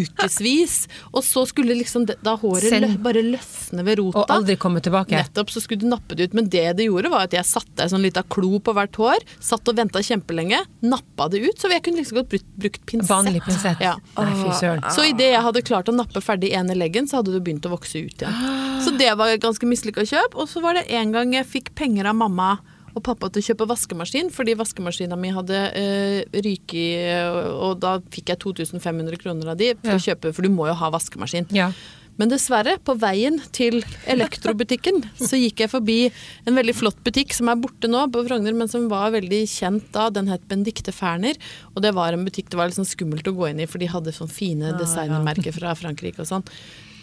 ukevis, 0.05 0.75
og 1.13 1.23
så 1.25 1.45
skulle 1.49 1.75
liksom 1.77 2.05
da 2.07 2.35
håret 2.39 2.69
Send- 2.71 2.99
bare 3.03 3.23
løsne 3.25 3.83
ved 3.85 3.99
rota. 3.99 4.23
Og 4.23 4.33
aldri 4.37 4.55
komme 4.61 4.81
tilbake? 4.83 5.15
Nettopp, 5.15 5.49
så 5.53 5.61
skulle 5.63 5.81
du 5.83 5.89
nappe 5.89 6.15
det 6.15 6.29
ut. 6.29 6.33
Men 6.37 6.49
det 6.49 6.65
det 6.77 6.87
gjorde, 6.87 7.09
var 7.13 7.27
at 7.27 7.35
jeg 7.37 7.45
satte 7.49 7.83
ei 7.85 7.91
sånn 7.91 8.03
lita 8.05 8.23
klo 8.23 8.59
på 8.59 8.73
hvert 8.75 8.95
hår, 9.01 9.25
satt 9.39 9.67
og 9.67 9.75
venta 9.77 9.99
kjempelenge, 10.05 10.61
nappa 10.85 11.27
det 11.31 11.41
ut, 11.45 11.57
så 11.59 11.71
jeg 11.71 11.83
kunne 11.85 12.01
liksom 12.01 12.19
godt 12.21 12.29
brukt, 12.33 12.49
brukt 12.57 12.85
pinsett. 12.85 13.09
Vanlig 13.09 13.41
pinsett? 13.45 13.81
Ja. 13.83 13.95
Nei, 14.17 14.31
fy 14.43 14.53
søren. 14.59 14.83
Så 14.95 15.07
idet 15.09 15.31
jeg 15.33 15.41
hadde 15.45 15.61
klart 15.65 15.89
å 15.91 15.95
nappe 15.95 16.21
ferdig 16.23 16.53
ene 16.57 16.75
leggen, 16.77 17.07
så 17.09 17.19
hadde 17.21 17.33
det 17.35 17.43
begynt 17.45 17.65
å 17.67 17.73
vokse 17.73 17.99
ut 18.05 18.21
igjen. 18.25 18.81
Så 18.85 18.93
det 18.97 19.11
var 19.17 19.31
et 19.33 19.41
ganske 19.41 19.65
mislykka 19.67 20.05
kjøp. 20.05 20.35
Og 20.35 20.49
så 20.51 20.61
var 20.61 20.77
det 20.77 20.85
en 20.93 21.11
gang 21.15 21.33
jeg 21.33 21.47
fikk 21.49 21.73
penger 21.75 22.05
av 22.11 22.15
mamma 22.19 22.57
og 22.95 23.03
pappa 23.03 23.27
til 23.29 23.43
å 23.43 23.47
kjøpe 23.49 23.67
vaskemaskin, 23.67 24.31
fordi 24.31 24.55
vaskemaskina 24.55 25.17
mi 25.19 25.33
hadde 25.35 25.59
uh, 25.75 26.39
ryket, 26.45 27.35
og, 27.51 27.75
da 27.83 27.97
fikk 28.13 28.31
jeg 28.31 28.41
2500 28.45 29.19
kroner 29.21 29.51
av 29.53 29.59
de 29.59 29.73
for 29.81 29.93
Ja. 29.95 29.99
å 29.99 30.05
kjøpe, 30.07 30.33
for 30.33 30.47
du 30.47 30.49
må 30.53 30.69
jo 30.71 30.77
ha 30.79 30.89
vaskemaskin. 30.95 31.49
Ja. 31.55 31.71
Men 32.15 32.29
dessverre, 32.31 32.77
på 32.79 32.93
veien 32.95 33.41
til 33.51 33.81
elektrobutikken, 34.07 35.01
så 35.27 35.35
gikk 35.35 35.65
jeg 35.65 35.71
forbi 35.73 35.97
en 36.47 36.55
veldig 36.55 36.75
flott 36.77 37.01
butikk 37.03 37.35
som 37.35 37.51
er 37.51 37.59
borte 37.59 37.89
nå 37.91 38.05
på 38.13 38.23
Frogner, 38.29 38.55
men 38.55 38.71
som 38.71 38.87
var 38.91 39.11
veldig 39.15 39.41
kjent 39.51 39.89
da. 39.95 40.07
Den 40.15 40.31
het 40.31 40.47
Benedicte 40.47 40.95
Ferner, 40.95 41.35
og 41.73 41.83
det 41.83 41.91
var 41.97 42.15
en 42.15 42.23
butikk 42.23 42.47
det 42.53 42.59
var 42.61 42.71
litt 42.71 42.79
sånn 42.79 42.87
skummelt 42.87 43.27
å 43.27 43.35
gå 43.35 43.49
inn 43.51 43.59
i, 43.59 43.67
for 43.67 43.83
de 43.83 43.91
hadde 43.91 44.15
sånn 44.15 44.31
fine 44.31 44.71
designermerker 44.79 45.55
fra 45.55 45.75
Frankrike 45.75 46.23
og 46.23 46.31
sånn. 46.31 46.47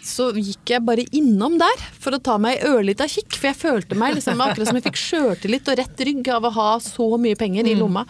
Så 0.03 0.29
gikk 0.35 0.73
jeg 0.73 0.83
bare 0.83 1.05
innom 1.15 1.55
der 1.61 1.83
for 2.01 2.15
å 2.15 2.19
ta 2.19 2.35
meg 2.41 2.59
ei 2.59 2.71
ørlita 2.73 3.07
kikk, 3.07 3.37
for 3.37 3.49
jeg 3.49 3.59
følte 3.61 3.95
meg 3.99 4.17
liksom 4.17 4.41
akkurat 4.43 4.67
som 4.67 4.79
jeg 4.79 4.85
fikk 4.89 4.99
sjøltillit 4.99 5.69
og 5.71 5.79
rett 5.79 6.03
rygg 6.09 6.29
av 6.35 6.47
å 6.49 6.51
ha 6.57 6.69
så 6.83 7.07
mye 7.21 7.39
penger 7.39 7.69
i 7.71 7.75
lomma. 7.79 8.03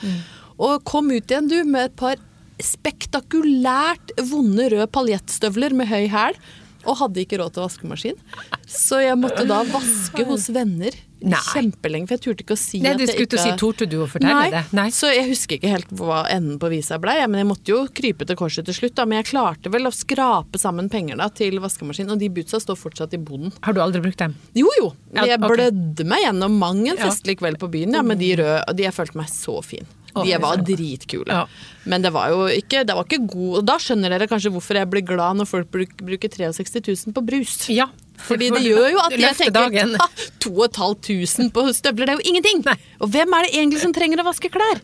Og 0.58 0.82
kom 0.89 1.12
ut 1.13 1.29
igjen, 1.29 1.49
du, 1.51 1.60
med 1.65 1.91
et 1.91 1.95
par 1.99 2.17
spektakulært 2.63 4.13
vonde 4.29 4.69
røde 4.73 4.89
paljettstøvler 4.93 5.73
med 5.77 5.89
høy 5.89 6.08
hæl. 6.13 6.38
Og 6.84 7.00
hadde 7.00 7.24
ikke 7.24 7.39
råd 7.39 7.56
til 7.56 7.63
vaskemaskin. 7.63 8.22
Så 8.67 9.00
jeg 9.04 9.15
måtte 9.19 9.46
da 9.48 9.62
vaske 9.69 10.26
hos 10.28 10.50
venner 10.52 10.96
Nei. 11.24 11.39
kjempelenge. 11.54 12.10
For 12.10 12.17
jeg 12.17 12.24
turte 12.26 12.43
ikke 12.43 12.58
å 12.58 12.60
si 12.60 12.82
Nei, 12.84 12.91
at 12.91 13.00
du 13.00 13.06
skulle 13.08 13.28
ikke 13.30 13.39
si 13.39 13.54
torde 13.60 13.88
du 13.88 13.98
å 14.04 14.08
fortelle 14.12 14.36
Nei. 14.36 14.50
det? 14.52 14.63
Nei. 14.76 14.88
Så 14.91 15.12
jeg 15.13 15.30
husker 15.30 15.58
ikke 15.60 15.72
helt 15.72 15.93
hva 15.96 16.26
enden 16.34 16.60
på 16.60 16.72
visa 16.74 17.00
ble. 17.00 17.15
ja, 17.22 17.30
Men 17.32 17.43
jeg 17.43 17.50
måtte 17.54 17.72
jo 17.72 17.80
krype 17.88 18.28
til 18.28 18.39
korset 18.39 18.67
til 18.67 18.76
slutt. 18.76 18.98
Da. 19.00 19.08
Men 19.08 19.22
jeg 19.22 19.32
klarte 19.32 19.72
vel 19.72 19.88
å 19.88 19.93
skrape 19.96 20.60
sammen 20.60 20.91
penger 20.91 21.19
da, 21.22 21.30
til 21.32 21.60
vaskemaskin. 21.63 22.12
Og 22.12 22.19
de 22.19 22.32
bootsa 22.34 22.60
står 22.60 22.80
fortsatt 22.80 23.15
i 23.15 23.22
boden. 23.24 23.56
Har 23.63 23.74
du 23.74 23.82
aldri 23.84 24.04
brukt 24.04 24.19
dem? 24.19 24.36
Jo 24.58 24.67
jo, 24.80 24.91
jeg 25.15 25.39
blødde 25.39 26.08
meg 26.08 26.28
gjennom 26.28 26.60
mang 26.60 26.84
en 26.89 27.00
festlig 27.00 27.39
kveld 27.39 27.62
på 27.62 27.72
byen 27.72 27.96
ja, 27.96 28.04
med 28.04 28.19
de 28.19 28.36
røde. 28.41 28.60
Og 28.67 28.76
de 28.76 28.89
jeg 28.89 28.96
følte 28.96 29.24
meg 29.24 29.32
så 29.32 29.62
fin. 29.63 29.88
De 30.13 30.38
var 30.41 30.62
dritkule. 30.62 31.34
Ja. 31.34 31.47
Men 31.89 32.06
det 32.06 32.13
var 32.13 32.30
jo 32.30 32.45
ikke, 32.54 32.84
det 32.86 32.95
var 32.95 33.04
ikke 33.08 33.26
god 33.28 33.56
Og 33.60 33.63
da 33.67 33.76
skjønner 33.82 34.13
dere 34.13 34.28
kanskje 34.32 34.52
hvorfor 34.54 34.78
jeg 34.78 34.88
blir 34.91 35.04
glad 35.08 35.39
når 35.39 35.49
folk 35.49 35.73
bruker 35.73 36.32
63 36.32 36.84
000 37.10 37.15
på 37.17 37.23
brus. 37.26 37.58
Ja. 37.73 37.89
Fordi 38.23 38.52
det 38.54 38.62
gjør 38.63 38.91
jo 38.93 38.99
at 39.04 39.15
jeg 39.17 39.36
tenker 39.39 39.56
dagen. 39.58 39.95
«Ha, 39.99 40.08
2500 40.43 41.49
på 41.56 41.65
støvler, 41.76 42.06
det 42.08 42.13
er 42.13 42.19
jo 42.21 42.30
ingenting! 42.30 42.62
Nei. 42.67 42.78
Og 43.02 43.10
hvem 43.12 43.34
er 43.36 43.47
det 43.47 43.56
egentlig 43.58 43.82
som 43.82 43.95
trenger 43.95 44.21
å 44.21 44.28
vaske 44.30 44.52
klær? 44.54 44.80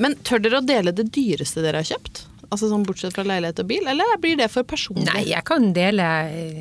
Men 0.00 0.16
tør 0.26 0.42
dere 0.42 0.60
å 0.60 0.64
dele 0.66 0.94
det 0.96 1.08
dyreste 1.14 1.62
dere 1.64 1.82
har 1.82 1.88
kjøpt? 1.88 2.24
Altså 2.50 2.68
sånn 2.70 2.84
Bortsett 2.86 3.14
fra 3.16 3.24
leilighet 3.26 3.62
og 3.62 3.68
bil, 3.70 3.86
eller 3.90 4.16
blir 4.22 4.36
det 4.38 4.50
for 4.52 4.66
personlig? 4.68 5.06
Nei, 5.08 5.24
jeg 5.32 5.42
kan 5.48 5.72
dele 5.76 6.08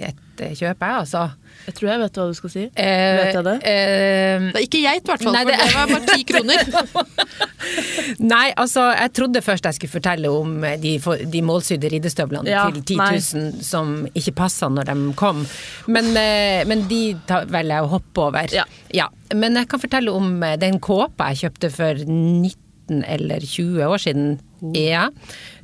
et 0.10 0.20
eh, 0.42 0.54
kjøper 0.58 0.88
jeg, 0.90 0.98
altså. 1.04 1.24
Jeg 1.68 1.76
tror 1.78 1.90
jeg 1.92 2.00
vet 2.02 2.18
hva 2.18 2.26
du 2.28 2.34
skal 2.34 2.50
si. 2.50 2.64
Eh, 2.76 3.18
vet 3.20 3.34
jeg 3.38 3.44
det? 3.46 3.54
eh, 3.70 4.40
Det 4.50 4.60
er 4.62 4.66
ikke 4.68 4.82
geit, 4.84 5.04
i 5.04 5.12
hvert 5.12 5.24
fall, 5.24 5.34
Nei, 5.34 5.44
for 5.44 5.52
det- 5.52 5.60
det 5.60 5.74
var 5.76 5.88
bare 5.88 6.06
ti 6.10 6.24
kroner. 6.32 6.60
Nei, 8.20 8.48
altså, 8.60 8.84
jeg 8.98 9.14
trodde 9.16 9.42
først 9.46 9.66
jeg 9.70 9.78
skulle 9.78 9.94
fortelle 9.94 10.32
om 10.34 10.56
de, 10.82 10.94
de 11.32 11.42
målsydde 11.46 11.92
ridestøvlene 11.94 12.50
Ja, 12.52 12.66
til 12.72 12.84
10 12.84 12.98
nei. 13.00 13.20
som 13.64 13.94
ikke 14.14 14.36
passa 14.44 14.70
når 14.72 14.90
de 14.92 14.98
kom. 15.20 15.46
Men, 15.88 16.12
eh, 16.20 16.64
men 16.70 16.86
de 16.90 17.02
velger 17.30 17.76
jeg 17.78 17.86
å 17.88 17.92
hoppe 17.96 18.26
over. 18.28 18.58
Ja. 18.94 19.10
Men 19.34 19.56
jeg 19.58 19.70
kan 19.72 19.82
fortelle 19.82 20.14
om 20.14 20.36
eh, 20.44 20.58
den 20.62 20.80
kåpa 20.84 21.32
jeg 21.34 21.46
kjøpte 21.48 21.72
for 21.74 22.04
19 22.06 23.04
eller 23.08 23.40
20 23.48 23.86
år 23.88 24.02
siden. 24.04 24.34
Oh. 24.64 24.74
Ja. 24.78 25.08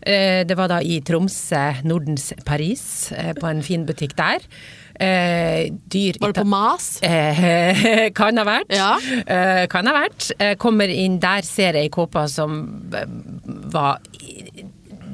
Eh, 0.04 0.44
Det 0.48 0.56
var 0.58 0.68
da 0.72 0.80
i 0.82 1.00
Tromsø, 1.02 1.64
Nordens 1.84 2.32
Paris, 2.46 3.12
eh, 3.12 3.34
på 3.34 3.48
en 3.50 3.62
fin 3.66 3.86
butikk 3.86 4.16
der. 4.16 4.40
Eh, 5.00 5.70
Dyr 5.88 6.18
Var 6.20 6.34
det 6.34 6.42
på 6.42 6.48
Mas? 6.48 7.00
Eh, 7.04 8.10
kan 8.20 8.38
ha 8.38 8.44
vært. 8.48 8.72
Ja. 8.76 8.98
Eh, 9.26 9.66
kan 9.72 9.88
ha 9.88 9.94
vært. 9.96 10.32
Eh, 10.40 10.56
kommer 10.60 10.92
inn 10.92 11.20
der, 11.24 11.42
ser 11.48 11.74
jeg 11.80 11.88
ei 11.88 11.94
kåpe 11.94 12.26
som 12.30 12.60
var 13.72 14.00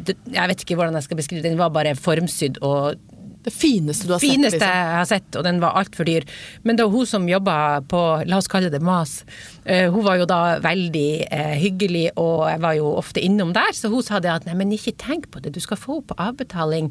Jeg 0.05 0.49
vet 0.51 0.61
ikke 0.61 0.75
hvordan 0.77 0.93
jeg 0.93 1.03
skal 1.07 1.17
beskrive 1.17 1.41
den, 1.41 1.55
Den 1.55 1.61
var 1.61 1.69
bare 1.73 1.95
formsydd 1.97 2.59
og 2.61 2.97
Det 3.45 3.53
fineste 3.53 4.07
du 4.09 4.13
har 4.15 4.21
fineste 4.23 4.57
sett, 4.57 4.61
liksom. 4.63 4.79
jeg 4.89 4.97
har 4.97 5.05
sett, 5.09 5.35
og 5.37 5.43
den 5.45 5.59
var 5.61 5.75
altfor 5.77 6.07
dyr. 6.09 6.25
Men 6.65 6.77
det 6.79 6.85
var 6.87 6.95
hun 6.95 7.05
som 7.09 7.27
jobba 7.29 7.57
på, 7.91 8.01
la 8.25 8.39
oss 8.41 8.49
kalle 8.49 8.71
det 8.73 8.81
Mas, 8.81 9.19
eh, 9.65 9.85
hun 9.93 10.01
var 10.05 10.17
jo 10.17 10.25
da 10.29 10.39
veldig 10.63 11.07
eh, 11.29 11.53
hyggelig, 11.61 12.07
og 12.17 12.47
jeg 12.49 12.61
var 12.65 12.73
jo 12.79 12.89
ofte 12.97 13.21
innom 13.21 13.53
der, 13.53 13.69
så 13.77 13.91
hun 13.93 14.01
sa 14.05 14.19
det 14.23 14.31
at 14.33 14.47
nei, 14.49 14.55
men 14.57 14.73
ikke 14.73 14.95
tenk 15.01 15.29
på 15.33 15.41
det, 15.45 15.53
du 15.55 15.61
skal 15.61 15.77
få 15.77 15.99
på 16.09 16.17
avbetaling. 16.21 16.89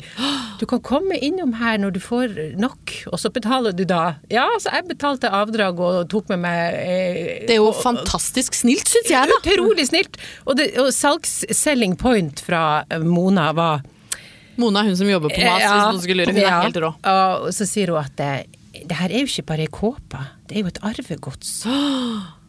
Du 0.60 0.66
kan 0.70 0.80
komme 0.86 1.18
innom 1.18 1.56
her 1.58 1.80
når 1.82 1.96
du 1.96 2.00
får 2.04 2.36
nok, 2.62 2.94
og 3.10 3.18
så 3.18 3.32
betaler 3.34 3.74
du 3.74 3.82
da. 3.90 4.14
Ja, 4.30 4.46
så 4.62 4.70
jeg 4.76 4.86
betalte 4.92 5.32
avdrag 5.34 5.80
og 5.82 6.04
tok 6.12 6.30
med 6.30 6.44
meg 6.46 6.78
eh, 6.78 7.42
Det 7.48 7.56
er 7.56 7.60
jo 7.62 7.72
og- 7.72 7.82
fantastisk 7.82 8.54
snilt, 8.54 8.86
syns 8.94 9.10
jeg, 9.10 9.30
da. 9.32 9.40
Utrolig 9.42 9.88
snilt! 9.90 10.20
Og, 10.46 10.54
det, 10.60 10.70
og 10.78 10.92
salgs-selling 10.94 11.96
point 12.00 12.38
fra 12.46 12.84
eh, 12.90 13.02
Mona 13.02 13.50
var 13.56 13.82
Mona 14.60 14.82
er 14.84 14.90
hun 14.92 14.98
som 14.98 15.10
jobber 15.10 15.32
på 15.32 15.40
Mas, 15.40 15.64
hvis 15.64 15.82
noen 15.88 16.02
skulle 16.04 16.26
lure. 16.26 16.34
Hun 16.36 16.44
er 16.44 16.62
helt 16.62 16.80
rå. 16.84 16.92
Og 17.14 17.48
så 17.56 17.66
sier 17.68 17.94
hun 17.94 18.00
at 18.04 18.14
det, 18.20 18.30
det 18.84 18.98
her 19.00 19.10
er 19.10 19.24
jo 19.24 19.30
ikke 19.30 19.46
bare 19.50 19.66
ei 19.66 19.72
kåpe, 19.80 20.22
det 20.48 20.58
er 20.58 20.64
jo 20.64 20.72
et 20.72 20.82
arvegods. 20.92 21.52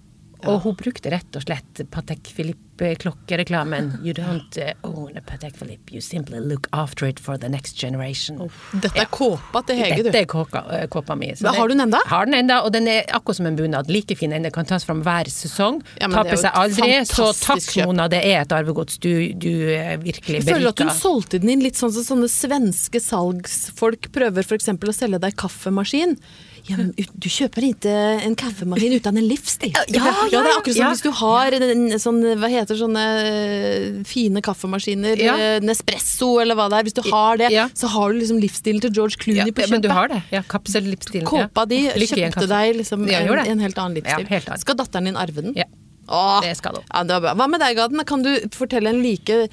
Og 0.51 0.62
hun 0.65 0.75
brukte 0.79 1.12
rett 1.13 1.38
og 1.38 1.43
slett 1.45 1.81
Patek 1.91 2.31
Philippe-klokkereklamen. 2.36 3.91
You 4.05 4.13
don't 4.17 4.58
uh, 4.62 4.73
own 4.88 5.17
a 5.17 5.23
Patek 5.25 5.55
Philippe, 5.58 5.93
you 5.93 6.01
simply 6.01 6.39
look 6.39 6.67
after 6.71 7.08
it 7.08 7.19
for 7.19 7.38
the 7.38 7.49
next 7.49 7.79
generation. 7.81 8.39
Dette 8.73 8.99
er 9.01 9.10
kåpa 9.12 9.62
til 9.67 9.79
Hege, 9.79 9.99
du. 10.03 10.10
Dette 10.10 10.23
er 10.23 10.29
kåka, 10.29 10.63
eh, 10.77 10.88
kåpa 10.91 11.17
mi. 11.17 11.31
Men 11.41 11.55
har 11.55 11.67
du 11.67 11.75
den 11.75 11.86
enda? 11.88 12.01
Har 12.12 12.25
den 12.29 12.38
enda, 12.39 12.62
og 12.63 12.73
den 12.75 12.89
er 12.91 13.03
akkurat 13.10 13.39
som 13.39 13.49
en 13.49 13.60
bunad. 13.60 13.91
Like 13.91 14.17
fin 14.19 14.34
ende. 14.36 14.51
Kan 14.55 14.67
tas 14.69 14.86
fram 14.88 15.03
hver 15.05 15.29
sesong. 15.31 15.81
Ja, 15.99 16.10
er 16.10 16.17
Taper 16.17 16.41
seg 16.43 16.60
aldri. 16.63 16.91
Så 17.10 17.31
takk. 17.41 17.69
Mona, 17.86 18.08
det 18.12 18.21
er 18.25 18.41
et 18.43 18.55
arvegods. 18.55 18.99
Du, 19.01 19.12
du 19.34 19.51
virkelig 19.51 20.05
berika. 20.05 20.39
Jeg 20.39 20.49
føler 20.49 20.73
at 20.73 20.84
hun 20.86 20.93
solgte 20.97 21.41
den 21.41 21.55
inn 21.55 21.63
litt 21.65 21.79
sånn 21.79 21.93
som 21.95 22.05
sånne 22.05 22.29
svenske 22.31 23.01
salgsfolk 23.03 24.12
prøver 24.15 24.45
f.eks. 24.45 24.71
å 24.75 24.95
selge 24.95 25.21
deg 25.23 25.38
kaffemaskin. 25.39 26.17
Ja, 26.65 26.78
men 26.80 26.88
du 26.97 27.28
kjøper 27.30 27.62
ikke 27.67 27.91
en 28.25 28.34
kaffemaskin 28.41 28.95
uten 28.97 29.19
en 29.21 29.28
livsstil. 29.30 29.69
Ja, 29.75 29.84
ja, 29.86 30.13
det 30.32 30.39
er 30.39 30.47
akkurat 30.56 30.73
som 30.73 30.82
ja. 30.82 30.88
hvis 30.95 31.04
du 31.06 31.12
har 31.19 31.54
en, 31.60 31.84
sånn, 32.01 32.17
hva 32.41 32.49
heter 32.49 32.80
sånne 32.80 33.04
eh, 33.21 33.99
fine 34.10 34.41
kaffemaskiner, 34.41 35.21
Ja. 35.21 35.36
eh, 35.38 35.60
Nespresso 35.62 36.32
eller 36.41 36.58
hva 36.58 36.65
det 36.73 36.80
er. 36.80 36.88
Hvis 36.89 36.97
du 36.97 37.04
har 37.12 37.38
det, 37.38 37.51
Ja. 37.54 37.67
så 37.78 37.88
har 37.93 38.12
du 38.12 38.17
liksom 38.19 38.39
livsstilen 38.41 38.82
til 38.82 38.91
George 38.97 39.17
Clooney 39.21 39.45
Ja, 39.45 39.54
på 39.54 39.62
kjøpet. 39.62 39.69
men 39.75 39.82
du 39.86 39.89
har 39.93 40.08
det. 40.10 40.23
Ja, 40.34 40.41
Kapsellivsstilen. 40.41 41.28
Kåpa 41.30 41.67
di 41.69 41.84
ja. 41.86 41.93
Kjøpte 41.93 42.47
deg 42.49 42.75
liksom 42.82 43.06
Ja, 43.12 43.19
en, 43.21 43.45
en 43.56 43.60
helt 43.60 43.78
annen 43.78 43.99
livsstil. 44.01 44.25
Ja, 44.25 44.34
helt 44.34 44.49
annen. 44.49 44.60
Skal 44.65 44.75
datteren 44.82 45.06
din 45.06 45.15
arve 45.21 45.41
den? 45.45 45.54
Ja. 45.56 45.65
Åh, 46.10 46.41
Det 46.41 46.58
skal 46.58 46.75
hun. 46.82 46.84
Ja, 46.89 47.04
det 47.04 47.13
var 47.17 47.21
bra. 47.21 47.34
Hva 47.36 47.47
med 47.49 47.60
deg, 47.62 47.78
Gaden? 47.78 48.04
Kan 48.06 48.21
du 48.25 48.34
fortelle 48.54 48.89
en 48.89 49.01
like 49.01 49.47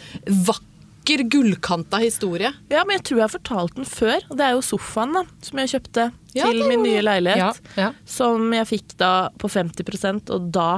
vakker, 0.48 1.22
gullkanta 1.29 1.98
historie? 2.03 2.53
Ja, 2.70 2.85
men 2.85 2.96
jeg 2.98 3.05
tror 3.09 3.20
jeg 3.20 3.27
har 3.29 3.33
fortalt 3.38 3.75
den 3.77 3.85
før. 3.88 4.20
Og 4.31 4.37
det 4.38 4.44
er 4.48 4.53
jo 4.57 4.61
sofaen 4.64 5.12
da, 5.16 5.25
som 5.44 5.59
jeg 5.62 5.72
kjøpte 5.77 6.11
Ja, 6.35 6.49
til 6.49 6.62
min 6.68 6.83
nye 6.85 7.03
leilighet. 7.05 7.61
Ja, 7.77 7.83
ja. 7.83 7.90
Som 8.09 8.53
jeg 8.57 8.68
fikk 8.71 8.97
da 9.01 9.12
på 9.38 9.51
50% 9.53 10.33
og 10.33 10.51
da 10.55 10.71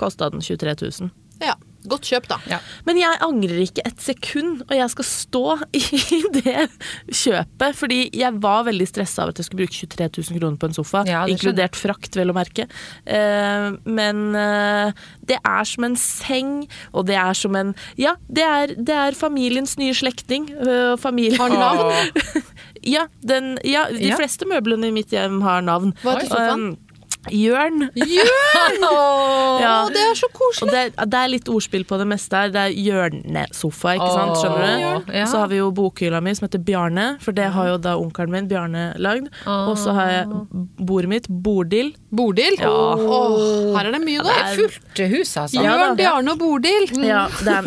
kosta 0.00 0.30
den 0.32 0.44
23 0.44 0.76
000. 1.00 1.10
Ja, 1.40 1.54
godt 1.88 2.08
kjøp, 2.10 2.28
da. 2.30 2.38
Ja. 2.50 2.58
Men 2.86 2.98
jeg 3.00 3.18
angrer 3.24 3.62
ikke 3.62 3.84
et 3.88 4.02
sekund, 4.02 4.64
og 4.66 4.74
jeg 4.76 4.92
skal 4.92 5.06
stå 5.08 5.44
i 5.80 6.20
det 6.36 6.66
kjøpet. 7.08 7.78
Fordi 7.78 8.00
jeg 8.16 8.40
var 8.42 8.66
veldig 8.68 8.88
stressa 8.90 9.24
av 9.24 9.32
at 9.32 9.40
jeg 9.40 9.48
skulle 9.48 9.64
bruke 9.64 9.76
23 9.76 10.10
000 10.30 10.40
kroner 10.40 10.60
på 10.60 10.70
en 10.70 10.76
sofa. 10.76 11.04
Ja, 11.08 11.24
inkludert 11.30 11.78
frakt, 11.78 12.18
vel 12.18 12.32
å 12.32 12.36
merke. 12.36 12.68
Uh, 13.08 13.78
men 13.88 14.22
uh, 14.36 14.92
det 15.26 15.40
er 15.40 15.68
som 15.68 15.88
en 15.88 15.96
seng, 16.00 16.54
og 16.92 17.08
det 17.10 17.18
er 17.20 17.36
som 17.38 17.56
en 17.58 17.74
Ja, 18.00 18.16
det 18.28 18.44
er, 18.44 18.74
det 18.76 18.96
er 18.96 19.18
familiens 19.18 19.76
nye 19.80 19.96
slektning. 19.96 20.50
Uh, 20.60 20.96
Har 21.00 21.54
navn? 21.54 22.12
ja, 22.94 23.06
den, 23.24 23.56
ja, 23.66 23.86
de 23.92 24.12
fleste 24.16 24.48
møblene 24.48 24.90
i 24.90 24.94
mitt 24.94 25.12
hjem 25.14 25.40
har 25.44 25.64
navn. 25.64 25.94
Hva 26.04 26.18
heter 26.18 26.32
sofaen? 26.32 26.70
Um, 26.74 26.89
Jørn. 27.28 27.90
Jørn! 27.94 28.84
Ja. 29.60 29.84
det 29.92 30.00
er 30.00 30.14
så 30.16 30.28
koselig! 30.32 30.72
det, 30.72 31.08
det 31.12 31.18
er 31.20 31.28
litt 31.28 31.48
ordspill 31.52 31.84
på 31.84 31.98
det 32.00 32.06
meste 32.08 32.36
her. 32.38 32.52
Det 32.54 32.62
er 32.62 32.76
hjørnesofa, 32.80 33.92
ikke 33.98 34.08
sant? 34.14 34.38
Skjønner 34.40 34.70
du? 35.04 35.12
Ja. 35.12 35.26
Så 35.28 35.42
har 35.42 35.50
vi 35.52 35.58
jo 35.60 35.68
bokhylla 35.76 36.22
mi 36.24 36.32
som 36.36 36.46
heter 36.48 36.62
Bjarne, 36.64 37.06
for 37.20 37.36
det 37.36 37.50
har 37.52 37.68
jo 37.74 37.76
da 37.82 37.96
onkelen 38.00 38.32
min 38.32 38.48
Bjarne 38.50 38.86
lagd. 38.96 39.28
Og 39.44 39.76
så 39.80 39.92
har 39.96 40.10
jeg 40.14 40.40
bordet 40.80 41.12
mitt, 41.12 41.28
Bordil. 41.28 41.92
Bodil? 42.10 42.56
Ja. 42.58 42.70
Oh, 42.70 43.70
her 43.76 43.86
er 43.86 43.92
det 43.94 44.00
mye 44.02 44.18
Det 44.26 44.32
er 44.34 44.56
godt. 44.58 44.58
fullt 44.58 44.98
hus, 45.12 45.30
altså. 45.38 45.60
Ja, 45.62 45.74
da. 45.78 45.84
Jørn, 45.84 45.96
Bjarne 46.00 46.32
og 46.34 46.38
Bodil. 46.40 46.84
Ja, 47.06 47.20
det 47.38 47.52
er 47.54 47.62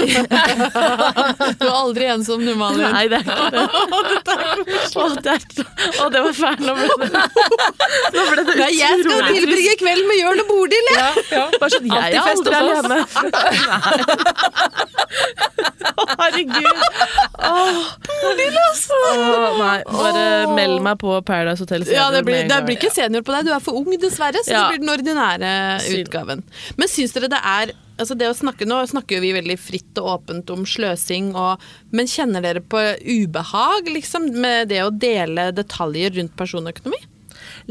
Du 1.60 1.66
er 1.68 1.72
aldri 1.72 2.10
ensom, 2.12 2.44
du, 2.44 2.52
Malin. 2.60 2.84
Nei, 2.92 3.06
det 3.08 3.22
er 3.22 3.24
ikke 3.24 3.52
det. 3.56 3.64
Å, 5.00 5.08
det, 5.24 5.38
det 6.14 6.24
var 6.28 6.36
fælt. 6.38 6.62
Nå 6.68 6.76
ble 6.76 6.88
det, 7.00 7.24
nå 8.18 8.26
ble 8.30 8.44
det 8.50 8.58
Ja, 8.60 8.68
jeg 8.74 9.00
skal 9.06 9.24
tilbringe 9.32 9.76
kvelden 9.80 10.08
med 10.12 10.18
Jørn 10.20 10.44
og 10.44 10.48
Bodil, 10.52 10.86
jeg! 10.94 11.12
Bare 11.62 11.72
sånn, 11.74 11.88
jeg 11.94 12.02
er 12.12 12.22
aldri 12.34 12.54
alene. 12.60 12.98
Å, 15.94 16.04
herregud. 16.20 16.78
Bodil, 18.24 18.56
altså 18.64 19.00
nei, 19.60 19.78
bare 19.88 20.24
meld 20.58 20.80
meg 20.86 20.96
på 21.02 21.16
Paradise 21.28 21.62
Hotel 21.64 21.84
Ja, 21.92 22.08
det 22.14 22.24
blir, 22.28 22.46
det 22.50 22.60
blir 22.68 22.78
ikke 22.80 22.92
senior 22.94 23.24
på 23.26 23.32
deg, 23.36 23.48
du 23.48 23.52
er 23.56 23.62
for 23.64 23.78
ung 23.80 23.90
dessverre, 24.02 24.33
så 24.42 24.52
Ja. 24.52 24.62
det 24.72 24.80
blir 24.80 24.84
den 24.88 24.94
ordinære 24.96 25.82
Syn. 25.82 26.04
utgaven. 26.06 26.44
Men 26.78 26.88
syns 26.88 27.14
dere 27.14 27.30
det 27.30 27.40
er 27.44 27.74
altså 28.00 28.18
det 28.18 28.28
å 28.28 28.34
snakke, 28.34 28.66
Nå 28.66 28.82
snakker 28.90 29.22
vi 29.22 29.34
veldig 29.34 29.60
fritt 29.60 29.98
og 30.02 30.26
åpent 30.26 30.50
om 30.50 30.66
sløsing, 30.66 31.36
og, 31.36 31.62
men 31.92 32.06
kjenner 32.10 32.42
dere 32.42 32.62
på 32.62 32.82
ubehag 33.06 33.86
liksom, 33.94 34.32
med 34.42 34.70
det 34.70 34.82
å 34.84 34.90
dele 34.90 35.52
detaljer 35.54 36.16
rundt 36.18 36.36
personøkonomi? 36.36 36.98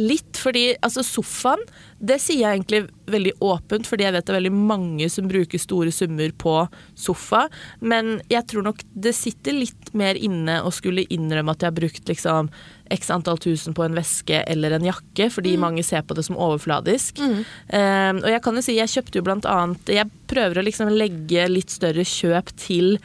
Litt 0.00 0.38
fordi 0.40 0.72
altså 0.80 1.04
sofaen, 1.06 1.62
det 2.02 2.18
sier 2.22 2.42
jeg 2.42 2.58
egentlig 2.58 2.80
veldig 3.12 3.34
åpent, 3.44 3.86
fordi 3.86 4.06
jeg 4.06 4.14
vet 4.16 4.26
det 4.26 4.32
er 4.32 4.38
veldig 4.40 4.54
mange 4.72 5.08
som 5.12 5.28
bruker 5.30 5.60
store 5.60 5.92
summer 5.94 6.32
på 6.38 6.54
sofa. 6.98 7.44
Men 7.80 8.16
jeg 8.32 8.46
tror 8.50 8.66
nok 8.66 8.82
det 8.92 9.14
sitter 9.16 9.56
litt 9.56 9.92
mer 9.98 10.18
inne 10.18 10.60
å 10.64 10.72
skulle 10.74 11.06
innrømme 11.12 11.54
at 11.54 11.62
jeg 11.62 11.70
har 11.70 11.78
brukt 11.78 12.10
liksom 12.10 12.50
x 12.92 13.10
antall 13.14 13.38
tusen 13.40 13.76
på 13.76 13.84
en 13.86 13.96
veske 13.96 14.42
eller 14.50 14.76
en 14.76 14.86
jakke, 14.86 15.28
fordi 15.32 15.56
mange 15.60 15.84
ser 15.86 16.04
på 16.04 16.16
det 16.18 16.26
som 16.26 16.38
overfladisk. 16.40 17.20
Eh, 17.22 18.12
og 18.18 18.28
jeg 18.28 18.42
kan 18.44 18.58
jo 18.58 18.64
si, 18.64 18.78
jeg 18.78 18.92
kjøpte 18.92 19.20
jo 19.20 19.26
blant 19.26 19.48
annet 19.48 19.92
Jeg 19.92 20.10
prøver 20.30 20.60
å 20.60 20.66
liksom 20.66 20.90
legge 20.92 21.46
litt 21.50 21.72
større 21.72 22.04
kjøp 22.08 22.52
til 22.60 22.96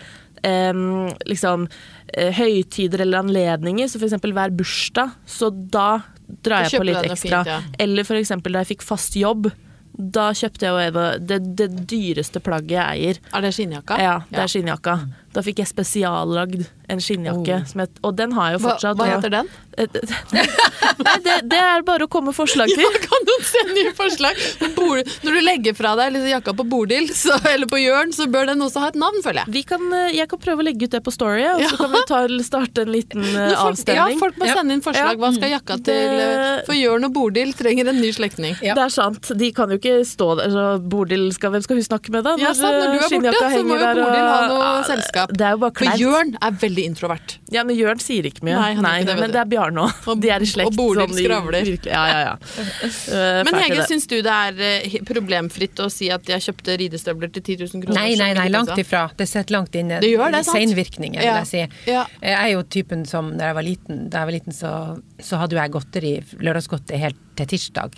um, 0.44 1.08
liksom 1.28 1.68
eh, 2.14 2.34
høytider 2.36 3.04
eller 3.06 3.24
anledninger, 3.24 3.90
så 3.90 4.00
f.eks. 4.02 4.20
hver 4.22 4.54
bursdag. 4.58 5.16
Så 5.30 5.52
da 5.52 6.02
drar 6.28 6.68
jeg 6.68 6.80
på 6.82 6.88
litt 6.88 7.00
ekstra. 7.06 7.44
fint, 7.44 7.54
ja. 7.54 7.62
Eller 7.80 8.04
f.eks. 8.08 8.34
da 8.44 8.60
jeg 8.62 8.72
fikk 8.76 8.86
fast 8.86 9.16
jobb. 9.18 9.50
Da 9.98 10.28
kjøpte 10.38 10.68
jeg 10.68 10.90
Eva 10.92 11.06
det, 11.18 11.40
det 11.58 11.72
dyreste 11.90 12.42
plagget 12.46 12.76
jeg 12.78 12.86
eier. 12.86 13.22
Er 13.34 13.46
det 13.48 13.54
skinnjakka? 13.58 13.98
Ja, 13.98 14.18
det 14.30 14.44
er 14.44 14.52
skinnjakka. 14.52 14.98
Da 15.36 15.42
fikk 15.46 15.60
jeg 15.60 15.68
spesiallagd 15.70 16.66
en 16.88 17.02
skinnjakke, 17.04 17.68
som 17.68 17.82
het, 17.84 17.98
og 18.02 18.16
den 18.16 18.32
har 18.32 18.52
jeg 18.54 18.60
jo 18.62 18.68
fortsatt. 18.70 18.96
hva 18.96 19.04
hva 19.06 19.16
heter 19.18 19.34
den? 19.34 19.50
Nei, 19.78 21.16
det, 21.22 21.34
det 21.52 21.58
er 21.60 21.84
bare 21.86 22.08
å 22.08 22.10
komme 22.12 22.32
forslag 22.34 22.72
til. 22.72 22.80
Ja, 22.88 23.02
kan 23.04 23.26
noen 23.28 23.44
sende 23.46 23.74
nye 23.76 23.92
forslag? 23.98 24.38
Når 24.64 25.36
du 25.36 25.40
legger 25.44 25.76
fra 25.78 25.92
deg 26.00 26.14
liksom 26.16 26.30
jakka 26.32 26.54
på 26.58 26.66
Bodil 26.72 27.10
så, 27.14 27.36
eller 27.52 27.68
på 27.70 27.80
Jørn, 27.82 28.14
så 28.16 28.26
bør 28.32 28.48
den 28.54 28.64
også 28.64 28.82
ha 28.86 28.92
et 28.94 28.98
navn, 29.00 29.20
føler 29.26 29.44
jeg. 29.44 29.54
Vi 29.58 29.64
kan, 29.68 29.84
eh, 29.94 30.14
jeg 30.16 30.30
kan 30.32 30.40
prøve 30.42 30.64
å 30.64 30.68
legge 30.68 30.88
ut 30.88 30.96
det 30.96 31.02
på 31.06 31.14
Story, 31.14 31.44
og 31.50 31.60
så 31.60 31.68
Ja. 31.68 31.80
kan 31.82 31.92
vi 31.94 32.02
ta, 32.10 32.22
starte 32.48 32.86
en 32.88 32.94
liten 32.96 33.26
uh, 33.36 33.52
avstemning. 33.68 34.16
ja, 34.16 34.22
folk 34.22 34.40
må 34.40 34.48
sende 34.48 34.78
inn 34.78 34.84
forslag. 34.86 35.20
Hva 35.22 35.34
skal 35.36 35.54
jakka 35.58 35.78
til 35.90 36.16
For 36.70 36.78
Jørn 36.80 37.10
og 37.10 37.14
Bodil 37.20 37.52
trenger 37.58 37.92
en 37.92 38.00
ny 38.02 38.14
slektning. 38.16 38.56
Det 38.64 38.74
er 38.88 38.94
sant. 38.96 39.32
De 39.44 39.52
kan 39.58 39.70
jo 39.76 39.78
ikke 39.82 40.00
stå 40.08 40.32
der. 40.40 40.56
Så 40.56 40.66
Bodil 40.88 41.28
skal, 41.36 41.52
hvem 41.54 41.68
skal 41.68 41.82
hun 41.82 41.88
snakke 41.90 42.16
med, 42.16 42.24
da? 42.30 42.38
Ja, 42.42 42.56
sant, 42.58 42.80
når 42.80 42.96
du 42.96 42.98
er 43.04 43.28
borte, 43.28 43.52
så 43.54 43.62
må 43.68 43.76
jo 43.76 43.92
Bodil 44.00 44.24
og- 44.24 44.32
ha 44.32 44.42
noe 44.54 44.84
selskap. 44.88 45.17
Selskap. 45.18 45.38
Det 45.38 45.46
er 45.48 45.56
jo 45.56 45.62
bare 45.64 45.74
For 45.74 45.84
kleint. 45.84 46.02
Jørn 46.02 46.34
er 46.48 46.58
veldig 46.64 46.86
introvert. 46.92 47.36
Ja, 47.54 47.64
men 47.68 47.78
Jørn 47.78 48.02
sier 48.04 48.28
ikke 48.30 48.46
mye. 48.48 48.56
Nei, 48.58 48.70
han 48.78 48.88
er 48.88 49.02
ikke 49.02 49.10
det, 49.12 49.18
men 49.22 49.34
det 49.36 49.42
er 49.42 49.50
Bjarne 49.52 49.86
òg. 49.88 50.08
De 50.24 50.32
er 50.34 50.46
i 50.46 50.50
slekt. 50.50 50.72
og 50.72 50.78
bolig 50.78 51.04
sånn 51.04 51.18
skravler. 51.18 51.72
Ja, 51.88 52.04
ja, 52.12 52.20
ja. 52.24 52.34
Uh, 52.38 53.42
Men 53.48 53.60
Hege, 53.62 53.84
syns 53.90 54.08
du 54.10 54.18
det 54.26 54.34
er 54.34 54.64
eh, 54.70 54.98
problemfritt 55.08 55.80
å 55.84 55.90
si 55.94 56.10
at 56.14 56.28
jeg 56.32 56.46
kjøpte 56.48 56.78
ridestøvler 56.82 57.32
til 57.36 57.46
10 57.46 57.62
000 57.66 57.86
kroner? 57.86 58.00
Nei, 58.00 58.18
nei, 58.20 58.32
nei, 58.38 58.48
langt 58.54 58.74
ifra. 58.78 59.08
Det 59.18 59.30
sitter 59.30 59.58
langt 59.58 59.78
inne. 59.78 60.02
Det 60.04 60.12
gjør 60.12 60.34
det, 60.36 60.44
sant? 60.48 60.58
Seinvirkninger, 60.58 61.22
vil 61.24 61.32
jeg 61.44 61.52
si. 61.52 61.92
Ja. 61.92 62.08
Jeg 62.22 62.38
er 62.40 62.52
jo 62.56 62.66
typen 62.78 63.06
som 63.10 63.34
da 63.38 63.52
jeg 63.52 63.60
var 63.60 63.68
liten, 63.68 64.04
da 64.12 64.24
jeg 64.24 64.32
var 64.32 64.38
liten 64.40 64.56
så, 64.56 64.74
så 65.24 65.42
hadde 65.42 65.58
jo 65.58 65.64
jeg 65.64 65.76
godteri, 65.78 66.14
lørdagsgodteri 66.44 67.02
helt 67.08 67.24
til 67.38 67.48
tirsdag. 67.54 67.96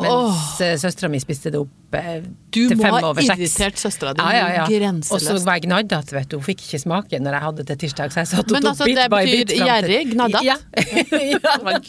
Mens 0.00 0.08
oh. 0.08 0.76
søstera 0.80 1.10
mi 1.10 1.18
spiste 1.22 1.50
det 1.52 1.58
opp 1.60 1.96
eh, 1.98 2.22
til 2.54 2.70
fem 2.78 2.94
over 3.02 3.18
seks. 3.18 3.26
Du 3.26 3.30
må 3.30 3.34
ha 3.34 3.38
irritert 3.42 3.80
søstera 3.82 4.12
di 4.14 4.22
Ja, 4.22 4.30
ja, 4.36 4.48
ja. 4.60 4.64
grenseløst. 4.70 5.14
Og 5.14 5.40
så 5.40 5.44
var 5.46 5.58
jeg 5.58 5.64
gnaddete, 5.66 6.14
vet 6.16 6.28
du. 6.30 6.36
Hun 6.38 6.46
fikk 6.46 6.62
ikke 6.66 6.80
smake 6.84 7.20
når 7.22 7.36
jeg 7.36 7.44
hadde 7.46 7.66
til 7.70 7.80
tirsdag, 7.84 8.14
så 8.14 8.22
jeg 8.22 8.30
satt 8.30 8.44
og 8.46 8.54
tok 8.56 8.68
altså, 8.70 8.86
bit 8.88 9.00
det 9.00 9.06
by 9.10 9.20
betyr 9.20 9.30
Men 9.30 9.40
det 9.40 9.48
betyr 9.50 9.66
gjerrig, 9.70 10.00
gnaddat? 10.12 10.46
Ja. 10.46 10.56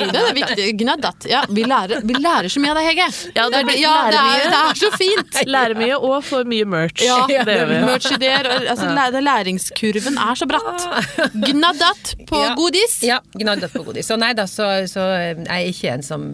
Det 0.01 0.21
er 0.21 0.35
viktig. 0.39 0.67
Gnaddat. 0.81 1.27
Ja, 1.31 1.43
vi 1.49 1.65
lærer, 1.69 2.01
vi 2.09 2.17
lærer 2.17 2.49
så 2.51 2.63
mye 2.63 2.73
av 2.73 2.79
deg, 2.81 2.89
Hege. 2.91 3.07
Ja, 3.37 3.47
det- 3.53 3.63
det, 3.71 3.77
ja, 3.79 3.93
det, 4.09 4.21
er, 4.21 4.45
det 4.51 4.61
er 4.71 4.79
så 4.81 4.89
fint! 4.97 5.39
Lærer 5.55 5.77
mye 5.77 5.97
og 5.97 6.17
får 6.25 6.47
mye 6.49 6.65
merch. 6.69 7.03
Ja, 7.05 7.19
det 7.29 7.37
gjør 7.45 7.69
vi. 7.69 7.79
Merch-ideer. 7.85 8.49
Altså, 8.71 8.89
læ- 8.97 9.21
læringskurven 9.21 10.17
er 10.17 10.39
så 10.39 10.47
bratt. 10.49 10.87
Gnaddat 11.51 12.15
på 12.29 12.41
Ja. 12.41 12.53
godis. 12.57 12.97
Ja, 13.05 13.19
gnaddet 13.37 13.71
på 13.73 13.83
godis. 13.85 14.07
Så 14.09 14.17
nei 14.19 14.33
da, 14.37 14.47
så, 14.49 14.67
så 14.89 15.05
er 15.13 15.41
jeg 15.61 15.75
ikke 15.75 15.93
en 15.95 16.05
som 16.05 16.31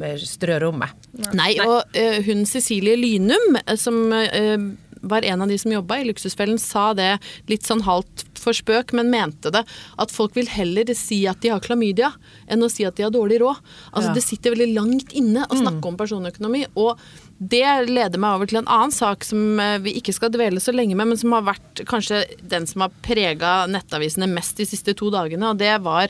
eh, 0.49 0.57
om 0.57 0.77
rommet. 0.77 1.07
Nei, 1.37 1.53
og 1.63 1.97
uh, 1.97 2.19
hun 2.27 2.45
Cecilie 2.45 2.97
Lynum, 2.99 3.57
eh, 3.65 3.75
som 3.79 3.97
uh, 4.13 4.57
var 5.01 5.25
en 5.25 5.41
av 5.41 5.51
de 5.51 5.57
som 5.57 5.71
jobba 5.71 5.99
i 5.99 6.07
Luksusfellen, 6.07 6.59
sa 6.61 6.91
det 6.97 7.17
litt 7.51 7.67
sånn 7.67 7.83
halvt 7.85 8.25
for 8.37 8.55
spøk, 8.55 8.93
men 8.97 9.11
mente 9.11 9.51
det. 9.53 9.63
At 9.99 10.13
folk 10.13 10.37
vil 10.37 10.49
heller 10.51 10.87
si 10.97 11.23
at 11.29 11.41
de 11.43 11.51
har 11.53 11.63
klamydia, 11.63 12.13
enn 12.47 12.63
å 12.63 12.71
si 12.71 12.85
at 12.87 12.97
de 12.97 13.07
har 13.07 13.13
dårlig 13.13 13.41
råd. 13.43 13.61
Altså 13.91 14.09
Ja. 14.11 14.15
Det 14.17 14.23
sitter 14.23 14.55
veldig 14.55 14.73
langt 14.75 15.13
inne 15.13 15.45
å 15.47 15.57
snakke 15.57 15.85
om 15.85 15.97
personøkonomi. 15.97 16.65
Og 16.75 16.97
det 17.37 17.65
leder 17.85 18.17
meg 18.17 18.33
over 18.33 18.49
til 18.49 18.57
en 18.61 18.69
annen 18.71 18.93
sak 18.93 19.25
som 19.25 19.59
eh, 19.61 19.77
vi 19.83 19.93
ikke 19.99 20.15
skal 20.15 20.31
dvele 20.33 20.61
så 20.61 20.73
lenge 20.73 20.95
med, 20.97 21.11
men 21.11 21.19
som 21.19 21.35
har 21.35 21.45
vært 21.45 21.83
kanskje 21.89 22.23
den 22.41 22.65
som 22.69 22.85
har 22.85 22.95
prega 23.05 23.51
nettavisene 23.69 24.29
mest 24.31 24.57
de 24.57 24.65
siste 24.65 24.95
to 24.97 25.11
dagene, 25.13 25.51
og 25.51 25.61
det 25.61 25.75
var 25.85 26.09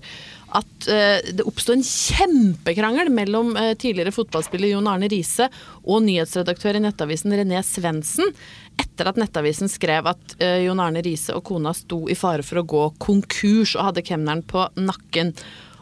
at 0.55 0.87
eh, 0.87 1.19
det 1.35 1.43
oppsto 1.43 1.75
en 1.75 1.83
kjempekrangel 1.83 3.11
mellom 3.11 3.51
eh, 3.59 3.73
tidligere 3.75 4.15
fotballspiller 4.15 4.71
Jon 4.71 4.87
Arne 4.87 5.11
Riise 5.11 5.49
og 5.83 6.05
nyhetsredaktør 6.07 6.79
i 6.79 6.85
Nettavisen 6.85 7.35
René 7.35 7.59
Svendsen 7.67 8.31
etter 8.79 9.11
at 9.11 9.19
Nettavisen 9.19 9.67
skrev 9.73 10.05
at 10.07 10.35
Jon 10.37 10.79
Arne 10.79 11.01
Riise 11.01 11.33
og 11.33 11.41
kona 11.49 11.71
sto 11.73 12.03
i 12.07 12.15
fare 12.15 12.45
for 12.45 12.61
å 12.61 12.67
gå 12.69 12.83
konkurs 13.01 13.73
og 13.73 13.87
hadde 13.89 14.03
kemneren 14.05 14.43
på 14.45 14.67
nakken. 14.77 15.33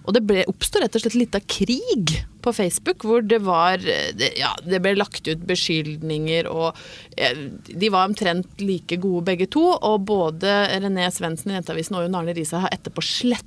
Og 0.06 0.16
det 0.16 0.24
ble, 0.28 0.46
oppstod 0.50 0.84
rett 0.84 0.98
og 0.98 1.04
slett 1.04 1.18
litt 1.18 1.38
av 1.38 1.46
krig 1.50 2.16
på 2.46 2.54
Facebook, 2.54 3.06
hvor 3.08 3.26
det 3.26 3.42
var 3.46 3.82
eh, 3.82 4.12
det, 4.18 4.34
Ja, 4.40 4.54
det 4.66 4.82
ble 4.84 4.96
lagt 4.98 5.28
ut 5.28 5.46
beskyldninger, 5.50 6.50
og 6.52 6.78
eh, 7.18 7.48
de 7.66 7.92
var 7.94 8.10
omtrent 8.10 8.62
like 8.62 9.00
gode 9.02 9.26
begge 9.32 9.50
to. 9.52 9.66
Og 9.76 10.06
både 10.08 10.60
René 10.84 11.10
Svendsen 11.14 11.54
i 11.54 11.58
Nettavisen 11.58 11.98
og 11.98 12.06
Jon 12.06 12.20
Arne 12.22 12.38
Riise 12.38 12.62
har 12.62 12.74
etterpå 12.76 13.04
sletta 13.06 13.44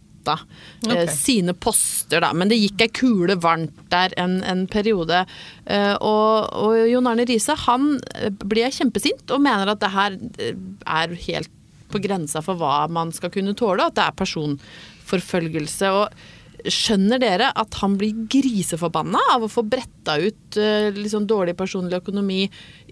Okay. 0.84 1.08
Sine 1.08 1.54
poster, 1.54 2.20
da. 2.20 2.30
Men 2.36 2.50
det 2.50 2.58
gikk 2.60 2.82
ei 2.84 2.90
kule 2.94 3.34
varmt 3.40 3.76
der 3.92 4.12
en, 4.20 4.38
en 4.46 4.66
periode. 4.70 5.24
Eh, 5.64 5.94
og, 5.94 6.50
og 6.52 6.74
Jon 6.90 7.08
Arne 7.10 7.26
Riise 7.28 7.56
han 7.64 7.94
eh, 8.14 8.30
ble 8.44 8.68
kjempesint 8.74 9.32
og 9.34 9.42
mener 9.44 9.72
at 9.72 9.82
det 9.82 9.92
her 9.94 10.18
eh, 10.38 10.58
er 10.84 11.16
helt 11.26 11.54
på 11.88 12.02
grensa 12.04 12.42
for 12.44 12.60
hva 12.60 12.82
man 12.92 13.14
skal 13.16 13.32
kunne 13.32 13.56
tåle, 13.56 13.88
at 13.88 13.96
det 13.96 14.04
er 14.04 14.18
personforfølgelse. 14.18 15.94
og 15.96 16.26
Skjønner 16.72 17.20
dere 17.22 17.52
at 17.56 17.78
han 17.82 17.96
blir 18.00 18.26
griseforbanna 18.30 19.20
av 19.34 19.46
å 19.46 19.50
få 19.52 19.64
bretta 19.66 20.18
ut 20.20 20.58
liksom, 20.96 21.26
dårlig 21.28 21.56
personlig 21.58 22.00
økonomi 22.00 22.42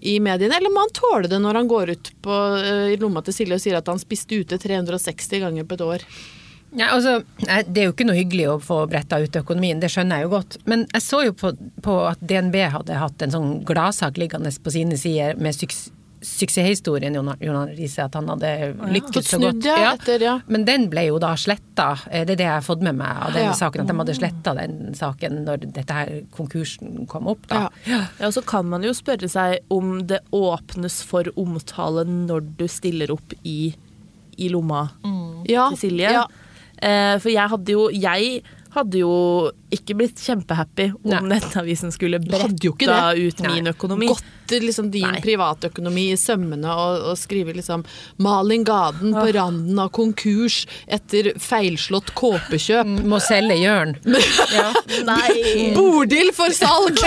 i 0.01 0.19
mediene, 0.19 0.57
eller 0.57 0.73
må 0.73 0.85
han 0.85 0.95
tåle 0.95 1.29
det 1.31 1.39
når 1.41 1.61
han 1.61 1.69
går 1.69 1.93
ut 1.95 2.11
på, 2.21 2.39
eh, 2.61 2.93
i 2.93 2.97
lomma 3.01 3.23
til 3.25 3.35
Silje 3.35 3.57
og 3.57 3.63
sier 3.63 3.77
at 3.79 3.87
han 3.89 4.01
spiste 4.01 4.37
ute 4.37 4.59
360 4.61 5.41
ganger 5.45 5.67
på 5.67 5.77
et 5.77 5.85
år? 5.85 6.05
Ja, 6.75 6.91
altså, 6.91 7.21
det 7.39 7.79
er 7.79 7.87
jo 7.87 7.93
ikke 7.93 8.05
noe 8.09 8.17
hyggelig 8.17 8.47
å 8.51 8.57
få 8.61 8.81
bretta 8.91 9.21
ut 9.23 9.35
økonomien, 9.39 9.79
det 9.79 9.89
skjønner 9.93 10.19
jeg 10.19 10.27
jo 10.27 10.33
godt. 10.35 10.57
Men 10.67 10.83
jeg 10.91 11.05
så 11.05 11.21
jo 11.23 11.35
på, 11.37 11.53
på 11.83 11.95
at 12.09 12.19
DNB 12.19 12.59
hadde 12.73 12.99
hatt 12.99 13.23
en 13.23 13.33
sånn 13.33 13.53
gladsak 13.67 14.19
liggende 14.19 14.51
på 14.51 14.73
sine 14.75 14.99
sider 14.99 15.39
med 15.39 15.55
suks 15.55 15.87
suksesshistorien 16.21 17.13
Jon 17.17 17.29
Jon 17.41 17.67
Riise, 17.77 18.05
at 18.07 18.15
han 18.17 18.27
hadde 18.31 18.51
lykkes 18.93 19.27
så 19.33 19.39
godt. 19.41 19.65
ja, 19.67 19.93
etter, 19.93 20.21
ja. 20.23 20.35
Men 20.47 20.65
den 20.67 20.87
ble 20.89 21.07
jo 21.09 21.19
da 21.21 21.33
sletta. 21.39 21.89
Det 22.09 22.21
er 22.21 22.35
det 22.35 22.39
jeg 22.45 22.53
har 22.55 22.65
fått 22.65 22.81
med 22.85 22.95
meg 22.99 23.21
av 23.27 23.33
den 23.33 23.45
Ja. 23.49 23.53
saken, 23.53 23.81
at 23.81 23.87
de 23.87 23.97
hadde 24.01 24.15
sletta 24.17 24.55
den 24.57 24.93
saken 24.97 25.43
når 25.45 25.57
dette 25.73 25.93
her 25.93 26.21
konkursen 26.35 27.05
kom 27.07 27.27
opp. 27.27 27.47
da. 27.47 27.69
Ja. 27.85 28.01
Ja, 28.19 28.27
så 28.31 28.43
kan 28.45 28.65
man 28.69 28.83
jo 28.83 28.91
spørre 28.97 29.29
seg 29.29 29.59
om 29.69 30.05
det 30.07 30.21
åpnes 30.33 31.03
for 31.03 31.23
omtale 31.37 32.05
når 32.07 32.57
du 32.57 32.67
stiller 32.67 33.11
opp 33.11 33.33
i, 33.43 33.73
i 34.37 34.49
lomma 34.49 34.89
Ja, 35.47 35.69
til 35.69 35.91
Silje. 35.91 36.11
ja. 36.11 36.25
Eh, 36.81 37.17
for 37.19 37.29
jeg 37.29 37.49
hadde 37.49 37.71
jo 37.71 37.89
Jeg 37.89 38.43
hadde 38.75 38.99
jo 38.99 39.49
ikke 39.73 39.95
blitt 39.97 40.15
kjempehappy 40.21 40.91
om 40.93 41.09
Nei. 41.09 41.39
Nettavisen 41.39 41.89
skulle 41.91 42.19
bretta 42.19 42.53
ut 43.17 43.39
min 43.41 43.65
økonomi. 43.65 44.05
økonomi. 44.05 44.15
Liksom 44.51 44.89
din 44.93 45.07
Nei. 45.07 45.19
privatøkonomi 45.23 46.05
i 46.13 46.17
sømmene 46.19 46.69
og, 46.71 47.01
og 47.11 47.17
skrive 47.19 47.53
liksom 47.57 47.83
Malin 48.23 48.63
Gaden 48.67 49.11
på 49.15 49.25
randen 49.35 49.79
av 49.79 49.89
konkurs 49.95 50.61
etter 50.87 51.33
feilslått 51.41 52.13
kåpekjøp. 52.17 52.87
Må 53.07 53.19
selge 53.23 53.57
Jørn. 53.61 53.95
Ja. 54.57 54.69
Nei! 55.03 55.73
Bodil 55.75 56.29
for 56.35 56.53
salg! 56.55 56.97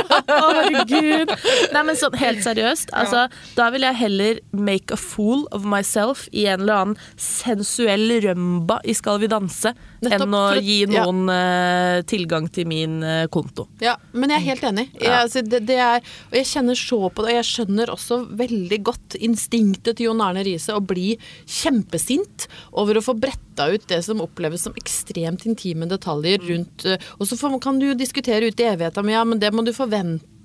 Herregud. 0.30 1.32
Nei, 1.74 1.82
men 1.86 1.96
sånn 1.98 2.16
helt 2.20 2.42
seriøst. 2.44 2.92
Altså, 2.96 3.26
Da 3.56 3.68
vil 3.74 3.84
jeg 3.86 3.96
heller 4.00 4.40
make 4.52 4.92
a 4.94 4.98
fool 5.00 5.46
of 5.56 5.64
myself 5.68 6.26
i 6.32 6.44
en 6.50 6.64
eller 6.64 6.82
annen 6.82 6.98
sensuell 7.20 8.06
rømba 8.24 8.80
i 8.84 8.94
Skal 8.96 9.20
vi 9.22 9.28
danse, 9.32 9.72
Nettopp, 10.02 10.14
enn 10.26 10.34
å 10.36 10.42
for- 10.50 10.60
gi 10.64 10.78
noen 10.90 11.22
ja. 11.30 12.02
tilgang 12.08 12.48
til 12.52 12.66
min 12.70 12.98
eh, 13.06 13.24
konto. 13.32 13.66
Ja, 13.84 13.94
men 14.12 14.30
jeg 14.34 14.40
er 14.42 14.46
helt 14.50 14.64
enig. 14.70 14.86
Jeg, 14.94 15.08
Ja. 15.10 15.20
altså, 15.24 15.42
det, 15.42 15.60
det 15.68 15.76
er, 15.80 16.00
og 16.30 16.36
jeg 16.38 16.46
kjenner 16.50 16.78
så 16.78 16.89
på 16.98 17.24
det, 17.24 17.30
og 17.30 17.38
jeg 17.38 17.48
skjønner 17.48 17.92
også 17.92 18.18
veldig 18.40 18.80
godt 18.88 19.16
instinktet 19.20 19.98
til 19.98 20.10
Jon 20.10 20.24
Arne 20.24 20.42
Riise 20.46 20.74
å 20.76 20.82
bli 20.82 21.14
kjempesint 21.44 22.48
over 22.72 22.98
å 22.98 23.04
få 23.04 23.14
bretta 23.20 23.68
ut 23.70 23.86
det 23.90 24.00
som 24.06 24.22
oppleves 24.24 24.66
som 24.66 24.76
ekstremt 24.80 25.46
intime 25.48 25.88
detaljer 25.90 26.42
rundt 26.48 26.86
eh, 26.88 27.00
Og 27.18 27.28
så 27.28 27.38
kan 27.62 27.78
du 27.80 27.90
jo 27.90 27.98
diskutere 27.98 28.50
ut 28.50 28.60
i 28.60 28.68
evigheten, 28.70 29.06
men 29.06 29.14
ja, 29.14 29.24
men 29.28 29.42
det 29.42 29.52
må 29.54 29.66
du 29.66 29.74
forvente 29.76 30.39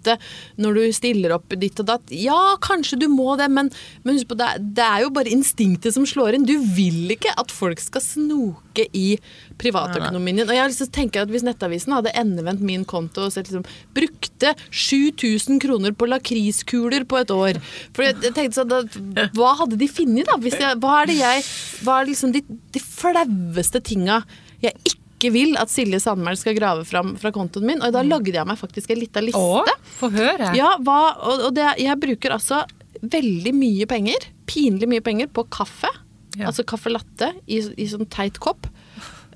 når 0.62 0.80
du 0.80 0.84
stiller 0.96 1.36
opp 1.36 1.56
ditt 1.60 1.80
og 1.84 1.90
datt. 1.90 2.14
Ja, 2.16 2.56
kanskje 2.64 3.00
du 3.02 3.08
må 3.12 3.36
det, 3.40 3.50
men, 3.54 3.72
men 4.04 4.18
husk 4.18 4.30
på, 4.32 4.38
det, 4.40 4.52
det 4.78 4.86
er 4.86 5.06
jo 5.06 5.14
bare 5.16 5.34
instinktet 5.34 5.96
som 5.96 6.08
slår 6.10 6.38
inn. 6.38 6.48
Du 6.48 6.56
vil 6.76 7.16
ikke 7.16 7.34
at 7.40 7.54
folk 7.54 7.82
skal 7.84 8.04
snoke 8.04 8.88
i 8.96 9.18
privatøkonomien 9.62 10.42
din. 10.42 10.48
Og 10.48 10.56
jeg 10.56 10.64
har 10.64 10.72
lyst 10.72 10.84
til 10.84 10.92
å 10.92 10.96
tenke 11.00 11.22
at 11.22 11.32
Hvis 11.32 11.46
Nettavisen 11.48 11.96
hadde 11.96 12.14
endevendt 12.18 12.64
min 12.66 12.84
konto 12.88 13.26
og 13.26 13.34
sett 13.34 13.50
liksom, 13.50 13.66
brukte 13.96 14.54
7000 14.70 15.62
kroner 15.64 15.96
på 15.96 16.10
lakriskuler 16.10 17.08
på 17.08 17.22
et 17.22 17.32
år 17.34 17.62
For 17.96 18.06
jeg, 18.08 18.34
tenkte 18.36 18.60
sånn 18.60 18.76
at, 18.76 19.00
Hva 19.38 19.54
hadde 19.62 19.80
de 19.80 19.90
funnet, 19.92 20.28
da? 20.28 20.38
Jeg, 20.44 20.80
hva 20.84 21.00
er 21.02 21.12
det 21.12 21.18
jeg 21.22 21.46
Hva 21.86 22.02
er 22.02 22.12
liksom 22.12 22.36
de, 22.36 22.44
de 22.76 22.84
flaueste 22.84 23.82
tinga 23.86 24.24
jeg 24.64 24.76
ikke 24.88 25.05
vil 25.34 25.56
at 25.60 25.72
Silje 25.72 26.00
Sandmæl 26.04 26.38
skal 26.40 26.58
grave 26.58 26.86
fram 26.88 27.14
fra 27.20 27.32
kontoen 27.36 27.68
min? 27.70 27.84
Og 27.84 27.94
da 27.96 28.04
lagde 28.06 28.34
jeg 28.36 28.48
meg 28.48 28.60
faktisk 28.60 28.92
en 28.92 29.00
lita 29.00 29.24
liste. 29.24 29.40
Å, 29.40 29.64
få 30.00 30.12
høre. 30.14 30.52
Ja, 30.58 30.76
hva, 30.84 31.00
og, 31.24 31.48
og 31.50 31.56
det, 31.58 31.70
jeg 31.82 32.02
bruker 32.02 32.36
altså 32.36 32.64
veldig 33.06 33.54
mye 33.56 33.88
penger, 33.90 34.28
pinlig 34.50 34.90
mye 34.92 35.04
penger, 35.06 35.32
på 35.34 35.46
kaffe. 35.54 35.92
Ja. 36.36 36.50
Altså 36.50 36.66
caffè 36.68 36.92
latte 36.92 37.32
i, 37.48 37.62
i 37.80 37.88
sånn 37.90 38.10
teit 38.12 38.40
kopp. 38.44 38.68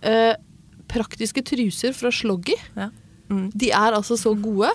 Eh, 0.04 0.34
praktiske 0.90 1.44
truser 1.46 1.96
fra 1.96 2.12
Sloggy. 2.14 2.58
Ja. 2.76 2.90
De 3.30 3.70
er 3.70 3.94
altså 3.94 4.18
så 4.18 4.32
gode, 4.34 4.72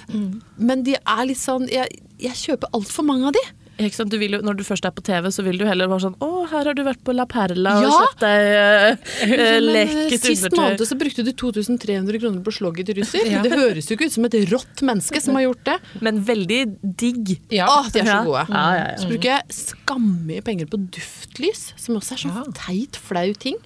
men 0.56 0.84
de 0.86 0.92
er 0.94 1.22
litt 1.26 1.40
sånn 1.40 1.64
Jeg, 1.66 1.88
jeg 2.22 2.38
kjøper 2.38 2.70
altfor 2.76 3.02
mange 3.08 3.26
av 3.26 3.34
de. 3.34 3.42
Ikke 3.78 3.96
sant? 3.96 4.10
Du 4.12 4.18
vil 4.20 4.36
jo, 4.36 4.38
når 4.46 4.54
du 4.60 4.62
først 4.66 4.84
er 4.86 4.92
på 4.94 5.02
TV, 5.02 5.26
så 5.34 5.42
vil 5.42 5.58
du 5.58 5.64
heller 5.66 5.88
være 5.90 6.04
sånn 6.04 6.14
Å, 6.22 6.28
her 6.52 6.68
har 6.70 6.76
du 6.78 6.82
vært 6.86 7.00
på 7.02 7.14
La 7.16 7.24
Perla 7.26 7.72
og 7.80 7.86
Ja! 7.86 7.94
kjøpt 8.04 8.20
deg 8.22 8.44
uh, 8.54 9.58
lekket 9.64 9.64
lekkert 9.66 10.26
Sist 10.28 10.54
måned 10.54 10.84
så 10.86 10.98
brukte 11.00 11.24
du 11.26 11.32
2300 11.32 12.20
kroner 12.22 12.44
på 12.46 12.54
slogget 12.54 12.86
til 12.90 13.00
russer. 13.00 13.26
Ja. 13.34 13.40
Det 13.42 13.50
høres 13.58 13.88
jo 13.90 13.96
ikke 13.96 14.06
ut 14.10 14.14
som 14.14 14.28
et 14.28 14.36
rått 14.52 14.82
menneske 14.86 15.20
som 15.24 15.34
har 15.38 15.46
gjort 15.48 15.64
det. 15.66 15.76
Men 16.06 16.20
veldig 16.28 16.60
digg. 17.02 17.34
Ja. 17.54 17.66
Å, 17.72 17.80
de 17.90 18.02
er 18.04 18.10
så 18.12 18.18
gode. 18.28 18.44
Ja, 18.52 18.64
ja, 18.78 18.84
ja. 18.92 18.98
Så 19.02 19.08
bruker 19.10 19.30
jeg 19.32 19.56
skammige 19.58 20.44
penger 20.46 20.70
på 20.70 20.78
duftlys, 20.94 21.64
som 21.80 21.98
også 21.98 22.14
er 22.14 22.22
sånn 22.26 22.36
Ja. 22.38 22.44
teit, 22.60 23.00
flau 23.00 23.26
ting. 23.42 23.58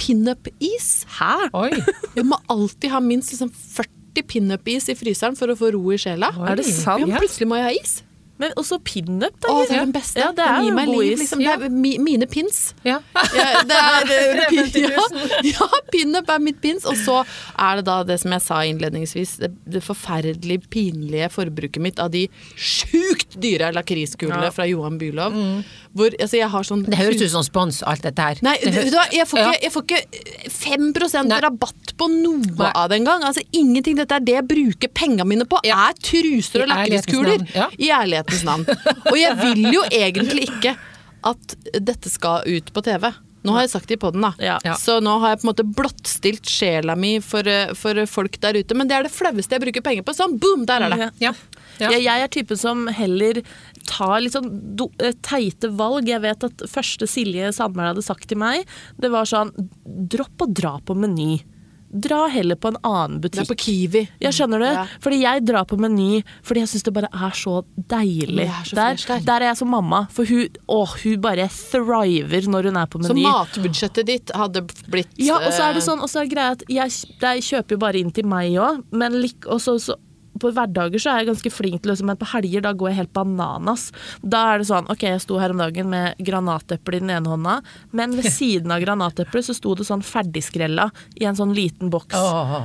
Pinup-is. 0.00 1.04
Hæ? 1.20 1.32
Oi. 1.54 1.70
Jeg 2.18 2.26
må 2.26 2.38
alltid 2.50 2.90
ha 2.92 2.98
minst 3.04 3.30
liksom 3.34 3.52
40 3.54 4.24
pinup-is 4.30 4.88
i 4.90 4.96
fryseren 4.98 5.36
for 5.38 5.50
å 5.52 5.56
få 5.58 5.70
ro 5.74 5.84
i 5.94 5.98
sjela. 6.00 6.32
Oi. 6.38 6.48
Er 6.52 6.58
det 6.60 6.66
sant? 6.68 7.06
Ja. 7.10 7.18
plutselig 7.22 7.48
må 7.50 7.58
jeg 7.60 7.66
ha 7.68 7.72
is. 7.78 7.94
Men 8.42 8.54
også 8.58 8.80
pinup, 8.82 9.36
da. 9.42 9.52
Å, 9.52 9.60
det 9.68 9.76
er 9.76 9.84
den 9.84 9.92
beste. 9.94 10.18
Ja, 10.18 10.32
det 10.34 10.42
er 10.42 10.64
Gi 10.64 10.72
meg 10.74 10.90
liv, 10.90 11.12
liksom. 11.20 11.42
Det 11.44 11.52
er 11.52 11.70
mi, 11.70 11.92
mine 12.02 12.26
pins. 12.30 12.72
Ja. 12.86 12.96
Ja, 13.14 13.62
det 13.62 13.78
er, 13.78 14.42
50 14.50 14.88
000. 14.90 15.22
ja, 15.52 15.52
ja, 15.52 15.68
pinup 15.92 16.32
er 16.34 16.42
mitt 16.42 16.58
pins. 16.64 16.86
Og 16.90 16.98
så 16.98 17.20
er 17.22 17.78
det 17.78 17.86
da 17.86 18.00
det 18.08 18.18
som 18.24 18.34
jeg 18.34 18.44
sa 18.44 18.60
innledningsvis, 18.66 19.36
det, 19.44 19.52
det 19.76 19.84
forferdelig 19.86 20.64
pinlige 20.74 21.30
forbruket 21.34 21.82
mitt 21.84 22.02
av 22.02 22.10
de 22.14 22.26
sjukt 22.58 23.38
dyre 23.40 23.70
lakriskulene 23.76 24.50
fra 24.54 24.66
Johan 24.70 24.98
Bülow. 24.98 25.38
Hvor 25.94 26.10
altså, 26.18 26.36
jeg 26.40 26.50
har 26.50 26.66
sånn 26.66 26.80
Det 26.88 26.98
høres 26.98 27.20
ut 27.22 27.30
som 27.30 27.44
spons, 27.46 27.76
alt 27.86 28.02
dette 28.02 28.18
her. 28.26 28.40
Nei, 28.42 28.56
Det 28.64 28.72
du, 28.74 28.90
du 28.90 28.96
jeg 29.14 29.28
får 29.30 29.38
ikke, 29.44 29.58
jeg 29.62 29.72
får 29.74 29.84
ikke 29.84 30.00
5 30.50 31.28
Nei. 31.30 31.40
rabatt 31.44 31.92
på 32.00 32.08
noe 32.10 32.40
Nei. 32.58 32.70
av 32.74 32.88
det 32.90 32.98
engang. 32.98 33.22
Altså, 33.28 33.44
ingenting. 33.54 33.96
Dette 34.00 34.18
er 34.18 34.24
det 34.26 34.34
jeg 34.40 34.48
bruker 34.50 34.90
pengene 34.90 35.26
mine 35.30 35.46
på. 35.46 35.60
Ja. 35.62 35.78
Er 35.88 35.94
truser 36.02 36.64
og 36.64 36.72
lakriskuler. 36.72 37.46
ja. 37.54 37.68
I 37.78 37.92
ærlighetens 37.94 38.42
navn. 38.46 38.66
Og 39.12 39.14
jeg 39.20 39.38
vil 39.44 39.70
jo 39.76 39.84
egentlig 39.92 40.48
ikke 40.48 40.74
at 41.24 41.54
dette 41.80 42.10
skal 42.12 42.42
ut 42.50 42.74
på 42.74 42.82
TV. 42.84 43.12
Nå 43.44 43.52
har 43.52 43.66
jeg 43.66 43.74
sagt 43.74 43.90
det 43.90 43.98
i 43.98 44.00
poden, 44.00 44.24
da. 44.24 44.30
Ja. 44.40 44.56
Ja. 44.64 44.74
Så 44.80 44.98
nå 45.04 45.18
har 45.20 45.34
jeg 45.34 45.42
på 45.42 45.44
en 45.46 45.50
måte 45.52 45.64
blottstilt 45.78 46.48
sjela 46.48 46.94
mi 46.96 47.18
for, 47.20 47.44
eh, 47.46 47.74
for 47.76 47.98
folk 48.08 48.38
der 48.40 48.56
ute. 48.56 48.74
Men 48.76 48.88
det 48.88 48.96
er 48.96 49.06
det 49.06 49.12
flaueste 49.12 49.52
jeg 49.52 49.60
bruker 49.66 49.84
penger 49.84 50.06
på. 50.06 50.14
Sånn, 50.16 50.38
boom, 50.40 50.64
der 50.68 50.86
er 50.86 50.94
det. 50.96 51.10
Ja. 51.20 51.34
Ja. 51.80 51.90
Jeg, 51.94 52.04
jeg 52.06 52.26
er 52.26 52.32
typen 52.32 52.60
som 52.60 52.86
heller 52.92 53.42
tar 53.88 54.20
litt 54.22 54.36
sånn 54.36 54.50
do, 54.78 54.90
eh, 55.02 55.16
teite 55.24 55.70
valg. 55.74 56.08
Jeg 56.08 56.22
vet 56.24 56.46
at 56.50 56.66
første 56.70 57.08
Silje 57.10 57.52
Sandberg 57.56 57.94
hadde 57.94 58.06
sagt 58.06 58.28
til 58.30 58.40
meg, 58.40 58.68
det 59.00 59.12
var 59.14 59.28
sånn 59.28 59.52
Dropp 59.84 60.46
å 60.46 60.50
dra 60.52 60.78
på 60.84 60.96
Meny. 60.98 61.42
Dra 61.94 62.24
heller 62.26 62.56
på 62.58 62.72
en 62.72 62.76
annen 62.82 63.20
Det 63.22 63.38
er 63.38 63.46
på 63.46 63.54
Kiwi. 63.54 64.00
Jeg 64.18 64.34
skjønner 64.34 64.58
det, 64.58 64.72
Ja. 64.74 64.86
fordi 65.00 65.20
jeg 65.20 65.44
drar 65.46 65.64
på 65.64 65.78
Meny 65.78 66.24
fordi 66.42 66.60
jeg 66.64 66.68
syns 66.72 66.82
det 66.82 66.92
bare 66.92 67.08
er 67.12 67.30
så 67.30 67.62
deilig. 67.78 68.48
Er 68.48 68.64
så 68.66 68.74
der, 68.74 69.20
der. 69.22 69.42
er 69.42 69.46
jeg 69.52 69.56
som 69.58 69.70
mamma, 69.70 70.08
for 70.10 70.24
hun, 70.24 70.48
å, 70.66 70.80
hun 71.04 71.20
bare 71.20 71.46
thriver 71.48 72.48
når 72.50 72.64
hun 72.64 72.76
er 72.76 72.86
på 72.86 72.98
Meny. 72.98 73.22
Så 73.22 73.30
matbudsjettet 73.30 74.06
ditt 74.06 74.30
hadde 74.34 74.64
blitt 74.90 75.14
Ja, 75.16 75.36
og 75.38 75.52
så 75.52 75.70
er 75.70 75.78
det 75.78 75.84
eh, 75.84 75.86
sånn, 75.86 76.02
og 76.02 76.10
så 76.10 76.24
er 76.24 76.26
greia 76.32 76.56
at 76.58 76.64
jeg, 76.68 76.90
jeg 77.20 77.46
kjøper 77.46 77.76
jo 77.76 77.78
bare 77.78 78.02
inn 78.02 78.10
til 78.10 78.26
meg 78.26 78.58
òg, 78.58 78.82
men 78.90 79.20
lik, 79.22 79.46
og 79.46 79.62
så, 79.62 79.78
så, 79.78 79.94
på 80.40 80.50
hverdager 80.54 81.02
så 81.02 81.12
er 81.12 81.22
jeg 81.22 81.30
ganske 81.32 81.52
flink 81.54 81.82
til 81.84 81.94
å 81.94 81.96
Men 82.04 82.18
på 82.20 82.28
helger 82.34 82.64
da 82.64 82.72
går 82.76 82.90
jeg 82.90 82.98
helt 83.02 83.12
bananas. 83.16 83.88
Da 84.20 84.42
er 84.52 84.62
det 84.62 84.68
sånn 84.68 84.88
OK, 84.92 85.06
jeg 85.06 85.22
sto 85.22 85.38
her 85.40 85.54
om 85.54 85.62
dagen 85.62 85.90
med 85.92 86.18
granateple 86.18 86.98
i 86.98 87.02
den 87.04 87.12
ene 87.14 87.30
hånda, 87.30 87.58
men 87.92 88.16
ved 88.18 88.28
siden 88.38 88.74
av 88.74 88.82
granateplet 88.84 89.48
så 89.48 89.56
sto 89.56 89.74
det 89.78 89.86
sånn 89.88 90.04
ferdigskrella 90.04 90.90
i 91.20 91.28
en 91.28 91.38
sånn 91.38 91.54
liten 91.56 91.92
boks. 91.94 92.18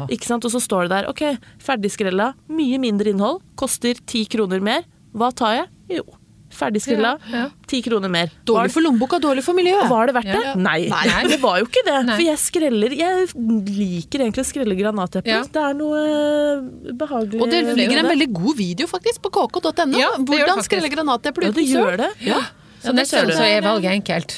Ikke 0.09 0.29
sant? 0.29 0.47
Og 0.47 0.53
så 0.55 0.63
står 0.63 0.87
det 0.87 0.95
der 0.97 1.11
OK, 1.11 1.25
ferdigskrella, 1.63 2.33
mye 2.51 2.81
mindre 2.81 3.13
innhold, 3.13 3.43
koster 3.59 3.99
ti 4.09 4.25
kroner 4.29 4.63
mer. 4.63 4.87
Hva 5.15 5.31
tar 5.33 5.55
jeg? 5.61 5.69
Jo, 5.99 6.18
ferdigskrella, 6.53 7.11
Ja, 7.29 7.37
ja. 7.37 7.45
ti 7.69 7.81
kroner 7.85 8.11
mer. 8.11 8.31
Dårlig 8.47 8.71
for 8.73 8.81
lommeboka, 8.85 9.19
dårlig 9.21 9.43
for 9.45 9.57
miljøet. 9.57 9.89
Var 9.89 10.09
det 10.09 10.15
verdt 10.17 10.31
det? 10.31 10.43
Ja. 10.47 10.53
Nei. 10.57 10.79
Nei. 10.91 11.23
det 11.33 11.39
var 11.43 11.59
jo 11.61 11.67
ikke 11.69 11.83
det. 11.85 11.97
Nei. 12.07 12.15
For 12.19 12.25
jeg 12.25 12.41
skreller 12.43 12.95
Jeg 12.99 13.27
liker 13.35 14.25
egentlig 14.25 14.45
å 14.45 14.49
skrelle 14.49 14.77
granatepler. 14.79 15.33
Ja. 15.39 15.43
Det 15.45 15.65
er 15.65 15.77
noe 15.79 16.03
eh, 16.05 16.93
behagelig 16.99 17.41
Og 17.43 17.51
det 17.53 17.63
ligger 17.77 18.03
en 18.03 18.11
veldig 18.13 18.29
god 18.39 18.55
video 18.59 18.89
faktisk 18.89 19.21
på 19.25 19.33
kk.no. 19.37 19.69
Ja, 19.69 19.75
det 19.75 19.93
gjør 19.93 20.15
det 20.17 20.39
Hvordan 20.39 20.65
skrelle 20.65 20.89
det 20.89 21.35
uten 21.35 21.53
søl. 21.53 21.75
gjør 21.75 22.01
det. 22.05 22.09
Ja. 22.25 22.41
Så 22.79 22.87
Ja, 22.87 22.91
det 22.93 23.01
nesten 23.01 23.19
ser 23.19 23.25
du. 23.27 23.33
så 23.35 23.43
er 23.43 23.61
valget 23.65 23.91
enkelt. 23.91 24.33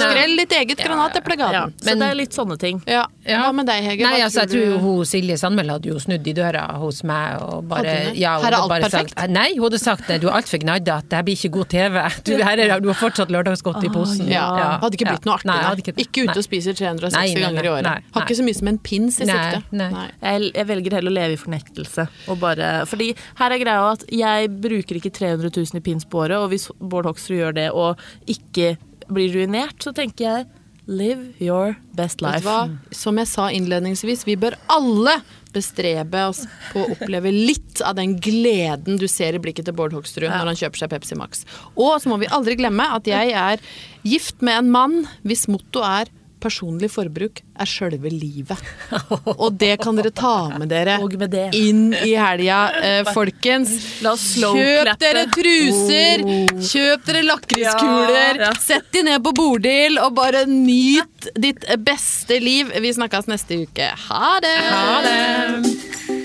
Skrell 0.00 0.36
ditt 0.40 0.52
eget 0.52 0.78
Ja, 0.78 0.86
granateplegaten. 0.88 1.72
så 1.80 1.94
det 1.98 2.08
er 2.10 2.14
litt 2.18 2.36
sånne 2.36 2.56
ting. 2.60 2.80
Ja. 2.86 3.06
Ja. 3.26 3.40
Hva 3.42 3.52
med 3.58 3.66
deg, 3.66 3.82
Hege? 3.82 4.04
Nei, 4.06 4.20
altså, 4.22 4.44
jeg 4.44 4.50
tror 4.52 4.78
hun 4.84 5.04
Silje 5.08 5.36
Sandmæl 5.40 5.70
hadde 5.74 5.88
jo 5.90 5.98
snudd 5.98 6.26
i 6.30 6.34
døra 6.36 6.64
hos 6.78 7.02
meg 7.06 7.40
og 7.42 7.64
bare 7.70 7.82
det? 7.82 8.12
ja, 8.20 8.36
hun 8.36 8.44
Her 8.46 8.52
er 8.52 8.58
alt 8.60 8.70
bare 8.70 8.86
perfekt? 8.86 9.14
Sagt, 9.16 9.30
nei, 9.34 9.48
hun 9.56 9.64
hadde 9.66 9.80
sagt 9.82 10.06
det. 10.08 10.20
Du 10.22 10.28
er 10.28 10.36
altfor 10.38 10.60
gnadda. 10.62 11.00
Det 11.08 11.18
her 11.18 11.26
blir 11.26 11.36
ikke 11.40 11.52
god 11.58 11.68
TV. 11.74 11.96
Du, 12.26 12.32
her 12.42 12.58
er, 12.58 12.80
du 12.80 12.88
har 12.92 12.98
fortsatt 12.98 13.30
lørdagsgodt 13.34 13.84
i 13.84 13.90
posen. 13.92 14.28
ja. 14.30 14.44
Ja. 14.56 14.68
Hadde 14.82 14.94
ikke 14.98 15.08
blitt 15.10 15.26
noe 15.26 15.34
artig. 15.38 15.50
Nei, 15.50 15.74
ikke, 15.82 15.94
ikke 15.98 16.22
ute 16.26 16.32
Nei. 16.34 16.38
og 16.38 16.46
spiser 16.46 16.76
360 16.78 17.16
Nei, 17.16 17.26
nei, 17.34 17.42
ganger 17.46 17.64
i 17.64 17.72
året. 17.74 18.04
Har 18.14 18.22
ikke 18.26 18.36
så 18.38 18.46
mye 18.46 18.58
som 18.60 18.68
en 18.70 18.78
pins 18.78 19.20
i 19.20 19.26
Nei, 19.28 19.36
sikte. 19.36 19.76
nei. 19.80 20.06
Jeg, 20.22 20.50
jeg 20.54 20.66
velger 20.70 20.96
heller 20.98 21.10
å 21.12 21.16
leve 21.16 21.36
i 21.36 21.40
fornektelse. 21.40 22.06
Og 22.32 22.38
bare, 22.42 22.70
fordi 22.90 23.10
her 23.40 23.54
er 23.56 23.62
greia 23.62 23.86
at 23.92 24.04
jeg 24.12 24.50
bruker 24.62 24.98
ikke 25.00 25.10
300 25.16 25.50
000 25.50 25.80
i 25.80 25.84
pins 25.86 26.04
på 26.06 26.22
året, 26.24 26.36
og 26.38 26.50
hvis 26.52 26.68
Bård 26.80 27.06
Hoksrud 27.10 27.36
gjør 27.40 27.54
det 27.56 27.68
og 27.72 27.98
ikke 28.30 28.76
blir 29.12 29.34
ruinert, 29.34 29.78
så 29.82 29.92
tenker 29.96 30.24
jeg 30.26 30.46
live 30.86 31.32
your 31.42 31.74
best 31.98 32.22
life. 32.22 32.46
Som 32.94 33.18
jeg 33.18 33.28
sa 33.30 33.48
innledningsvis, 33.50 34.24
vi 34.26 34.36
bør 34.38 34.56
alle 34.72 35.18
bestrebe 35.56 36.20
oss 36.28 36.44
på 36.72 36.82
å 36.82 36.92
oppleve 36.94 37.32
litt 37.32 37.80
av 37.84 37.96
den 37.98 38.16
gleden 38.22 39.00
du 39.00 39.06
ser 39.10 39.36
i 39.36 39.40
blikket 39.42 39.68
til 39.68 39.76
Bård 39.76 39.96
Hoksrud 39.96 40.28
når 40.28 40.52
han 40.52 40.58
kjøper 40.60 40.82
seg 40.82 40.92
Pepsi 40.92 41.18
Max. 41.18 41.46
Og 41.74 41.96
så 42.02 42.12
må 42.12 42.20
vi 42.22 42.30
aldri 42.30 42.58
glemme 42.60 42.86
at 42.96 43.08
jeg 43.08 43.32
er 43.32 43.62
gift 44.06 44.44
med 44.46 44.60
en 44.60 44.72
mann 44.74 44.98
hvis 45.26 45.46
motto 45.50 45.82
er 45.86 46.12
personlig 46.42 46.90
forbruk 46.92 47.40
er 47.56 47.68
sjølve 47.68 48.10
livet. 48.12 48.60
Og 49.42 49.54
det 49.58 49.76
kan 49.82 49.98
dere 49.98 50.12
ta 50.14 50.34
med 50.58 50.70
dere 50.72 50.98
med 51.02 51.36
inn 51.56 51.88
i 51.96 52.14
helga, 52.18 52.60
eh, 52.80 53.10
folkens. 53.16 53.76
La 54.04 54.14
oss 54.16 54.26
Kjøp 54.36 54.92
dere 55.00 55.26
truser, 55.32 56.24
kjøp 56.60 57.06
dere 57.08 57.24
lakriskuler, 57.26 58.42
sett 58.62 58.90
de 58.94 59.06
ned 59.08 59.24
på 59.24 59.34
Bordil 59.36 60.00
og 60.02 60.14
bare 60.18 60.44
nyt 60.50 61.30
ditt 61.36 61.66
beste 61.86 62.40
liv. 62.42 62.72
Vi 62.82 62.94
snakkes 62.96 63.30
neste 63.30 63.62
uke. 63.66 63.90
Ha 64.08 64.36
det! 64.44 64.58
Ha 64.70 65.00
det! 65.06 66.15